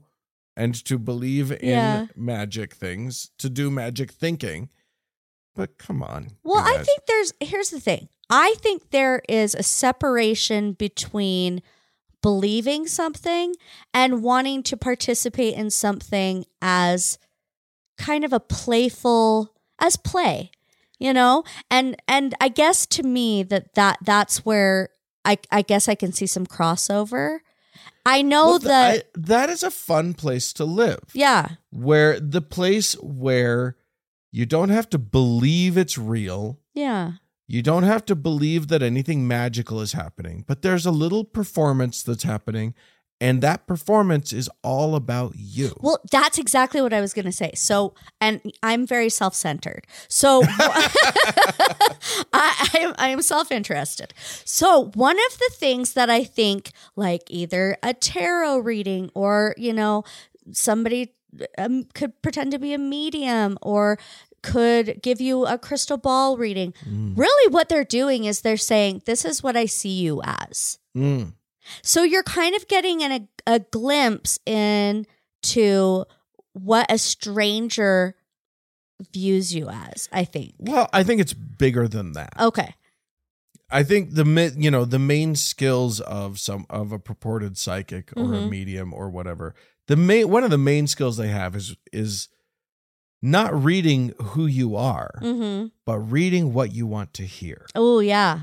and 0.56 0.74
to 0.86 0.98
believe 0.98 1.52
in 1.52 1.60
Yeah. 1.60 2.06
magic 2.16 2.74
things, 2.76 3.32
to 3.40 3.50
do 3.50 3.70
magic 3.70 4.12
thinking. 4.12 4.70
But 5.56 5.78
come 5.78 6.02
on. 6.02 6.32
Well, 6.44 6.64
I 6.66 6.78
think 6.82 7.02
there's 7.08 7.34
here's 7.42 7.72
the 7.72 7.80
thing. 7.82 8.08
I 8.30 8.56
think 8.60 8.92
there 8.92 9.22
is 9.28 9.54
a 9.54 9.64
separation 9.64 10.72
between 10.72 11.62
believing 12.22 12.88
something 12.88 13.56
and 13.94 14.24
wanting 14.24 14.64
to 14.64 14.78
participate 14.78 15.56
in 15.56 15.70
something 15.72 16.46
as 16.62 17.18
kind 17.98 18.24
of 18.24 18.34
a 18.34 18.40
playful 18.40 19.54
as 19.80 19.96
play, 19.98 20.52
you 21.00 21.14
know? 21.14 21.44
And 21.70 21.96
and 22.08 22.34
I 22.42 22.50
guess 22.50 22.86
to 22.88 23.04
me 23.04 23.44
that 23.44 23.74
that 23.76 23.98
that's 24.04 24.46
where 24.46 24.90
I 25.26 25.38
I 25.52 25.62
guess 25.62 25.88
I 25.88 25.96
can 25.96 26.12
see 26.14 26.28
some 26.28 26.46
crossover. 26.48 27.40
I 28.06 28.22
know 28.24 28.46
Well, 28.48 28.60
th- 28.60 28.68
that 28.70 28.96
I- 28.96 29.04
that 29.16 29.50
is 29.50 29.62
a 29.64 29.70
fun 29.72 30.14
place 30.16 30.54
to 30.54 30.66
live. 30.66 31.00
yeah. 31.14 31.50
Where 31.72 32.20
the 32.20 32.42
place 32.42 32.94
where 33.02 33.78
You 34.34 34.46
don't 34.46 34.70
have 34.70 34.90
to 34.92 34.98
believe 34.98 35.78
it's 35.78 35.98
real. 35.98 36.58
Yeah. 36.74 37.14
You 37.52 37.62
don't 37.62 37.84
have 37.84 38.06
to 38.06 38.16
believe 38.16 38.70
that 38.70 38.82
anything 38.82 39.28
magical 39.28 39.82
is 39.82 39.92
happening, 39.92 40.46
but 40.48 40.62
there's 40.62 40.86
a 40.86 40.92
little 40.92 41.26
performance 41.26 42.02
that's 42.02 42.24
happening, 42.24 42.74
and 43.20 43.42
that 43.42 43.68
performance 43.68 44.32
is 44.32 44.50
all 44.64 44.96
about 44.96 45.34
you. 45.36 45.76
Well, 45.82 46.00
that's 46.10 46.38
exactly 46.38 46.82
what 46.82 46.94
I 46.94 47.02
was 47.02 47.14
going 47.14 47.26
to 47.26 47.32
say. 47.34 47.52
So, 47.56 47.94
and 48.22 48.40
I'm 48.64 48.88
very 48.88 49.10
self 49.10 49.36
centered. 49.36 49.86
So, 50.08 50.44
I, 52.32 52.94
I, 52.98 53.10
am 53.10 53.22
self 53.22 53.52
interested. 53.52 54.14
So, 54.46 54.86
one 54.94 55.18
of 55.18 55.38
the 55.38 55.52
things 55.54 55.92
that 55.92 56.10
I 56.10 56.24
think, 56.24 56.72
like 56.96 57.24
either 57.28 57.76
a 57.84 57.94
tarot 57.94 58.60
reading 58.60 59.12
or, 59.14 59.56
you 59.58 59.74
know, 59.74 60.06
somebody 60.54 61.16
um, 61.58 61.84
could 61.94 62.22
pretend 62.22 62.52
to 62.52 62.60
be 62.60 62.74
a 62.74 62.78
medium 62.78 63.58
or 63.62 64.00
could 64.44 65.02
give 65.02 65.22
you 65.22 65.46
a 65.46 65.58
crystal 65.58 65.98
ball 65.98 66.38
reading. 66.38 66.74
Really, 66.86 67.52
what 67.54 67.70
they're 67.70 67.84
doing 67.84 68.26
is 68.26 68.42
they're 68.42 68.58
saying, 68.58 69.04
This 69.06 69.26
is 69.26 69.44
what 69.44 69.56
I 69.56 69.66
see 69.66 69.90
you 70.02 70.22
as. 70.24 70.80
Mm. 70.98 71.34
So 71.84 72.04
you're 72.04 72.24
kind 72.24 72.56
of 72.56 72.68
getting 72.68 73.04
an, 73.04 73.12
a, 73.48 73.54
a 73.56 73.60
glimpse 73.60 74.40
into 74.46 76.06
what 76.54 76.92
a 76.92 76.98
stranger 76.98 78.16
views 79.14 79.54
you 79.54 79.70
as, 79.70 80.10
I 80.12 80.24
think. 80.26 80.54
Well, 80.60 80.90
I 80.94 81.04
think 81.04 81.22
it's 81.22 81.34
bigger 81.34 81.88
than 81.88 82.14
that. 82.14 82.34
Okay. 82.40 82.76
I 83.74 83.84
think 83.84 84.16
the 84.16 84.54
you 84.58 84.70
know 84.70 84.84
the 84.84 85.00
main 85.00 85.36
skills 85.36 86.02
of 86.02 86.40
some 86.40 86.66
of 86.70 86.92
a 86.92 87.00
purported 87.00 87.58
psychic 87.58 88.12
or 88.18 88.24
a 88.34 88.38
Mhm. 88.38 88.50
medium 88.50 88.94
or 88.94 89.10
whatever. 89.10 89.56
The 89.88 89.96
main 89.96 90.30
one 90.30 90.44
of 90.44 90.50
the 90.52 90.58
main 90.58 90.88
skills 90.88 91.16
they 91.16 91.30
have 91.30 91.56
is 91.56 91.78
is 91.94 92.28
not 93.22 93.64
reading 93.64 94.14
who 94.20 94.46
you 94.48 94.76
are, 94.76 95.12
Mm-hmm. 95.22 95.68
but 95.86 96.00
reading 96.00 96.54
what 96.54 96.74
you 96.74 96.88
want 96.88 97.14
to 97.16 97.24
hear. 97.24 97.66
Oh, 97.76 98.00
yeah. 98.00 98.42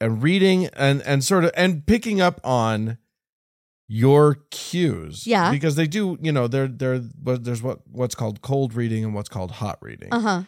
and 0.00 0.22
reading 0.22 0.66
and 0.74 1.02
and 1.02 1.22
sort 1.24 1.44
of 1.44 1.50
and 1.56 1.84
picking 1.86 2.20
up 2.20 2.40
on 2.44 2.98
your 3.88 4.36
cues 4.50 5.26
Yeah. 5.26 5.50
because 5.50 5.74
they 5.74 5.86
do 5.86 6.16
you 6.22 6.30
know 6.32 6.46
they're 6.46 6.68
they're 6.68 7.00
there's 7.00 7.62
what 7.62 7.80
what's 7.90 8.14
called 8.14 8.40
cold 8.40 8.72
reading 8.74 9.04
and 9.04 9.14
what's 9.14 9.28
called 9.28 9.50
hot 9.50 9.78
reading 9.82 10.08
Uh 10.12 10.20
huh. 10.20 10.42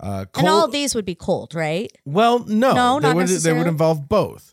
uh 0.00 0.24
cold, 0.26 0.36
And 0.36 0.48
all 0.48 0.68
these 0.68 0.94
would 0.94 1.04
be 1.04 1.16
cold, 1.16 1.54
right? 1.54 1.90
well 2.04 2.40
no 2.46 2.74
No, 2.74 3.00
they 3.00 3.08
not 3.08 3.16
would 3.16 3.28
they 3.28 3.52
would 3.52 3.66
involve 3.66 4.08
both 4.08 4.52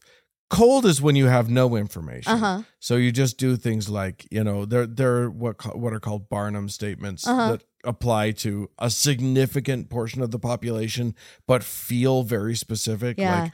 cold 0.50 0.86
is 0.86 1.02
when 1.02 1.16
you 1.16 1.28
have 1.28 1.50
no 1.50 1.76
information 1.76 2.32
Uh 2.34 2.38
huh. 2.38 2.62
so 2.80 2.96
you 2.96 3.12
just 3.12 3.38
do 3.38 3.56
things 3.56 3.88
like 3.88 4.28
you 4.32 4.44
know 4.44 4.66
they're 4.66 4.88
they're 4.88 5.30
what 5.30 5.78
what 5.78 5.94
are 5.94 6.00
called 6.00 6.28
Barnum 6.28 6.70
statements 6.70 7.28
Uh-huh. 7.28 7.52
that 7.52 7.64
apply 7.84 8.32
to 8.32 8.70
a 8.80 8.90
significant 8.90 9.90
portion 9.90 10.22
of 10.22 10.32
the 10.32 10.40
population 10.40 11.14
but 11.48 11.64
feel 11.64 12.24
very 12.24 12.56
specific 12.56 13.18
Yeah. 13.18 13.44
like 13.44 13.52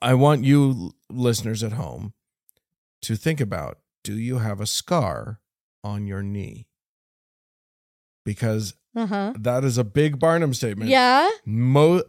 I 0.00 0.14
want 0.14 0.44
you 0.44 0.92
listeners 1.10 1.62
at 1.64 1.72
home 1.72 2.12
to 3.02 3.16
think 3.16 3.40
about 3.40 3.78
do 4.04 4.16
you 4.16 4.38
have 4.38 4.60
a 4.60 4.66
scar 4.66 5.40
on 5.82 6.06
your 6.06 6.22
knee 6.22 6.66
because 8.24 8.74
Uh 8.94 9.06
huh. 9.06 9.32
that 9.38 9.64
is 9.64 9.78
a 9.78 9.84
big 9.84 10.18
Barnum 10.18 10.54
statement 10.54 10.90
Yeah. 10.90 11.28
Mo- 11.44 12.02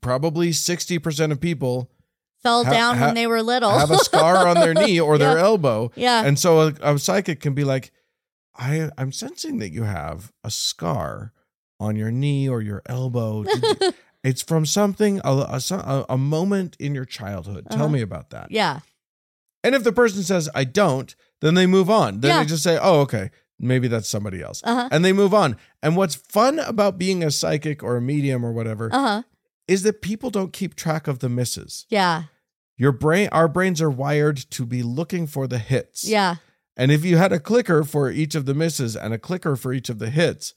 probably 0.00 0.50
60% 0.50 1.32
of 1.32 1.40
people 1.40 1.90
Fell 2.42 2.64
Ha- 2.64 2.70
down 2.70 2.96
ha- 2.98 3.06
when 3.06 3.14
they 3.14 3.26
were 3.26 3.42
little. 3.42 3.70
have 3.76 3.90
a 3.90 3.98
scar 3.98 4.46
on 4.46 4.54
their 4.54 4.74
knee 4.82 5.00
or 5.00 5.18
their 5.18 5.38
elbow 5.38 5.90
yeah. 5.96 6.24
and 6.24 6.38
so 6.38 6.60
a, 6.68 6.74
a 6.94 6.98
psychic 6.98 7.40
can 7.40 7.54
be 7.54 7.64
like, 7.64 7.90
I, 8.58 8.90
I'm 8.98 9.12
sensing 9.12 9.58
that 9.58 9.70
you 9.70 9.82
have 9.84 10.32
a 10.44 10.50
scar 10.50 11.32
on 11.78 11.96
your 11.96 12.10
knee 12.10 12.48
or 12.48 12.60
your 12.62 12.82
elbow. 12.86 13.44
You- 13.80 13.92
it's 14.24 14.42
from 14.42 14.66
something, 14.66 15.20
a, 15.24 15.60
a, 15.70 16.06
a- 16.08 16.18
moment 16.18 16.76
in 16.80 16.96
your 16.96 17.04
childhood. 17.04 17.66
Tell 17.70 17.82
Uh-huh. 17.84 17.88
me 17.90 18.00
about 18.00 18.30
that. 18.30 18.50
yeah. 18.50 18.80
And 19.62 19.72
if 19.74 19.84
the 19.84 19.92
person 19.92 20.24
says, 20.24 20.48
I 20.52 20.64
don't, 20.64 21.14
then 21.40 21.54
they 21.54 21.66
move 21.66 21.88
on. 21.88 22.20
Then 22.20 22.30
Yeah. 22.30 22.40
they 22.42 22.46
just 22.48 22.64
say, 22.64 22.76
oh, 22.80 23.00
okay, 23.02 23.30
maybe 23.60 23.86
that's 23.86 24.08
somebody 24.08 24.42
else. 24.42 24.62
Uh 24.64 24.74
huh. 24.74 24.88
And 24.90 25.04
they 25.04 25.12
move 25.12 25.32
on. 25.32 25.56
And 25.80 25.96
what's 25.96 26.16
fun 26.16 26.58
about 26.58 26.98
being 26.98 27.22
a 27.22 27.30
psychic 27.30 27.84
or 27.84 27.96
a 27.96 28.00
medium 28.02 28.44
or 28.44 28.52
whatever 28.52 28.88
Uh 28.92 28.98
huh. 29.00 29.22
is 29.68 29.84
that 29.84 30.02
people 30.02 30.30
don't 30.30 30.52
keep 30.52 30.74
track 30.74 31.06
of 31.06 31.20
the 31.20 31.28
misses. 31.28 31.86
Yeah. 31.88 32.24
Your 32.76 32.92
brain, 32.92 33.28
our 33.30 33.46
brains 33.48 33.80
are 33.80 33.90
wired 33.90 34.38
to 34.50 34.66
be 34.66 34.82
looking 34.82 35.26
for 35.28 35.46
the 35.46 35.58
hits. 35.58 36.02
Yeah. 36.04 36.36
And 36.76 36.92
if 36.92 37.04
you 37.04 37.16
had 37.16 37.32
a 37.32 37.40
clicker 37.40 37.84
for 37.84 38.10
each 38.10 38.34
of 38.34 38.44
the 38.46 38.54
misses 38.54 38.96
and 38.96 39.14
a 39.14 39.18
clicker 39.18 39.56
for 39.56 39.72
each 39.72 39.88
of 39.88 39.98
the 39.98 40.10
hits, 40.10 40.52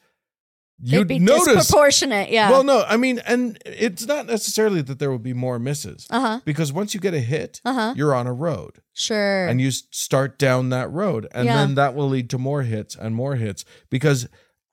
you'd 0.82 1.08
be 1.08 1.20
notice. 1.20 1.46
disproportionate. 1.56 2.30
Yeah. 2.30 2.50
Well, 2.50 2.64
no, 2.64 2.84
I 2.88 2.98
mean, 2.98 3.20
and 3.26 3.58
it's 3.66 4.06
not 4.06 4.26
necessarily 4.28 4.82
that 4.82 5.00
there 5.00 5.12
will 5.12 5.18
be 5.20 5.34
more 5.34 5.60
misses 5.60 6.08
uh 6.10 6.20
huh. 6.20 6.40
because 6.46 6.72
once 6.74 6.94
you 6.94 7.00
get 7.00 7.14
a 7.14 7.20
hit, 7.20 7.62
Uh 7.66 7.74
huh. 7.74 7.94
you're 7.96 8.14
on 8.16 8.28
a 8.28 8.34
road 8.34 8.80
Sure. 8.94 9.48
and 9.48 9.62
you 9.62 9.72
start 9.72 10.38
down 10.38 10.70
that 10.70 10.92
road. 10.92 11.28
And 11.34 11.46
Yeah. 11.46 11.56
then 11.56 11.76
that 11.76 11.96
will 11.96 12.10
lead 12.10 12.30
to 12.32 12.38
more 12.38 12.64
hits 12.64 12.96
and 12.96 13.16
more 13.16 13.36
hits 13.36 13.64
because 13.90 14.28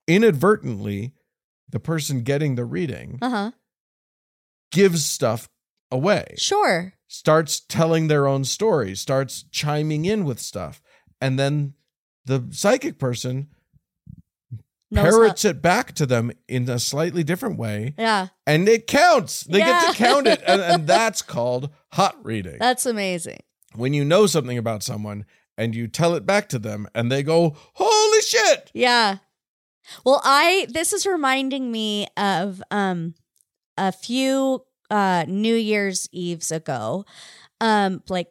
inadvertently, 0.08 1.12
the 1.68 1.80
person 1.80 2.22
getting 2.22 2.54
the 2.54 2.64
reading 2.64 3.18
uh 3.22 3.30
huh. 3.30 3.50
gives 4.72 5.04
stuff 5.04 5.48
away, 5.90 6.34
Sure. 6.36 6.94
starts 7.08 7.60
telling 7.60 8.08
their 8.08 8.26
own 8.26 8.44
story, 8.44 8.94
starts 8.96 9.44
chiming 9.50 10.04
in 10.04 10.24
with 10.24 10.40
stuff. 10.40 10.80
And 11.20 11.38
then 11.38 11.74
the 12.24 12.44
psychic 12.50 12.98
person 12.98 13.48
how- 14.94 15.02
parrots 15.02 15.44
it 15.44 15.60
back 15.62 15.92
to 15.94 16.06
them 16.06 16.30
in 16.48 16.68
a 16.68 16.78
slightly 16.78 17.24
different 17.24 17.58
way 17.58 17.94
yeah. 17.98 18.28
and 18.46 18.68
it 18.68 18.86
counts 18.86 19.42
they 19.44 19.58
get 19.58 19.90
to 19.90 19.96
count 19.96 20.26
it 20.28 20.40
and, 20.46 20.60
and 20.62 20.86
that's 20.94 21.22
called 21.22 21.70
hot 21.92 22.16
reading 22.24 22.56
That's 22.60 22.86
amazing. 22.86 23.40
when 23.74 23.94
you 23.94 24.04
know 24.04 24.26
something 24.26 24.56
about 24.56 24.82
someone 24.84 25.24
and 25.58 25.74
you 25.74 25.88
tell 25.88 26.14
it 26.14 26.24
back 26.24 26.48
to 26.50 26.58
them 26.60 26.86
and 26.94 27.10
they 27.10 27.22
go 27.24 27.56
holy 27.74 28.20
shit 28.22 28.70
Yeah. 28.74 29.18
Well, 30.04 30.20
I 30.24 30.66
this 30.70 30.92
is 30.92 31.06
reminding 31.06 31.70
me 31.70 32.06
of 32.16 32.62
um 32.70 33.14
a 33.76 33.90
few 33.92 34.64
uh 34.90 35.24
New 35.28 35.54
Year's 35.54 36.08
Eves 36.12 36.50
ago. 36.52 37.04
Um 37.60 38.02
like 38.08 38.28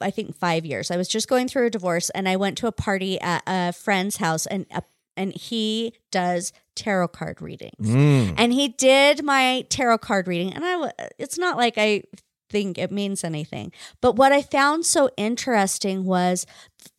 I 0.00 0.10
think 0.10 0.36
5 0.36 0.64
years. 0.64 0.90
I 0.90 0.96
was 0.96 1.08
just 1.08 1.28
going 1.28 1.48
through 1.48 1.66
a 1.66 1.70
divorce 1.70 2.10
and 2.10 2.28
I 2.28 2.36
went 2.36 2.58
to 2.58 2.66
a 2.66 2.72
party 2.72 3.20
at 3.20 3.42
a 3.46 3.72
friend's 3.72 4.16
house 4.18 4.46
and 4.46 4.66
uh, 4.74 4.80
and 5.16 5.32
he 5.34 5.94
does 6.12 6.52
tarot 6.76 7.08
card 7.08 7.42
readings. 7.42 7.88
Mm. 7.88 8.34
And 8.38 8.52
he 8.52 8.68
did 8.68 9.24
my 9.24 9.66
tarot 9.68 9.98
card 9.98 10.28
reading 10.28 10.54
and 10.54 10.64
I 10.64 10.92
it's 11.18 11.38
not 11.38 11.56
like 11.56 11.74
I 11.76 12.02
think 12.50 12.78
it 12.78 12.90
means 12.92 13.24
anything. 13.24 13.72
But 14.00 14.16
what 14.16 14.32
I 14.32 14.42
found 14.42 14.86
so 14.86 15.10
interesting 15.16 16.04
was 16.04 16.46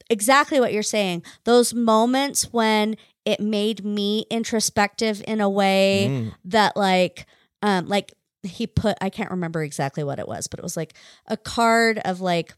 exactly 0.10 0.60
what 0.60 0.74
you're 0.74 0.84
saying. 0.84 1.24
Those 1.45 1.74
moments 1.74 2.52
when 2.52 2.97
it 3.26 3.39
made 3.39 3.86
me 3.86 4.26
introspective 4.30 5.24
in 5.28 5.39
a 5.41 5.50
way 5.50 6.08
Mm. 6.10 6.34
that 6.45 6.76
like 6.76 7.26
um 7.62 7.88
like 7.88 8.14
he 8.43 8.68
put 8.68 8.97
I 9.02 9.10
can't 9.10 9.32
remember 9.32 9.64
exactly 9.64 10.04
what 10.04 10.20
it 10.20 10.28
was, 10.28 10.47
but 10.47 10.60
it 10.60 10.64
was 10.64 10.78
like 10.78 10.93
a 11.28 11.38
card 11.38 12.00
of 12.06 12.22
like 12.22 12.54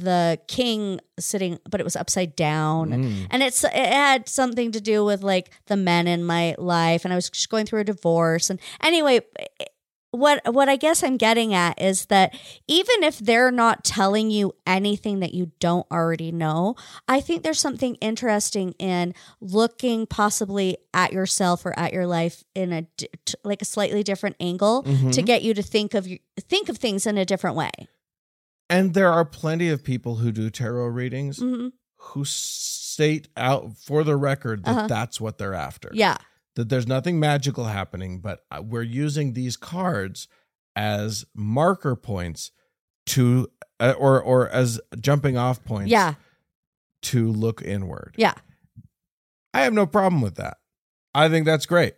the 0.00 0.38
king 0.48 1.00
sitting 1.18 1.58
but 1.70 1.80
it 1.80 1.84
was 1.84 1.96
upside 1.96 2.36
down 2.36 2.92
and 2.92 3.04
Mm. 3.04 3.26
and 3.30 3.42
it's 3.42 3.62
it 3.64 3.72
had 3.74 4.28
something 4.28 4.72
to 4.72 4.80
do 4.80 5.04
with 5.04 5.22
like 5.22 5.50
the 5.66 5.76
men 5.76 6.06
in 6.06 6.24
my 6.24 6.54
life 6.58 7.04
and 7.04 7.12
i 7.12 7.16
was 7.16 7.30
just 7.30 7.48
going 7.50 7.66
through 7.66 7.80
a 7.80 7.84
divorce 7.84 8.50
and 8.50 8.58
anyway 8.82 9.20
what 10.12 10.40
what 10.54 10.68
i 10.68 10.76
guess 10.76 11.02
i'm 11.02 11.16
getting 11.18 11.52
at 11.52 11.80
is 11.80 12.06
that 12.06 12.34
even 12.66 13.02
if 13.02 13.18
they're 13.18 13.50
not 13.50 13.84
telling 13.84 14.30
you 14.30 14.52
anything 14.66 15.20
that 15.20 15.34
you 15.34 15.50
don't 15.60 15.86
already 15.90 16.32
know 16.32 16.74
i 17.06 17.20
think 17.20 17.42
there's 17.42 17.60
something 17.60 17.96
interesting 17.96 18.72
in 18.78 19.12
looking 19.40 20.06
possibly 20.06 20.78
at 20.94 21.12
yourself 21.12 21.66
or 21.66 21.78
at 21.78 21.92
your 21.92 22.06
life 22.06 22.44
in 22.54 22.72
a 22.72 22.86
like 23.44 23.60
a 23.60 23.66
slightly 23.66 24.02
different 24.02 24.36
angle 24.40 24.84
Mhm. 24.84 25.12
to 25.12 25.22
get 25.22 25.42
you 25.42 25.52
to 25.54 25.62
think 25.62 25.92
of 25.92 26.08
think 26.48 26.68
of 26.70 26.78
things 26.78 27.06
in 27.06 27.18
a 27.18 27.24
different 27.24 27.56
way 27.56 27.70
and 28.68 28.94
there 28.94 29.12
are 29.12 29.24
plenty 29.24 29.68
of 29.68 29.84
people 29.84 30.16
who 30.16 30.32
do 30.32 30.50
tarot 30.50 30.86
readings 30.88 31.38
Mhm. 31.38 31.72
who 31.98 32.24
state 32.24 33.28
out 33.36 33.76
for 33.76 34.04
the 34.04 34.16
record 34.16 34.64
that 34.64 34.76
Uh-huh. 34.76 34.86
that's 34.86 35.20
what 35.20 35.38
they're 35.38 35.54
after 35.54 35.90
yeah 35.92 36.16
that 36.54 36.68
there's 36.70 36.86
nothing 36.86 37.20
magical 37.20 37.64
happening, 37.66 38.18
but 38.20 38.40
uh, 38.50 38.62
we're 38.64 38.80
using 38.82 39.34
these 39.34 39.58
cards 39.58 40.26
as 40.74 41.24
marker 41.34 41.94
points 41.94 42.50
to, 43.06 43.48
uh, 43.78 43.92
or 43.98 44.22
or 44.22 44.48
as 44.48 44.80
jumping 44.98 45.36
off 45.36 45.62
points, 45.64 45.90
yeah 45.90 46.14
to 47.02 47.30
look 47.30 47.60
inward. 47.62 48.14
yeah 48.16 48.32
I 49.54 49.60
have 49.62 49.72
no 49.74 49.86
problem 49.86 50.20
with 50.22 50.36
that. 50.36 50.56
I 51.14 51.28
think 51.28 51.44
that's 51.46 51.66
great. 51.66 51.94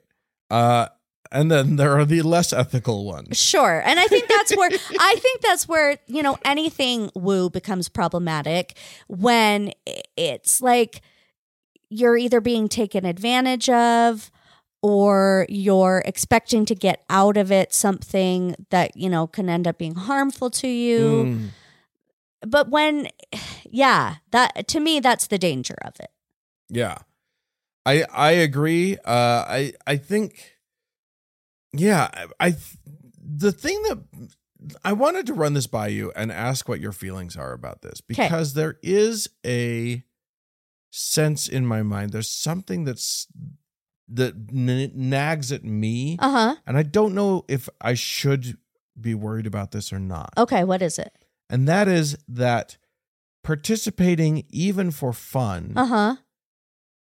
Uh, 0.50 0.88
and 1.30 1.50
then 1.50 1.76
there 1.76 1.98
are 1.98 2.04
the 2.04 2.22
less 2.22 2.52
ethical 2.52 3.04
ones. 3.04 3.38
Sure. 3.38 3.82
And 3.84 3.98
I 4.00 4.06
think 4.06 4.28
that's 4.28 4.56
where 4.56 4.70
I 5.00 5.16
think 5.18 5.40
that's 5.42 5.68
where, 5.68 5.98
you 6.06 6.22
know, 6.22 6.38
anything 6.44 7.10
woo 7.14 7.50
becomes 7.50 7.88
problematic 7.88 8.76
when 9.08 9.72
it's 10.16 10.60
like 10.60 11.02
you're 11.90 12.16
either 12.16 12.40
being 12.40 12.68
taken 12.68 13.04
advantage 13.04 13.68
of 13.68 14.30
or 14.82 15.46
you're 15.48 16.02
expecting 16.04 16.64
to 16.66 16.74
get 16.74 17.04
out 17.10 17.36
of 17.36 17.50
it 17.50 17.72
something 17.72 18.54
that, 18.70 18.96
you 18.96 19.08
know, 19.08 19.26
can 19.26 19.48
end 19.48 19.66
up 19.66 19.78
being 19.78 19.94
harmful 19.94 20.50
to 20.50 20.68
you. 20.68 21.00
Mm. 21.24 21.48
But 22.46 22.70
when 22.70 23.08
yeah, 23.70 24.16
that 24.30 24.68
to 24.68 24.80
me 24.80 25.00
that's 25.00 25.26
the 25.26 25.38
danger 25.38 25.76
of 25.82 25.94
it. 26.00 26.10
Yeah. 26.68 26.98
I 27.84 28.04
I 28.12 28.30
agree. 28.32 28.96
Uh 29.04 29.44
I 29.48 29.72
I 29.86 29.96
think 29.96 30.57
yeah, 31.72 32.08
I, 32.40 32.48
I 32.48 32.54
the 33.20 33.52
thing 33.52 33.82
that 33.84 33.98
I 34.84 34.92
wanted 34.92 35.26
to 35.26 35.34
run 35.34 35.54
this 35.54 35.66
by 35.66 35.88
you 35.88 36.12
and 36.16 36.32
ask 36.32 36.68
what 36.68 36.80
your 36.80 36.92
feelings 36.92 37.36
are 37.36 37.52
about 37.52 37.82
this 37.82 38.00
because 38.00 38.54
there 38.54 38.78
is 38.82 39.28
a 39.46 40.02
sense 40.90 41.46
in 41.48 41.66
my 41.66 41.82
mind 41.82 42.10
there's 42.12 42.30
something 42.30 42.84
that's 42.84 43.26
that 44.08 44.34
n- 44.52 44.90
nags 44.94 45.52
at 45.52 45.62
me 45.64 46.16
Uh-huh. 46.18 46.56
and 46.66 46.76
I 46.78 46.82
don't 46.82 47.14
know 47.14 47.44
if 47.48 47.68
I 47.80 47.92
should 47.94 48.56
be 48.98 49.14
worried 49.14 49.46
about 49.46 49.70
this 49.70 49.92
or 49.92 49.98
not. 50.00 50.32
Okay, 50.38 50.64
what 50.64 50.80
is 50.82 50.98
it? 50.98 51.12
And 51.50 51.68
that 51.68 51.86
is 51.88 52.16
that 52.26 52.78
participating 53.44 54.44
even 54.50 54.90
for 54.90 55.12
fun 55.12 55.74
Uh-huh. 55.76 56.16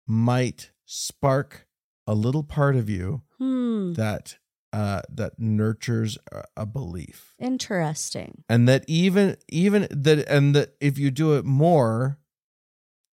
might 0.05 0.72
spark 0.86 1.68
a 2.05 2.13
little 2.13 2.43
part 2.43 2.76
of 2.76 2.89
you 2.89 3.22
Hmm. 3.38 3.93
that 3.93 4.38
uh 4.74 5.01
that 5.09 5.34
nurtures 5.39 6.18
a, 6.55 6.65
belief 6.65 7.34
Interesting. 7.39 8.43
and 8.49 8.68
that 8.68 8.84
even 8.88 9.38
even 9.47 9.88
that 9.89 10.28
and 10.28 10.55
that 10.55 10.76
if 10.82 10.97
you 10.99 11.09
do 11.11 11.34
it 11.38 11.45
more 11.45 12.18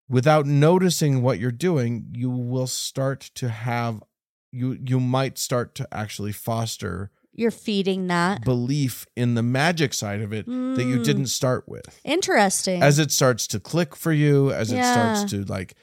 without 0.08 0.46
noticing 0.46 1.22
what 1.22 1.38
you're 1.38 1.50
doing 1.50 2.06
you 2.14 2.30
will 2.30 2.66
start 2.66 3.20
to 3.34 3.48
have 3.48 4.02
you 4.50 4.78
you 4.84 4.98
might 5.00 5.38
start 5.38 5.74
to 5.74 5.86
actually 5.92 6.32
foster 6.32 7.10
You're 7.34 7.50
feeding 7.50 8.08
that. 8.08 8.44
belief 8.44 9.06
in 9.16 9.34
the 9.34 9.42
magic 9.42 9.94
side 9.94 10.20
of 10.20 10.32
it 10.32 10.46
that 10.46 10.84
you 10.84 10.98
Mm. 10.98 11.04
didn't 11.04 11.26
start 11.28 11.68
with 11.68 12.00
Interesting. 12.04 12.82
as 12.82 12.98
it 12.98 13.10
starts 13.10 13.46
to 13.48 13.60
click 13.60 13.94
for 13.96 14.12
you 14.12 14.50
as 14.52 14.72
it 14.72 14.82
starts 14.84 15.24
to 15.32 15.44
like 15.44 15.74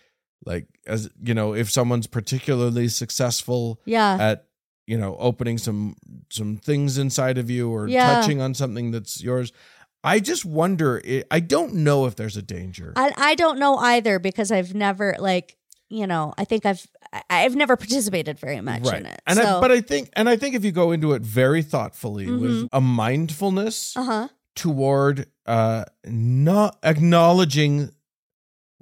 like 0.46 0.68
as 0.88 1.10
you 1.22 1.34
know 1.34 1.54
if 1.54 1.70
someone's 1.72 2.08
particularly 2.08 2.88
successful 2.88 3.80
yeah. 3.86 4.18
at 4.20 4.46
you 4.90 4.98
know 4.98 5.16
opening 5.20 5.58
some 5.60 5.96
some 6.30 6.58
things 6.58 6.98
inside 6.98 7.38
of 7.38 7.50
you 7.50 7.70
or 7.72 7.88
Yeah. 7.88 8.06
touching 8.16 8.42
on 8.42 8.54
something 8.56 8.92
that's 8.92 9.22
yours 9.24 9.52
i 10.04 10.20
just 10.20 10.44
wonder 10.46 11.02
i 11.30 11.40
don't 11.40 11.74
know 11.76 12.06
if 12.08 12.16
there's 12.16 12.38
a 12.38 12.42
danger 12.42 12.94
I 12.96 13.12
I 13.32 13.36
don't 13.36 13.60
know 13.60 13.76
either 13.78 14.18
because 14.20 14.50
I've 14.52 14.74
never 14.74 15.16
like 15.20 15.58
you 15.90 16.08
know 16.08 16.34
I 16.38 16.46
think 16.46 16.66
I've 16.66 16.86
I've 17.30 17.56
never 17.56 17.76
participated 17.78 18.40
very 18.40 18.62
much 18.62 18.86
in 18.94 19.06
it. 19.06 19.22
and 19.28 19.38
so, 19.38 19.58
I, 19.58 19.62
but 19.62 19.72
i 19.72 19.82
think 19.82 20.10
and 20.14 20.28
i 20.30 20.36
think 20.42 20.56
if 20.56 20.64
you 20.66 20.72
go 20.72 20.92
into 20.92 21.14
it 21.14 21.22
very 21.22 21.62
thoughtfully 21.64 22.28
with 22.32 22.52
Mhm. 22.52 22.68
a 22.72 22.82
mindfulness 22.82 23.96
uh 23.98 24.04
huh 24.12 24.28
toward 24.56 25.26
uh 25.46 25.84
not 26.06 26.78
acknowledging 26.84 27.90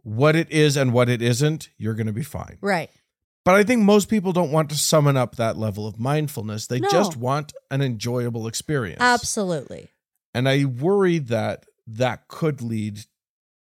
what 0.04 0.36
it 0.36 0.50
is 0.52 0.78
and 0.78 0.94
what 0.94 1.10
it 1.10 1.22
isn't 1.22 1.70
you're 1.78 1.94
going 1.96 2.08
to 2.08 2.14
be 2.14 2.24
fine 2.24 2.58
right 2.62 2.90
But 3.48 3.56
I 3.56 3.64
think 3.64 3.82
most 3.82 4.10
people 4.10 4.34
don't 4.34 4.52
want 4.52 4.70
to 4.72 4.76
summon 4.76 5.16
up 5.16 5.38
that 5.38 5.56
level 5.58 5.88
of 5.88 5.98
mindfulness. 5.98 6.68
They 6.68 6.82
No. 6.82 6.90
just 6.90 7.16
want 7.16 7.54
an 7.72 7.82
enjoyable 7.82 8.46
experience. 8.46 9.00
absolutely 9.00 9.88
And 10.34 10.50
I 10.50 10.66
worry 10.66 11.18
that 11.20 11.66
that 11.88 12.28
could 12.28 12.62
lead 12.62 13.06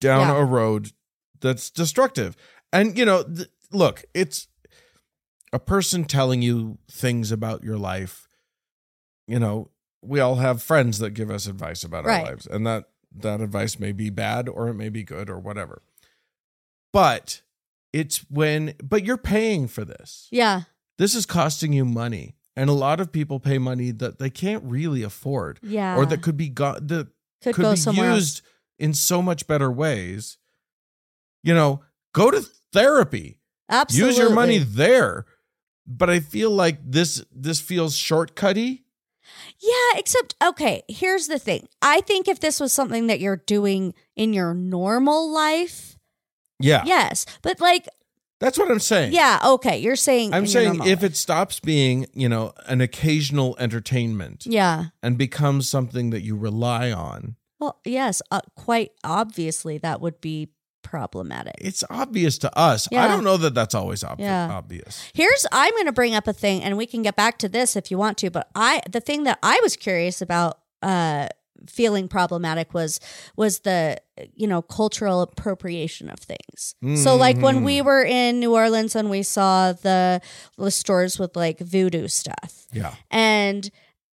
down 0.02 0.28
Yeah. 0.28 0.42
a 0.42 0.44
road 0.44 0.92
that's 1.40 1.70
destructive. 1.70 2.36
And, 2.74 2.98
you 2.98 3.06
know, 3.06 3.24
th- 3.24 3.48
look, 3.72 4.04
it's 4.14 4.50
a 5.54 5.58
person 5.60 6.04
telling 6.04 6.42
you 6.42 6.80
things 6.92 7.32
about 7.32 7.64
your 7.64 7.78
life. 7.78 8.28
You 9.26 9.40
know, 9.40 9.72
we 10.02 10.20
all 10.20 10.36
have 10.36 10.62
friends 10.62 11.00
that 11.00 11.12
give 11.12 11.32
us 11.32 11.48
advice 11.48 11.86
about 11.86 12.04
Right. 12.04 12.26
our 12.26 12.32
lives. 12.32 12.46
And 12.46 12.68
that 12.68 12.90
that 13.10 13.40
advice 13.40 13.80
may 13.80 13.94
be 13.94 14.10
bad 14.10 14.50
or 14.50 14.68
it 14.68 14.74
may 14.74 14.90
be 14.90 15.04
good 15.04 15.30
or 15.30 15.40
whatever. 15.40 15.82
But 16.92 17.42
it's 17.98 18.20
when 18.30 18.76
but 18.84 19.04
you're 19.04 19.18
paying 19.18 19.68
for 19.68 19.84
this. 19.84 20.28
Yeah. 20.32 20.62
This 20.98 21.16
is 21.16 21.26
costing 21.26 21.74
you 21.74 21.84
money. 21.86 22.36
And 22.56 22.70
a 22.70 22.74
lot 22.74 23.00
of 23.00 23.12
people 23.12 23.40
pay 23.40 23.60
money 23.60 23.92
that 23.92 24.18
they 24.18 24.32
can't 24.32 24.64
really 24.64 25.04
afford 25.04 25.60
yeah 25.62 25.96
or 25.96 26.06
that 26.08 26.24
could 26.24 26.38
be 26.38 26.50
got 26.50 26.88
that 26.88 27.08
could, 27.44 27.56
could 27.56 27.62
go 27.62 27.72
be 27.72 27.78
somewhere 27.78 28.14
used 28.14 28.40
else. 28.40 28.54
in 28.80 28.94
so 28.94 29.22
much 29.22 29.48
better 29.48 29.72
ways. 29.72 30.38
You 31.44 31.54
know 31.54 31.84
go 32.14 32.32
to 32.32 32.42
therapy. 32.74 33.40
Absolutely 33.70 34.10
use 34.10 34.18
your 34.18 34.34
money 34.34 34.58
there. 34.60 35.26
But 35.86 36.10
i 36.10 36.20
feel 36.20 36.52
like 36.52 36.80
this 36.84 37.24
this 37.32 37.60
feels 37.60 37.96
shortcutty. 37.96 38.84
Yeah, 39.60 40.00
except 40.00 40.36
okay, 40.44 40.84
here's 40.88 41.28
the 41.28 41.40
thing. 41.40 41.68
I 41.82 42.02
think 42.02 42.28
if 42.28 42.40
this 42.40 42.60
was 42.60 42.74
something 42.74 43.08
that 43.08 43.20
you're 43.20 43.44
doing 43.46 43.94
in 44.16 44.34
your 44.34 44.54
normal 44.54 45.32
life, 45.32 45.97
yeah 46.60 46.84
yes. 46.86 47.26
But 47.42 47.60
like, 47.62 47.88
that's 48.40 48.58
what 48.58 48.70
i'm 48.70 48.80
saying 48.80 49.14
yeah, 49.14 49.40
okay, 49.44 49.78
you're 49.80 49.96
saying 49.96 50.34
i'm 50.34 50.44
in 50.44 50.44
your 50.46 50.52
saying 50.54 50.68
normal 50.78 50.88
if 50.88 51.02
life. 51.02 51.12
it 51.12 51.16
stops 51.18 51.60
being 51.60 52.06
you 52.14 52.30
know 52.30 52.54
an 52.68 52.82
occasional 52.82 53.56
entertainment 53.60 54.46
Yeah. 54.46 54.86
and 55.02 55.18
becomes 55.18 55.68
something 55.70 56.12
that 56.12 56.22
you 56.22 56.36
rely 56.38 56.92
on 56.92 57.36
Well, 57.60 57.80
yes, 57.84 58.22
uh, 58.30 58.42
quite 58.56 58.92
obviously 59.04 59.78
that 59.80 60.02
would 60.02 60.22
be 60.22 60.50
problematic. 60.84 61.56
it's 61.60 61.84
obvious 61.90 62.38
to 62.38 62.58
us 62.58 62.88
i 62.92 62.96
Yeah. 62.96 63.08
don't 63.10 63.24
know 63.24 63.38
that 63.38 63.54
that's 63.54 63.76
always 63.76 64.04
Yeah. 64.18 64.50
obvious 64.52 65.04
Here's 65.14 65.46
I'm 65.52 65.72
going 65.74 65.86
to 65.88 65.92
bring 65.92 66.16
up 66.16 66.28
a 66.28 66.34
thing 66.34 66.64
and 66.64 66.78
we 66.78 66.86
can 66.86 67.02
get 67.02 67.16
back 67.16 67.38
to 67.40 67.50
this 67.50 67.76
if 67.76 67.92
you 67.92 67.98
want 67.98 68.18
to, 68.20 68.30
but 68.30 68.48
I 68.56 68.82
the 68.90 69.02
thing 69.02 69.24
that 69.24 69.38
I 69.44 69.60
was 69.64 69.76
curious 69.76 70.22
about 70.22 70.60
uh 70.82 71.28
feeling 71.68 72.08
problematic 72.08 72.74
was 72.74 73.00
was 73.36 73.60
the 73.60 73.98
you 74.34 74.48
know 74.48 74.62
cultural 74.62 75.22
appropriation 75.22 76.10
of 76.10 76.20
things. 76.20 76.76
So 77.02 77.16
like 77.16 77.38
when 77.38 77.64
we 77.64 77.78
mm-hmm. 77.78 77.88
were 77.88 78.04
in 78.04 78.40
New 78.40 78.54
Orleans 78.54 78.96
and 78.96 79.10
we 79.10 79.24
saw 79.24 79.74
the 79.74 80.22
the 80.58 80.72
stores 80.72 81.20
with 81.20 81.36
like 81.36 81.60
voodoo 81.60 82.08
stuff. 82.08 82.66
Yeah. 82.72 82.96
And 83.12 83.70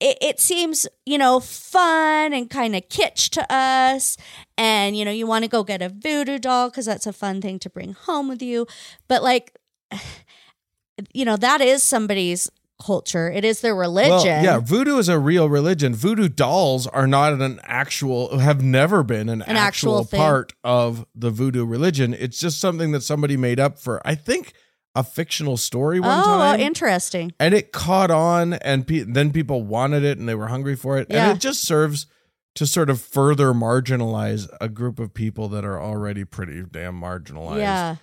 it, 0.00 0.18
it 0.20 0.40
seems 0.40 0.86
you 1.06 1.18
know 1.18 1.40
fun 1.40 2.32
and 2.32 2.48
kind 2.48 2.76
of 2.76 2.88
kitsch 2.88 3.30
to 3.30 3.52
us. 3.52 4.16
And 4.56 4.96
you 4.96 5.04
know 5.04 5.10
you 5.10 5.26
want 5.26 5.44
to 5.44 5.48
go 5.50 5.64
get 5.64 5.82
a 5.82 5.88
voodoo 5.88 6.38
doll 6.38 6.70
because 6.70 6.86
that's 6.86 7.06
a 7.06 7.12
fun 7.12 7.40
thing 7.40 7.58
to 7.60 7.70
bring 7.70 7.92
home 7.92 8.28
with 8.28 8.42
you. 8.42 8.66
But 9.08 9.22
like 9.22 9.56
you 11.12 11.24
know 11.24 11.36
that 11.36 11.60
is 11.60 11.82
somebody's 11.82 12.50
culture 12.82 13.30
it 13.30 13.44
is 13.44 13.60
their 13.60 13.74
religion 13.74 14.10
Well, 14.10 14.44
yeah, 14.44 14.58
voodoo 14.60 14.98
is 14.98 15.08
a 15.08 15.18
real 15.18 15.48
religion. 15.48 15.94
Voodoo 15.94 16.28
dolls 16.28 16.86
are 16.86 17.06
not 17.06 17.32
an 17.32 17.60
actual, 17.64 18.38
have 18.38 18.62
never 18.62 19.02
been 19.02 19.28
an, 19.28 19.42
An 19.42 19.56
actual, 19.56 20.00
actual 20.00 20.18
part 20.18 20.52
of 20.62 21.04
the 21.14 21.30
voodoo 21.30 21.64
religion. 21.64 22.14
It's 22.14 22.38
just 22.38 22.60
something 22.60 22.92
that 22.92 23.02
somebody 23.02 23.36
made 23.36 23.58
up 23.58 23.78
for, 23.78 24.00
I 24.06 24.14
think, 24.14 24.52
a 24.94 25.02
fictional 25.04 25.56
story 25.56 26.00
one 26.00 26.20
oh 26.20 26.24
time. 26.24 26.60
Oh, 26.60 26.62
interesting 26.62 27.32
and 27.38 27.52
it 27.52 27.72
caught 27.72 28.10
on, 28.10 28.54
and 28.54 28.86
pe- 28.86 29.00
then 29.00 29.32
people 29.32 29.62
wanted 29.62 30.04
it 30.04 30.18
and 30.18 30.28
they 30.28 30.34
were 30.34 30.48
hungry 30.48 30.76
for 30.76 30.98
it. 30.98 31.08
Yeah. 31.10 31.28
And 31.28 31.36
it 31.36 31.40
just 31.40 31.62
serves 31.62 32.06
to 32.54 32.66
sort 32.66 32.90
of 32.90 33.00
further 33.00 33.52
marginalize 33.52 34.48
a 34.60 34.68
group 34.68 34.98
of 34.98 35.14
people 35.14 35.48
that 35.48 35.64
are 35.64 35.80
already 35.80 36.24
pretty 36.24 36.62
damn 36.70 37.00
marginalized. 37.00 37.58
yeah 37.58 37.96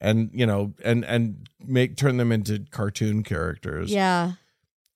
And, 0.00 0.30
you 0.32 0.46
know, 0.46 0.72
and, 0.82 1.04
and 1.04 1.46
make, 1.64 1.96
turn 1.96 2.16
them 2.16 2.32
into 2.32 2.64
cartoon 2.70 3.22
characters. 3.22 3.90
yeah 3.92 4.32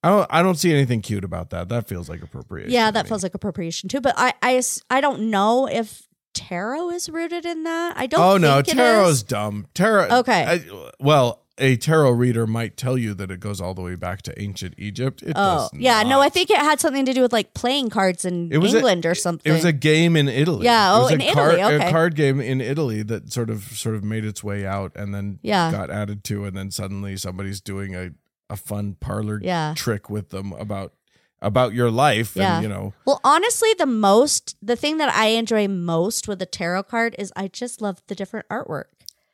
I 0.03 0.09
don't, 0.09 0.27
I 0.31 0.41
don't 0.43 0.55
see 0.55 0.71
anything 0.71 1.01
cute 1.01 1.23
about 1.23 1.49
that. 1.49 1.67
That 1.69 1.87
feels 1.87 2.09
like 2.09 2.21
appropriation. 2.21 2.71
yeah 2.71 2.91
that 2.91 3.07
feels 3.07 3.23
like 3.23 3.33
appropriation 3.35 3.89
too 3.89 4.01
but 4.01 4.13
I, 4.17 4.33
I, 4.41 4.61
I 4.89 5.01
don't 5.01 5.29
know 5.31 5.67
if 5.67 6.07
tarot 6.33 6.89
is 6.89 7.07
rooted 7.09 7.45
in 7.45 7.63
that 7.63 7.95
i 7.97 8.07
don't 8.07 8.19
Oh 8.19 8.37
no, 8.37 8.61
tarot's 8.61 9.09
is. 9.17 9.23
dumb. 9.23 9.67
Tarot. 9.73 10.09
Okay. 10.19 10.43
I- 10.45 10.89
well, 10.99 11.44
a 11.57 11.77
tarot 11.77 12.11
reader 12.11 12.45
might 12.45 12.75
tell 12.75 12.97
you 12.97 13.13
that 13.13 13.31
it 13.31 13.39
goes 13.39 13.61
all 13.61 13.73
the 13.73 13.81
way 13.81 13.95
back 13.95 14.21
to 14.23 14.41
ancient 14.41 14.73
Egypt. 14.77 15.21
It 15.23 15.33
Oh 15.35 15.69
does 15.71 15.71
yeah, 15.73 16.03
no, 16.03 16.19
I 16.19 16.27
think 16.29 16.49
it 16.49 16.57
had 16.57 16.79
something 16.81 17.05
to 17.05 17.13
do 17.13 17.21
with 17.21 17.31
like 17.31 17.53
playing 17.53 17.89
cards 17.89 18.25
in 18.25 18.51
It 18.51 18.57
was 18.57 18.73
a- 18.73 18.77
England 18.77 19.05
or 19.05 19.15
something. 19.15 19.49
it 19.49 19.55
was 19.55 19.63
a 19.65 19.71
game 19.71 20.17
in 20.17 20.27
Italy. 20.27 20.65
Yeah, 20.65 20.91
It 20.93 20.97
oh, 20.97 21.01
was 21.03 21.11
a 21.11 21.13
in 21.15 21.33
card, 21.33 21.53
Italy, 21.55 21.75
okay. 21.75 21.87
A 21.87 21.91
card 21.91 22.15
game 22.15 22.41
in 22.41 22.59
Italy 22.59 23.03
that 23.03 23.31
sort 23.31 23.49
of 23.49 23.63
sort 23.63 23.95
of 23.95 24.03
made 24.03 24.25
its 24.25 24.43
way 24.43 24.65
out 24.65 24.91
and 24.95 25.13
then 25.15 25.39
Yeah. 25.43 25.71
got 25.71 25.89
added 25.89 26.23
to, 26.25 26.43
and 26.45 26.57
then 26.57 26.71
suddenly 26.71 27.15
somebody's 27.17 27.61
doing 27.61 27.95
a 27.95 28.09
a 28.49 28.55
fun 28.57 28.95
parlor 28.99 29.39
Yeah. 29.41 29.73
trick 29.75 30.09
with 30.09 30.29
them 30.29 30.51
about 30.53 30.93
about 31.41 31.73
your 31.73 31.89
life. 31.91 32.35
Yeah. 32.35 32.55
And, 32.55 32.63
you 32.63 32.69
know, 32.69 32.93
Well, 33.05 33.19
honestly, 33.23 33.69
the 33.77 33.85
most 33.85 34.55
the 34.61 34.75
thing 34.75 34.97
that 34.97 35.13
I 35.15 35.27
enjoy 35.27 35.67
most 35.67 36.27
with 36.27 36.41
a 36.41 36.45
tarot 36.45 36.83
card 36.83 37.15
is 37.17 37.31
I 37.35 37.47
just 37.47 37.81
love 37.81 38.01
the 38.07 38.13
different 38.15 38.45
artwork. 38.49 38.85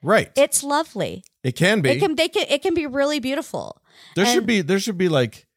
right? 0.03 0.31
It's 0.35 0.63
lovely. 0.63 1.23
Can 1.55 1.81
be. 1.81 1.89
It 1.89 1.99
can 1.99 2.15
they 2.15 2.27
can 2.29 2.45
it 2.49 2.61
can 2.61 2.73
be 2.75 2.85
really 2.85 3.19
beautiful. 3.19 3.81
there 4.15 4.25
should 4.27 4.45
be 4.45 4.61
there 4.61 4.79
should 4.79 4.97
be 4.97 5.09
like 5.09 5.47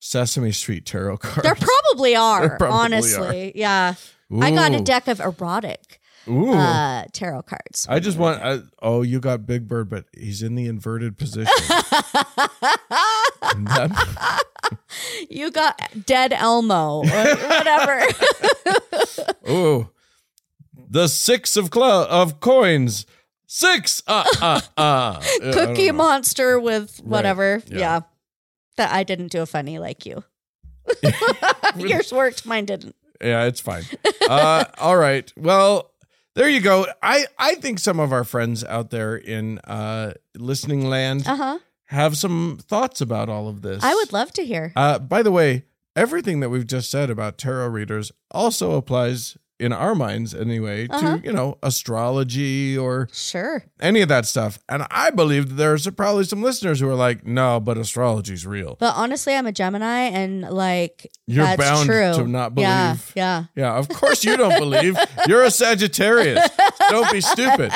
Sesame 0.00 0.52
Street 0.52 0.84
tarot 0.84 1.16
cards. 1.18 1.42
There 1.42 1.54
probably 1.54 2.14
are, 2.30 2.48
There 2.48 2.58
probably 2.58 2.78
honestly. 2.78 3.52
Yeah. 3.54 3.94
I 4.40 4.50
got 4.50 4.74
a 4.74 4.80
deck 4.80 5.08
of 5.08 5.20
erotic. 5.20 6.00
Ooh. 6.26 6.52
uh, 6.54 7.04
tarot 7.12 7.42
cards. 7.42 7.86
I 7.88 8.00
just 8.00 8.18
want. 8.18 8.42
I, 8.42 8.60
oh, 8.82 9.02
you 9.02 9.20
got 9.20 9.46
Big 9.46 9.68
Bird, 9.68 9.90
but 9.90 10.06
he's 10.14 10.42
in 10.42 10.54
the 10.54 10.66
inverted 10.66 11.16
position. 11.18 11.52
You 15.28 15.50
got 15.50 15.80
dead 16.06 16.32
Elmo 16.32 16.98
or 17.00 17.04
whatever. 17.04 18.06
ooh, 19.50 19.90
the 20.88 21.08
six 21.08 21.56
of 21.56 21.70
clo- 21.70 22.06
of 22.08 22.40
coins. 22.40 23.04
Six. 23.54 24.02
Uh, 24.08 24.24
uh, 24.42 24.60
uh. 24.76 25.20
Cookie 25.52 25.92
monster 25.92 26.58
with 26.58 26.98
whatever. 27.04 27.62
Yeah. 27.68 27.78
Yeah. 27.78 28.00
That 28.78 28.90
I 28.92 29.04
didn't 29.04 29.28
do 29.30 29.42
a 29.42 29.46
funny 29.46 29.78
like 29.78 30.04
you. 30.04 30.24
Yours 31.76 32.12
worked, 32.12 32.44
mine 32.46 32.64
didn't. 32.64 32.96
Yeah, 33.20 33.44
it's 33.44 33.60
fine. 33.60 33.84
Uh, 34.28 34.64
all 34.78 34.96
right. 34.96 35.32
Well, 35.36 35.92
there 36.34 36.48
you 36.48 36.60
go. 36.60 36.86
I 37.00 37.26
I 37.38 37.54
think 37.54 37.78
some 37.78 38.00
of 38.00 38.12
our 38.12 38.24
friends 38.24 38.64
out 38.64 38.90
there 38.90 39.14
in 39.14 39.60
uh, 39.60 40.14
listening 40.36 40.88
land 40.88 41.22
Uh 41.28 41.36
huh. 41.36 41.58
have 41.84 42.16
some 42.16 42.58
thoughts 42.60 43.00
about 43.00 43.28
all 43.28 43.46
of 43.46 43.62
this. 43.62 43.84
I 43.84 43.94
would 43.94 44.12
love 44.12 44.32
to 44.32 44.44
hear. 44.44 44.72
Uh, 44.74 44.98
by 44.98 45.22
the 45.22 45.30
way, 45.30 45.66
everything 45.94 46.40
that 46.40 46.48
we've 46.50 46.66
just 46.66 46.90
said 46.90 47.08
about 47.08 47.38
tarot 47.38 47.68
readers 47.68 48.10
also 48.32 48.72
applies 48.72 49.38
in 49.64 49.72
our 49.72 49.94
minds 49.94 50.34
anyway 50.34 50.86
Uh-huh. 50.90 51.18
to 51.18 51.24
you 51.24 51.32
know 51.32 51.56
astrology 51.62 52.76
or 52.76 53.08
Sure. 53.12 53.64
any 53.80 54.02
of 54.02 54.08
that 54.08 54.26
stuff. 54.26 54.58
And 54.68 54.86
I 54.90 55.10
believe 55.10 55.48
that 55.48 55.54
there's 55.54 55.88
probably 55.90 56.24
some 56.24 56.42
listeners 56.42 56.80
who 56.80 56.88
are 56.88 56.94
like, 56.94 57.26
no, 57.26 57.60
but 57.60 57.78
astrology's 57.78 58.46
real. 58.46 58.76
But 58.78 58.94
honestly, 58.96 59.34
I'm 59.34 59.46
a 59.46 59.52
Gemini 59.52 60.08
and 60.20 60.42
like 60.42 61.10
You're 61.26 61.44
that's 61.46 61.60
bound 61.62 61.86
true. 61.86 62.12
to 62.14 62.28
not 62.28 62.52
Yeah. 62.56 62.92
believe. 62.92 63.12
Yeah. 63.16 63.44
Yeah, 63.56 63.74
of 63.78 63.88
course 63.88 64.24
you 64.24 64.36
don't 64.36 64.58
believe. 64.58 64.96
You're 65.26 65.42
a 65.44 65.50
Sagittarius. 65.50 66.48
Don't 66.90 67.10
be 67.10 67.20
stupid. 67.22 67.72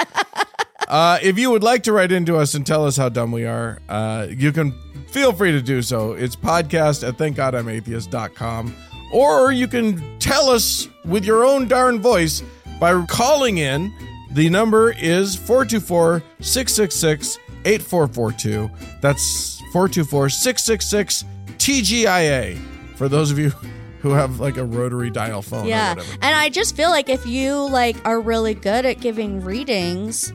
Uh, 0.87 1.19
if 1.23 1.39
you 1.39 1.51
would 1.51 1.63
like 1.63 1.83
to 1.85 1.93
write 1.93 2.13
into 2.13 2.37
us 2.37 2.55
and 2.55 2.67
tell 2.67 2.85
us 2.87 2.97
how 2.97 3.09
dumb 3.09 3.33
we 3.33 3.45
are, 3.47 3.79
uh, 3.89 4.27
you 4.29 4.53
can 4.53 4.75
feel 5.09 5.33
free 5.33 5.51
to 5.53 5.63
do 5.63 5.81
so. 5.83 6.13
It's 6.13 6.37
podcast 6.37 7.07
at 7.07 7.17
thankgodimatheist.com. 7.17 8.75
Or 9.13 9.51
you 9.53 9.67
can 9.67 10.19
tell 10.19 10.51
us 10.51 10.89
with 11.09 11.25
your 11.25 11.45
own 11.45 11.67
darn 11.67 12.01
voice 12.01 12.43
by 12.79 13.05
calling 13.07 13.59
in. 13.59 13.93
The 14.33 14.49
number 14.51 14.93
is 14.93 15.35
424 15.35 16.23
666 16.41 17.39
8442. 17.65 18.71
That's 19.01 19.59
424 19.73 20.29
666 20.29 21.25
TGIA. 21.57 22.59
For 22.97 23.09
those 23.09 23.31
of 23.31 23.39
you 23.39 23.51
who 24.01 24.11
have 24.11 24.39
like 24.39 24.57
a 24.57 24.65
rotary 24.65 25.11
dial 25.11 25.43
phone 25.43 25.67
Yeah. 25.67 25.93
or 25.93 25.97
whatever. 25.97 26.13
And 26.23 26.37
I 26.37 26.51
just 26.51 26.77
feel 26.77 26.91
like 26.91 27.09
if 27.09 27.27
you 27.27 27.55
like 27.69 27.97
are 28.07 28.21
really 28.21 28.55
good 28.55 28.87
at 28.87 29.01
giving 29.01 29.41
readings 29.45 30.33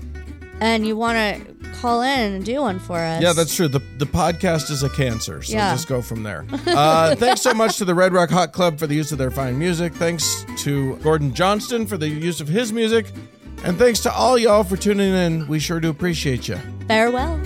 and 0.61 0.85
you 0.87 0.95
want 0.95 1.17
to 1.17 1.69
call 1.81 2.01
in 2.01 2.33
and 2.33 2.45
do 2.45 2.61
one 2.61 2.79
for 2.79 2.97
us. 2.99 3.21
Yeah, 3.21 3.33
that's 3.33 3.55
true. 3.55 3.67
The 3.67 3.81
the 3.97 4.05
podcast 4.05 4.69
is 4.71 4.83
a 4.83 4.89
cancer, 4.89 5.41
so 5.41 5.53
Yeah. 5.53 5.73
just 5.73 5.87
go 5.87 6.01
from 6.01 6.23
there. 6.23 6.45
Uh, 6.67 7.15
thanks 7.15 7.41
so 7.41 7.53
much 7.53 7.77
to 7.77 7.85
the 7.85 7.93
Red 7.95 8.13
Rock 8.13 8.29
Hot 8.29 8.51
Club 8.53 8.79
for 8.79 8.87
the 8.87 8.95
use 8.95 9.11
of 9.11 9.17
their 9.17 9.31
fine 9.31 9.57
music. 9.59 9.93
Thanks 9.93 10.45
to 10.59 10.95
Gordon 10.97 11.33
Johnston 11.33 11.85
for 11.87 11.97
the 11.97 12.07
use 12.07 12.39
of 12.41 12.47
his 12.47 12.71
music. 12.73 13.07
And 13.63 13.77
thanks 13.77 13.99
to 14.01 14.11
all 14.13 14.37
y'all 14.37 14.63
for 14.63 14.75
tuning 14.77 15.13
in. 15.13 15.47
We 15.47 15.59
sure 15.59 15.79
do 15.79 15.89
appreciate 15.89 16.47
you. 16.47 16.57
farewell. 16.87 17.39